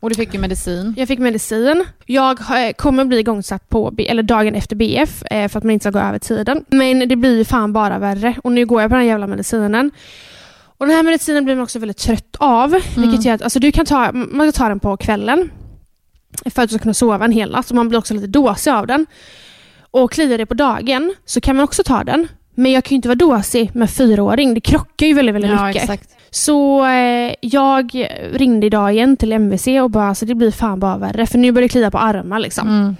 Och 0.00 0.08
du 0.10 0.14
fick 0.16 0.34
ju 0.34 0.40
medicin. 0.40 0.94
Jag 0.96 1.08
fick 1.08 1.18
medicin. 1.18 1.84
Jag 2.06 2.40
har- 2.40 2.72
kommer 2.72 3.04
bli 3.04 3.18
igångsatt 3.18 3.68
på, 3.68 3.94
eller 3.98 4.22
dagen 4.22 4.54
efter 4.54 4.76
BF 4.76 5.22
eh, 5.30 5.48
för 5.48 5.58
att 5.58 5.64
man 5.64 5.70
inte 5.70 5.82
ska 5.82 5.90
gå 5.90 5.98
över 5.98 6.18
tiden. 6.18 6.64
Men 6.68 7.08
det 7.08 7.16
blir 7.16 7.36
ju 7.36 7.44
fan 7.44 7.72
bara 7.72 7.98
värre. 7.98 8.34
Och 8.44 8.52
nu 8.52 8.66
går 8.66 8.80
jag 8.82 8.90
på 8.90 8.94
den 8.94 9.02
här 9.02 9.08
jävla 9.08 9.26
medicinen. 9.26 9.90
Och 10.78 10.86
den 10.86 10.96
här 10.96 11.02
medicinen 11.02 11.44
blir 11.44 11.54
man 11.54 11.62
också 11.64 11.78
väldigt 11.78 11.96
trött 11.96 12.36
av. 12.38 12.70
Vilket 12.96 13.24
gör 13.24 13.34
att 13.34 13.42
alltså, 13.42 13.58
du 13.58 13.72
kan 13.72 13.86
ta, 13.86 14.12
man 14.12 14.52
ska 14.52 14.62
ta 14.62 14.68
den 14.68 14.80
på 14.80 14.96
kvällen. 14.96 15.50
För 16.50 16.62
att 16.62 16.68
du 16.68 16.74
ska 16.74 16.82
kunna 16.82 16.94
sova 16.94 17.24
en 17.24 17.32
hel 17.32 17.50
natt. 17.50 17.66
Så 17.66 17.74
man 17.74 17.88
blir 17.88 17.98
också 17.98 18.14
lite 18.14 18.26
dåsig 18.26 18.70
av 18.70 18.86
den. 18.86 19.06
Och 19.90 20.12
kliar 20.12 20.38
det 20.38 20.46
på 20.46 20.54
dagen 20.54 21.14
så 21.24 21.40
kan 21.40 21.56
man 21.56 21.64
också 21.64 21.82
ta 21.82 22.04
den. 22.04 22.28
Men 22.58 22.72
jag 22.72 22.84
kan 22.84 22.90
ju 22.90 22.96
inte 22.96 23.08
vara 23.08 23.16
dåsig 23.16 23.70
med 23.74 23.90
fyraåring. 23.90 24.54
Det 24.54 24.60
krockar 24.60 25.06
ju 25.06 25.14
väldigt, 25.14 25.34
väldigt 25.34 25.50
Ja, 25.50 25.66
mycket. 25.66 25.82
exakt. 25.82 26.10
Så 26.30 26.86
eh, 26.86 27.34
jag 27.40 28.06
ringde 28.32 28.66
idag 28.66 28.92
igen 28.92 29.16
till 29.16 29.32
MVC 29.32 29.66
och 29.82 29.90
bara 29.90 30.08
alltså 30.08 30.26
det 30.26 30.34
blir 30.34 30.50
fan 30.50 30.80
bara 30.80 30.96
värre 30.98 31.26
för 31.26 31.38
nu 31.38 31.52
börjar 31.52 31.62
det 31.68 31.72
klia 31.72 31.90
på 31.90 31.98
armar 31.98 32.38
liksom. 32.38 32.68
Mm. 32.68 32.96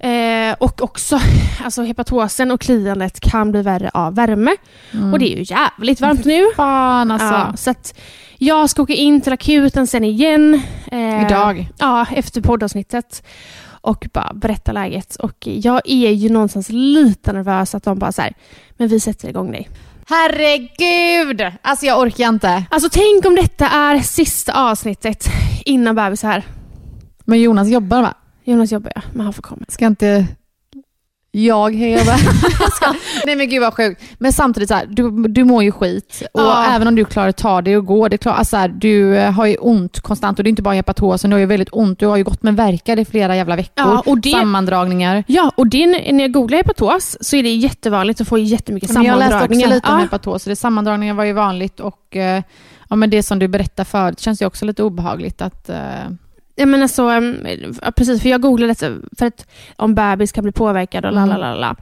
Eh, 0.00 0.56
och 0.60 0.82
också 0.82 1.20
alltså 1.64 1.82
hepatosen 1.82 2.50
och 2.50 2.60
kliandet 2.60 3.20
kan 3.20 3.50
bli 3.50 3.62
värre 3.62 3.90
av 3.94 4.14
värme. 4.14 4.50
Mm. 4.92 5.12
Och 5.12 5.18
det 5.18 5.32
är 5.34 5.36
ju 5.36 5.44
jävligt 5.54 6.00
varmt 6.00 6.24
nu. 6.24 6.44
Fan 6.56 7.10
alltså. 7.10 7.26
Ja, 7.26 7.52
så 7.56 7.70
att 7.70 7.98
jag 8.38 8.70
ska 8.70 8.82
åka 8.82 8.92
in 8.94 9.20
till 9.20 9.32
akuten 9.32 9.86
sen 9.86 10.04
igen. 10.04 10.62
eh, 10.92 11.22
Idag. 11.26 11.68
Ja, 11.78 12.06
efter 12.14 12.40
poddavsnittet. 12.40 13.22
Och 13.80 14.08
bara 14.12 14.32
berätta 14.34 14.72
läget. 14.72 15.16
Och 15.16 15.46
jag 15.46 15.80
är 15.84 16.10
ju 16.10 16.28
någonstans 16.28 16.68
lite 16.68 17.32
nervös 17.32 17.74
att 17.74 17.82
de 17.84 17.98
bara 17.98 18.12
så 18.12 18.22
här, 18.22 18.34
men 18.76 18.88
vi 18.88 19.00
sätter 19.00 19.28
igång 19.28 19.52
dig. 19.52 19.68
Herregud! 20.06 21.52
Alltså 21.62 21.86
jag 21.86 22.00
orkar 22.00 22.28
inte. 22.28 22.64
Alltså 22.70 22.88
tänk 22.92 23.24
om 23.24 23.34
detta 23.34 23.68
är 23.68 23.98
sista 23.98 24.70
avsnittet 24.70 25.26
innan 25.64 25.94
bebis 25.94 26.24
är 26.24 26.28
här. 26.28 26.42
Men 27.24 27.40
Jonas 27.40 27.68
jobbar 27.68 28.02
va? 28.02 28.14
Jonas 28.44 28.72
jobbar 28.72 28.92
ja, 28.94 29.02
men 29.12 29.24
han 29.24 29.32
får 29.32 29.42
komma. 29.42 29.64
Ska 29.68 29.86
inte 29.86 30.26
jag? 31.46 32.18
Ska- 32.72 32.94
Nej 33.26 33.36
men 33.36 33.48
gud 33.48 33.60
vad 33.60 33.74
sjukt. 33.74 34.02
Men 34.18 34.32
samtidigt 34.32 34.68
så 34.68 34.74
här, 34.74 34.86
du, 34.90 35.10
du 35.28 35.44
mår 35.44 35.62
ju 35.62 35.72
skit. 35.72 36.22
Och 36.32 36.40
Ja. 36.40 36.66
även 36.70 36.88
om 36.88 36.94
du 36.94 37.04
klarar 37.04 37.28
att 37.28 37.36
ta 37.36 37.62
dig 37.62 37.76
och 37.76 37.86
gå, 37.86 38.08
det 38.08 38.14
är 38.16 38.18
klart, 38.18 38.38
alltså 38.38 38.50
så 38.50 38.56
här, 38.56 38.68
du 38.68 39.16
eh, 39.16 39.30
har 39.32 39.46
ju 39.46 39.56
ont 39.56 40.00
konstant 40.00 40.38
och 40.38 40.44
det 40.44 40.48
är 40.48 40.50
inte 40.50 40.62
bara 40.62 40.74
hepatosen, 40.74 41.30
du 41.30 41.34
har 41.34 41.40
ju 41.40 41.46
väldigt 41.46 41.68
ont. 41.72 41.98
Du 41.98 42.06
har 42.06 42.16
ju 42.16 42.24
gått 42.24 42.42
med 42.42 42.56
värkar 42.56 42.98
i 42.98 43.04
flera 43.04 43.36
jävla 43.36 43.56
veckor. 43.56 43.72
Ja, 43.76 44.02
och 44.06 44.18
det- 44.20 44.30
Sammandragningar. 44.30 45.24
Ja, 45.26 45.52
och 45.56 45.66
det, 45.66 45.86
när 45.86 46.20
jag 46.24 46.32
googlar 46.32 46.56
hepatos 46.58 47.16
så 47.20 47.36
är 47.36 47.42
det 47.42 47.54
jättevanligt 47.54 48.20
att 48.20 48.28
få 48.28 48.38
jättemycket 48.38 48.92
Men 48.92 49.02
jag 49.04 49.18
läste 49.18 49.24
också 49.34 49.38
sammandragningar. 49.38 49.74
lite 49.74 49.88
om 49.88 49.94
ja. 49.94 50.00
hepatos, 50.02 50.42
så 50.42 50.50
det 50.50 50.56
sammandragningar 50.56 51.14
var 51.14 51.24
ju 51.24 51.32
vanligt 51.32 51.80
och 51.80 52.16
eh, 52.16 52.42
ja, 52.88 52.96
men 52.96 53.10
det 53.10 53.22
som 53.22 53.38
du 53.38 53.48
berättar 53.48 53.84
förut 53.84 54.20
känns 54.20 54.42
ju 54.42 54.46
också 54.46 54.64
lite 54.64 54.82
obehagligt 54.82 55.42
att... 55.42 55.68
eh, 55.68 55.76
Ja, 56.58 56.66
men 56.66 56.82
alltså, 56.82 57.02
em, 57.02 57.46
ja, 57.82 57.90
precis, 57.90 58.22
för 58.22 58.28
jag 58.28 58.40
googlade 58.40 58.74
för 59.18 59.26
att 59.26 59.46
om 59.76 59.94
bebis 59.94 60.32
kan 60.32 60.42
bli 60.44 60.52
påverkad 60.52 61.04
och 61.04 61.12
Mm. 61.12 61.28
lalalala. 61.28 61.76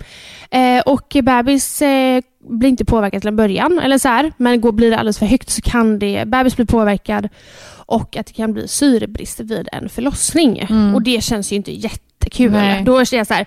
Eh, 0.51 0.81
och 0.87 1.17
bebis 1.23 1.83
eh, 1.83 2.23
blir 2.49 2.69
inte 2.69 2.85
påverkad 2.85 3.21
till 3.23 3.29
en 3.29 3.37
början, 3.37 3.79
eller 3.79 3.99
så 3.99 4.09
här, 4.09 4.33
men 4.37 4.61
går, 4.61 4.73
blir 4.73 4.91
det 4.91 4.99
alldeles 4.99 5.19
för 5.19 5.27
högt 5.27 5.51
så 5.51 5.63
kan 5.63 5.99
det, 5.99 6.25
bebis 6.27 6.57
bli 6.57 6.67
påverkad 6.67 7.29
och 7.87 8.17
att 8.17 8.27
det 8.27 8.33
kan 8.33 8.53
bli 8.53 8.69
syrebrist 8.69 9.41
vid 9.41 9.69
en 9.73 9.89
förlossning. 9.89 10.59
Mm. 10.59 10.95
Och 10.95 11.03
det 11.03 11.25
känns 11.25 11.53
ju 11.53 11.57
inte 11.57 11.73
jätte 11.73 12.01
inte 12.27 12.37
kul. 12.37 12.53
Nej. 12.53 12.83
Då 12.85 12.99
är 12.99 13.15
jag 13.15 13.27
så 13.27 13.35
här, 13.35 13.47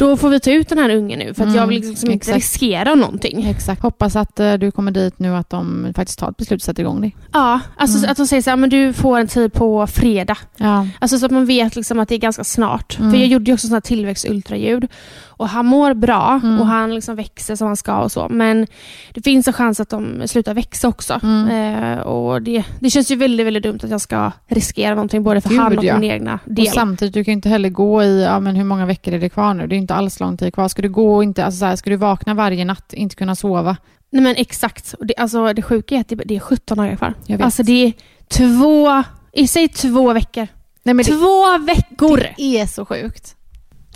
då 0.00 0.16
får 0.16 0.28
vi 0.28 0.40
ta 0.40 0.50
ut 0.50 0.68
den 0.68 0.78
här 0.78 0.90
ungen 0.90 1.18
nu 1.18 1.34
för 1.34 1.42
att 1.42 1.48
Mm, 1.48 1.54
jag 1.60 1.66
vill 1.66 1.88
liksom 1.88 2.10
inte 2.10 2.32
riskera 2.32 2.94
någonting. 2.94 3.44
Exakt. 3.46 3.82
Hoppas 3.82 4.16
att 4.16 4.40
eh, 4.40 4.54
du 4.54 4.70
kommer 4.70 4.90
dit 4.90 5.18
nu 5.18 5.36
att 5.36 5.50
de 5.50 5.92
faktiskt 5.96 6.18
tar 6.18 6.30
ett 6.30 6.36
beslut 6.36 6.60
och 6.60 6.64
sätter 6.64 6.82
igång 6.82 7.00
dig. 7.00 7.16
Ja, 7.32 7.60
alltså 7.76 7.98
Mm. 7.98 8.10
att 8.10 8.16
de 8.16 8.26
säger 8.26 8.42
så 8.42 8.50
här, 8.50 8.56
men 8.56 8.70
du 8.70 8.92
får 8.92 9.18
en 9.18 9.26
tid 9.28 9.52
på 9.52 9.86
fredag. 9.86 10.38
Ja. 10.56 10.86
Alltså 10.98 11.18
så 11.18 11.26
att 11.26 11.32
man 11.32 11.46
vet 11.46 11.76
liksom 11.76 11.98
att 12.00 12.08
det 12.08 12.14
är 12.14 12.18
ganska 12.18 12.44
snart. 12.44 12.98
Mm. 12.98 13.10
För 13.10 13.18
jag 13.18 13.26
gjorde 13.28 13.44
ju 13.50 13.54
också 13.54 13.66
sån 13.66 13.74
här 13.74 13.80
tillväxtultraljud. 13.80 14.88
Och 15.40 15.48
han 15.48 15.66
mår 15.66 15.94
bra 15.94 16.40
Mm. 16.42 16.60
och 16.60 16.66
han 16.66 16.94
liksom 16.94 17.16
växer 17.16 17.56
som 17.56 17.66
han 17.66 17.76
ska 17.76 17.98
och 17.98 18.12
så. 18.12 18.28
Men 18.30 18.66
det 19.14 19.22
finns 19.22 19.46
en 19.48 19.52
chans 19.52 19.80
att 19.80 19.88
de 19.88 20.22
slutar 20.28 20.54
växa 20.54 20.88
också. 20.88 21.20
Mm. 21.22 21.48
Eh, 21.92 21.98
och 21.98 22.42
det, 22.42 22.64
det 22.80 22.90
känns 22.90 23.10
ju 23.10 23.16
väldigt, 23.16 23.46
väldigt 23.46 23.62
dumt 23.62 23.78
att 23.82 23.90
jag 23.90 24.00
ska 24.00 24.32
riskera 24.48 24.94
någonting 24.94 25.22
både 25.22 25.40
för 25.40 25.48
Gud, 25.48 25.58
han 25.58 25.78
och 25.78 25.84
ja. 25.84 25.98
min 25.98 26.10
egna 26.10 26.38
Och 26.46 26.52
del. 26.54 26.66
samtidigt, 26.66 27.14
du 27.14 27.24
kan 27.24 27.32
ju 27.32 27.36
inte 27.36 27.48
heller 27.48 27.68
gå 27.68 28.02
i, 28.02 28.22
ja 28.22 28.40
men 28.40 28.56
hur 28.56 28.64
många 28.64 28.86
veckor 28.86 29.14
är 29.14 29.18
det 29.18 29.28
kvar 29.28 29.54
nu? 29.54 29.66
Det 29.66 29.74
är 29.74 29.78
inte 29.78 29.94
alls 29.94 30.20
lång 30.20 30.36
tid 30.36 30.54
kvar. 30.54 30.68
Ska 30.68 30.82
du 30.82 30.88
gå 30.88 31.16
och 31.16 31.22
inte, 31.22 31.44
alltså 31.44 31.58
så 31.58 31.64
här, 31.64 31.76
ska 31.76 31.90
du 31.90 31.96
vakna 31.96 32.34
varje 32.34 32.64
natt, 32.64 32.92
inte 32.92 33.16
kunna 33.16 33.34
sova? 33.34 33.76
Nej 34.10 34.22
men 34.22 34.34
exakt. 34.36 34.94
Och 34.98 35.06
Det, 35.06 35.14
alltså, 35.16 35.52
det 35.52 35.62
sjuka 35.62 35.94
är 35.96 36.00
att 36.00 36.08
det, 36.08 36.16
det 36.16 36.36
är 36.36 36.40
17 36.40 36.78
dagar 36.78 36.96
kvar. 36.96 37.14
Alltså 37.40 37.62
det 37.62 37.84
är 37.86 37.92
två, 38.28 39.02
i 39.32 39.46
sig 39.46 39.68
två 39.68 40.12
veckor. 40.12 40.46
Nej, 40.82 40.94
men 40.94 41.04
det, 41.04 41.12
två 41.12 41.58
veckor! 41.58 42.26
det 42.36 42.60
är 42.60 42.66
så 42.66 42.86
sjukt. 42.86 43.36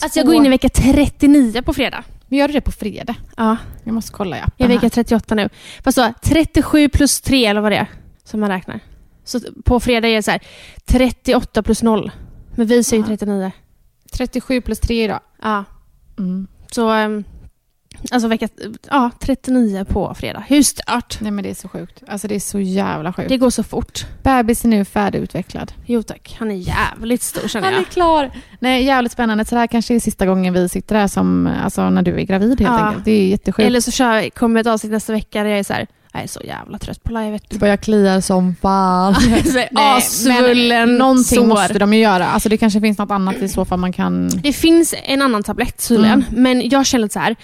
Alltså 0.02 0.18
jag 0.18 0.26
går 0.26 0.34
in 0.34 0.46
i 0.46 0.48
vecka 0.48 0.68
39 0.68 1.62
på 1.62 1.74
fredag. 1.74 2.04
Men 2.28 2.38
gör 2.38 2.48
du 2.48 2.54
det 2.54 2.60
på 2.60 2.72
fredag? 2.72 3.14
Ja, 3.36 3.56
Jag 3.84 3.94
måste 3.94 4.12
kolla 4.12 4.36
i 4.36 4.38
jag 4.38 4.44
är 4.44 4.46
appen 4.48 4.68
vecka 4.68 4.80
här. 4.80 4.88
38 4.88 5.34
nu. 5.34 5.48
Fast 5.84 5.94
så, 5.96 6.12
37 6.22 6.88
plus 6.88 7.20
3 7.20 7.46
eller 7.46 7.60
vad 7.60 7.72
det 7.72 7.76
är 7.76 7.86
som 8.24 8.40
man 8.40 8.48
räknar. 8.50 8.80
Så 9.24 9.40
på 9.64 9.80
fredag 9.80 10.08
är 10.08 10.14
det 10.16 10.22
så 10.22 10.30
här 10.30 10.40
38 10.84 11.62
plus 11.62 11.82
0. 11.82 12.10
Men 12.56 12.66
vi 12.66 12.84
säger 12.84 13.02
Ja. 13.02 13.06
39. 13.06 13.50
37 14.12 14.60
plus 14.60 14.80
3 14.80 15.04
idag. 15.04 15.20
Ja. 15.42 15.64
Mm. 16.18 16.46
Så 16.70 16.90
ehm, 16.90 17.24
alltså 18.10 18.28
vecka 18.28 18.48
ja, 18.90 19.10
39 19.20 19.84
på 19.88 20.14
fredag. 20.14 20.44
Hur 20.48 20.62
stört? 20.62 21.18
Nej 21.20 21.30
men 21.30 21.44
det 21.44 21.50
är 21.50 21.54
så 21.54 21.68
sjukt. 21.68 22.02
Alltså 22.08 22.28
det 22.28 22.34
är 22.34 22.40
så 22.40 22.60
jävla 22.60 23.12
sjukt. 23.12 23.28
Det 23.28 23.36
går 23.36 23.50
så 23.50 23.62
fort. 23.62 24.06
Bebis 24.22 24.64
är 24.64 24.68
nu 24.68 24.84
färdigutvecklad. 24.84 25.72
Jo 25.86 26.02
tack, 26.02 26.36
han 26.38 26.50
är 26.50 26.54
jävligt 26.54 27.22
stor 27.22 27.48
känner 27.48 27.64
Han 27.66 27.74
är 27.74 27.78
jag. 27.78 27.88
klar. 27.88 28.30
Nej, 28.58 28.84
jävligt 28.84 29.12
spännande. 29.12 29.44
Så 29.44 29.54
det 29.54 29.58
här 29.58 29.66
kanske 29.66 29.94
är 29.94 30.00
sista 30.00 30.26
gången 30.26 30.52
vi 30.54 30.68
sitter 30.68 30.96
här 30.96 31.08
som, 31.08 31.50
alltså 31.64 31.90
när 31.90 32.02
du 32.02 32.14
är 32.20 32.22
gravid 32.22 32.60
helt 32.60 32.72
Ja. 32.80 32.86
enkelt. 32.86 33.04
Det 33.04 33.10
är 33.12 33.26
jättesjukt. 33.28 33.66
Eller 33.66 33.80
så 33.80 33.90
kör, 33.90 34.30
kommer 34.30 34.60
ett 34.60 34.66
avsnitt 34.66 34.92
nästa 34.92 35.12
vecka 35.12 35.42
där 35.42 35.50
jag 35.50 35.58
är 35.58 35.62
så 35.64 35.72
här, 35.72 35.86
jag 36.12 36.22
är 36.22 36.26
så 36.26 36.40
jävla 36.44 36.78
trött 36.78 37.02
på 37.02 37.12
livet. 37.12 37.42
Du 37.48 37.58
börjar 37.58 37.76
klia 37.76 38.20
som 38.22 38.54
fan. 38.62 39.14
Assvullen 39.98 40.96
någonting 40.98 41.38
sår. 41.38 41.46
måste 41.46 41.78
de 41.78 41.94
ju 41.94 42.00
göra. 42.00 42.26
Alltså 42.26 42.48
det 42.48 42.56
kanske 42.56 42.80
finns 42.80 42.98
något 42.98 43.10
annat 43.10 43.36
i 43.36 43.48
så 43.48 43.64
fall 43.64 43.78
man 43.78 43.92
kan... 43.92 44.28
Det 44.28 44.52
finns 44.52 44.94
en 45.04 45.22
annan 45.22 45.42
tablett 45.42 45.88
tydligen, 45.88 46.24
men 46.30 46.68
jag 46.68 46.86
känner 46.86 47.08
så 47.08 47.18
här. 47.18 47.36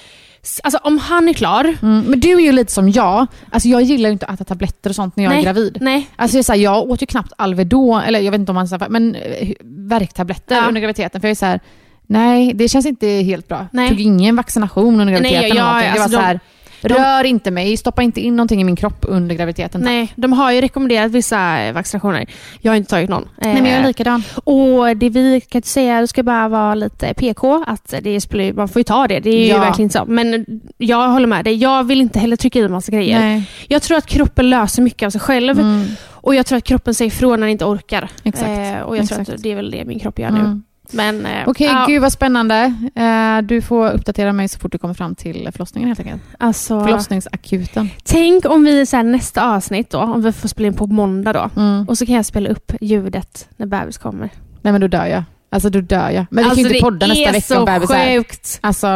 Alltså 0.63 0.79
om 0.83 0.99
han 0.99 1.29
är 1.29 1.33
klar, 1.33 1.75
Mm. 1.83 2.01
Men 2.07 2.21
du 2.21 2.33
är 2.33 2.41
ju 2.41 2.53
lite 2.53 2.73
som 2.73 2.91
jag. 2.91 3.27
Alltså 3.51 3.69
jag 3.69 3.83
gillar 3.83 4.09
ju 4.09 4.13
inte 4.13 4.27
att 4.27 4.35
äta 4.35 4.45
tabletter 4.45 4.91
och 4.91 4.97
sånt 4.97 5.17
när 5.17 5.25
jag 5.25 5.31
Nej. 5.31 5.39
är 5.41 5.45
gravid. 5.45 5.79
nej. 5.81 6.09
Alltså 6.17 6.37
jag, 6.37 6.39
är 6.39 6.43
så 6.45 6.53
här, 6.53 6.59
jag 6.61 6.91
åt 6.91 7.03
ju 7.03 7.07
knappt 7.07 7.33
Alvedon, 7.39 8.01
eller 8.03 8.21
jag 8.21 8.31
vet 8.33 8.39
inte 8.39 8.53
om 8.53 8.57
man 8.57 8.69
säger 8.69 8.89
men 8.89 9.15
eh, 9.15 9.49
värktabletter 9.65 10.57
Ja. 10.57 10.69
under 10.69 10.81
graviditeten. 10.81 11.21
För 11.21 11.29
jag 11.29 11.31
är 11.31 11.35
så 11.37 11.47
här, 11.47 11.61
nej 12.07 12.53
det 12.55 12.69
känns 12.69 12.87
inte 12.87 13.07
helt 13.07 13.49
bra. 13.49 13.67
Nej. 13.73 13.89
Tog 13.89 14.01
ingen 14.01 14.37
vaccination 14.37 15.01
under 15.01 15.05
Nej, 15.05 15.13
graviditeten. 15.15 15.57
jag- 15.57 15.57
eller 15.57 15.65
någonting. 15.67 15.93
det 15.95 16.03
alltså 16.03 16.17
var 16.19 16.23
de- 16.23 16.27
så 16.27 16.27
här, 16.27 16.41
rör 16.83 17.25
inte 17.25 17.51
mig, 17.51 17.77
stoppa 17.77 18.03
inte 18.03 18.21
in 18.21 18.37
någonting 18.37 18.61
i 18.61 18.65
min 18.65 18.77
kropp 18.77 19.05
under 19.09 19.35
graviditeten. 19.35 19.81
tack. 19.81 19.91
Nej, 19.91 20.13
de 20.17 20.33
har 20.33 20.53
ju 20.53 20.61
rekommenderat 20.61 21.11
vissa 21.13 21.61
eh, 21.63 21.73
vaccinationer. 21.73 22.27
Jag 22.61 22.73
har 22.73 22.77
inte 22.77 22.91
tagit 22.91 23.11
någon. 23.11 23.29
Nej 23.37 23.55
men 23.55 23.65
jag 23.65 23.75
är 23.75 23.81
Eh, 23.81 23.87
likadan. 23.87 24.23
Och 24.45 24.97
det 24.97 25.09
vi 25.09 25.41
kan 25.41 25.63
säga, 25.63 26.01
det 26.01 26.07
ska 26.09 26.23
bara 26.23 26.49
vara 26.49 26.75
lite 26.75 27.15
PK, 27.15 27.65
att 27.67 27.95
det 28.03 28.21
spelar, 28.21 28.53
man 28.53 28.69
får 28.69 28.81
ju 28.81 28.85
ta 28.85 29.09
det. 29.09 29.21
Det 29.21 29.31
är 29.31 29.39
ju 29.45 29.47
Ja. 29.47 29.59
verkligen 29.61 29.91
så. 29.91 30.05
Men 30.07 30.47
jag 30.79 31.09
håller 31.09 31.27
med 31.27 31.45
dig, 31.45 31.55
jag 31.55 31.85
vill 31.85 32.01
inte 32.01 32.19
heller 32.19 32.37
trycka 32.37 32.59
i 32.59 32.69
massa 32.69 32.93
grejer. 32.93 33.21
Nej. 33.21 33.43
Jag 33.69 33.83
tror 33.83 33.99
att 33.99 34.07
kroppen 34.07 34.51
löser 34.51 34.83
mycket 34.83 35.07
av 35.07 35.11
sig 35.11 35.21
själv 35.21 35.61
Mm. 35.61 35.87
och 36.11 36.35
jag 36.35 36.47
tror 36.47 36.59
att 36.59 36.65
kroppen 36.65 36.95
säger 36.95 37.11
ifrån 37.11 37.41
när 37.41 37.47
den 37.47 37.53
inte 37.53 37.65
orkar. 37.65 38.09
Exakt. 38.25 38.49
Eh, 38.49 38.81
och 38.81 38.97
jag 38.97 39.09
tror 39.09 39.21
Exakt. 39.21 39.37
att 39.39 39.43
det 39.43 39.53
är 39.53 39.57
väl 39.57 39.71
det 39.71 39.85
min 39.85 39.99
kropp 39.99 40.19
gör 40.19 40.31
nu. 40.31 40.39
Mm. 40.41 40.63
Men, 40.91 41.27
eh, 41.27 41.49
Okej, 41.49 41.67
ja, 41.67 41.85
gud 41.89 42.03
vad 42.03 42.13
spännande. 42.13 42.75
Eh, 42.95 43.43
du 43.43 43.63
får 43.63 43.91
uppdatera 43.91 44.33
mig 44.33 44.49
så 44.49 44.59
fort 44.59 44.73
du 44.73 44.79
kommer 44.79 44.95
fram 44.95 45.15
till 45.15 45.49
förlossningen 45.53 45.89
helt 45.89 46.01
enkelt. 46.01 46.23
alltså, 46.39 46.81
Förlossningsakuten. 46.81 47.91
tänk 48.05 48.45
om 48.45 48.65
vi 48.65 48.87
så 48.87 48.97
här, 48.97 49.05
nästa 49.05 49.55
avsnitt 49.55 49.91
då, 49.91 49.99
om 49.99 50.23
vi 50.23 50.33
får 50.33 50.49
spela 50.49 50.67
in 50.67 50.75
på 50.75 50.87
måndag 50.87 51.33
då. 51.33 51.51
Mm. 51.57 51.89
Och 51.89 51.99
så 51.99 52.07
kan 52.07 52.15
jag 52.15 52.27
spela 52.27 52.49
upp 52.49 52.73
ljudet 52.81 53.49
när 53.57 53.67
bebis 53.67 53.99
kommer. 53.99 54.31
Nej 54.63 54.73
men 54.73 54.81
då 54.81 54.89
dör 54.89 55.07
jag. 55.07 55.23
Alltså 55.53 55.71
då 55.71 55.81
dör 55.81 56.11
jag. 56.11 56.27
Men 56.31 56.45
vi 56.45 56.51
kan 56.51 56.59
ju 56.59 56.69
inte 56.69 56.81
podda 56.81 57.07
nästa 57.07 57.33
vecka 57.33 57.59
om 57.59 57.65
bebis 57.65 57.91
är... 57.91 58.17
sjukt. 58.17 58.59
Alltså, 58.61 58.87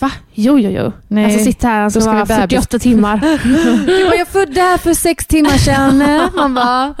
Va? 0.00 0.10
Jo, 0.34 0.58
jo, 0.58 0.70
jo. 0.70 0.92
nej. 1.08 1.24
Alltså 1.24 1.44
sitta 1.44 1.68
här, 1.68 1.82
alltså 1.82 1.98
Då 1.98 2.02
ska 2.02 2.12
vara 2.12 2.24
vi 2.24 2.34
bebis. 2.34 2.40
48 2.40 2.78
timmar. 2.78 3.20
Du 3.86 4.04
bara, 4.04 4.14
jag 4.16 4.28
födde 4.28 4.60
här 4.60 4.78
för 4.78 4.94
sex 4.94 5.26
timmar 5.26 5.50
sedan. 5.58 5.98
Man 6.36 6.54
bara, 6.54 6.94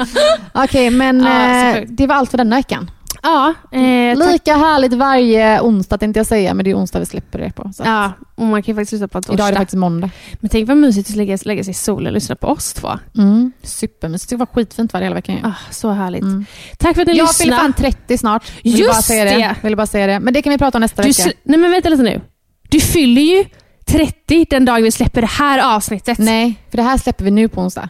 okej 0.52 0.90
men 0.90 1.20
Ja, 1.20 1.72
så 1.72 1.78
eh, 1.78 1.84
det 1.88 2.06
var 2.06 2.14
allt 2.14 2.30
för 2.30 2.38
denna 2.38 2.56
veckan. 2.56 2.90
Ja, 3.22 3.54
eh. 3.72 4.32
Lika 4.32 4.56
härligt 4.56 4.92
varje 4.92 5.60
onsdag 5.60 5.98
tänkte 5.98 6.20
jag 6.20 6.26
säga, 6.26 6.54
men 6.54 6.64
det 6.64 6.70
är 6.70 6.74
onsdag 6.78 6.98
vi 6.98 7.06
släpper 7.06 7.38
det 7.38 7.52
på. 7.52 7.70
Ja, 7.84 8.12
och 8.34 8.44
man 8.44 8.62
kan 8.62 8.72
ju 8.72 8.76
faktiskt 8.76 8.92
lyssna 8.92 9.08
på 9.08 9.18
en 9.18 9.24
Idag 9.24 9.32
är 9.34 9.36
det 9.36 9.42
torsdag. 9.42 9.60
faktiskt 9.60 9.78
måndag. 9.78 10.10
Men 10.40 10.48
tänk 10.50 10.68
vad 10.68 10.76
mysigt 10.76 11.10
att 11.10 11.16
lägga, 11.16 11.38
lägga 11.44 11.64
sig 11.64 11.70
i 11.70 11.74
solen 11.74 12.06
och 12.06 12.12
lyssna 12.12 12.36
på 12.36 12.46
oss 12.46 12.72
två. 12.72 12.88
Mm. 13.18 13.52
Supermysigt. 13.62 14.30
Det 14.30 14.36
var 14.36 14.46
skitfint 14.46 14.92
var 14.92 15.00
det 15.00 15.06
hela 15.06 15.14
veckan. 15.14 15.38
Ah, 15.44 15.52
så 15.72 15.90
härligt. 15.90 16.22
Mm. 16.22 16.44
Tack 16.78 16.94
för 16.94 17.02
att 17.02 17.08
ni 17.08 17.16
Jag 17.16 17.34
fyller 17.36 17.50
lyssnade. 17.50 17.72
fan 17.72 17.92
30 17.92 18.18
snart. 18.18 18.52
Vill 18.64 18.78
Just 18.78 18.90
bara 18.90 19.02
säga 19.02 19.24
det. 19.24 19.30
det. 19.30 19.56
Vill 19.62 19.76
bara 19.76 19.86
säga 19.86 20.06
det. 20.06 20.20
Men 20.20 20.34
det 20.34 20.42
kan 20.42 20.50
vi 20.50 20.58
prata 20.58 20.78
om 20.78 20.82
nästa 20.82 21.02
Du, 21.02 21.08
vecka. 21.08 21.30
nej 21.42 21.58
men 21.58 21.70
vänta 21.70 21.88
lite 21.88 22.02
nu. 22.02 22.20
Du 22.68 22.80
fyller 22.80 23.22
ju 23.22 23.44
30 23.86 24.46
den 24.50 24.64
dag 24.64 24.82
vi 24.82 24.90
släpper 24.90 25.20
det 25.20 25.26
här 25.26 25.76
avsnittet. 25.76 26.18
Nej, 26.18 26.54
för 26.70 26.76
det 26.76 26.82
här 26.82 26.96
släpper 26.98 27.24
vi 27.24 27.30
nu 27.30 27.48
på 27.48 27.60
onsdag. 27.60 27.88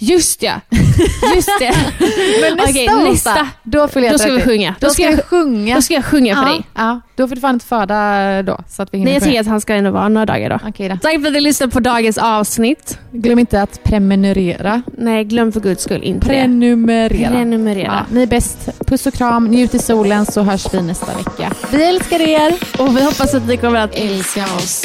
Just 0.00 0.42
ja. 0.42 0.60
Just 1.34 1.50
det. 1.58 1.74
Men 2.40 2.56
nästa 2.56 2.70
Okej, 2.70 3.10
nästa. 3.10 3.48
då 3.62 3.88
fyller 3.88 4.06
jag 4.06 4.14
Då 4.14 4.18
ska 4.18 4.32
vi 4.32 4.36
30. 4.36 4.48
sjunga. 4.50 4.74
Då 4.80 4.90
ska 4.90 5.10
vi 5.10 5.16
sjunga. 5.16 5.74
Då 5.74 5.82
ska 5.82 5.94
jag 5.94 6.04
sjunga 6.04 6.34
för 6.34 6.42
ja, 6.42 6.48
dig. 6.48 6.62
Ja, 6.74 7.00
då 7.16 7.28
får 7.28 7.34
du 7.34 7.40
fan 7.40 7.54
inte 7.54 7.66
föda 7.66 8.42
då. 8.42 8.58
Så 8.68 8.82
att 8.82 8.94
vi 8.94 8.98
hinner 8.98 9.10
Nej, 9.10 9.14
jag 9.14 9.22
tänker 9.22 9.40
att 9.40 9.46
han 9.46 9.60
ska 9.60 9.74
ändå 9.74 9.90
vara 9.90 10.08
några 10.08 10.26
dagar 10.26 10.50
då. 10.50 10.68
Okej 10.68 10.88
då. 10.88 10.96
Tack 10.96 11.20
för 11.20 11.26
att 11.26 11.32
ni 11.32 11.40
lyssnade 11.40 11.72
på 11.72 11.80
dagens 11.80 12.18
avsnitt. 12.18 12.98
Glöm 13.12 13.38
inte 13.38 13.62
att 13.62 13.84
prenumerera. 13.84 14.82
Nej, 14.98 15.24
glöm 15.24 15.52
för 15.52 15.60
guds 15.60 15.82
skull 15.82 16.02
inte. 16.02 16.26
Prenumerera. 16.26 17.30
Prenumerera. 17.30 17.86
Ja, 17.86 18.14
ni 18.14 18.22
är 18.22 18.26
bäst. 18.26 18.68
Puss 18.86 19.06
och 19.06 19.14
kram, 19.14 19.46
njut 19.46 19.74
i 19.74 19.78
solen 19.78 20.26
så 20.26 20.42
hörs 20.42 20.74
vi 20.74 20.82
nästa 20.82 21.06
vecka. 21.16 21.52
Vi 21.70 21.84
älskar 21.84 22.20
er! 22.20 22.54
Och 22.78 22.96
vi 22.96 23.04
hoppas 23.04 23.34
att 23.34 23.46
ni 23.46 23.56
kommer 23.56 23.80
att 23.80 23.94
älska 23.94 24.44
oss. 24.44 24.84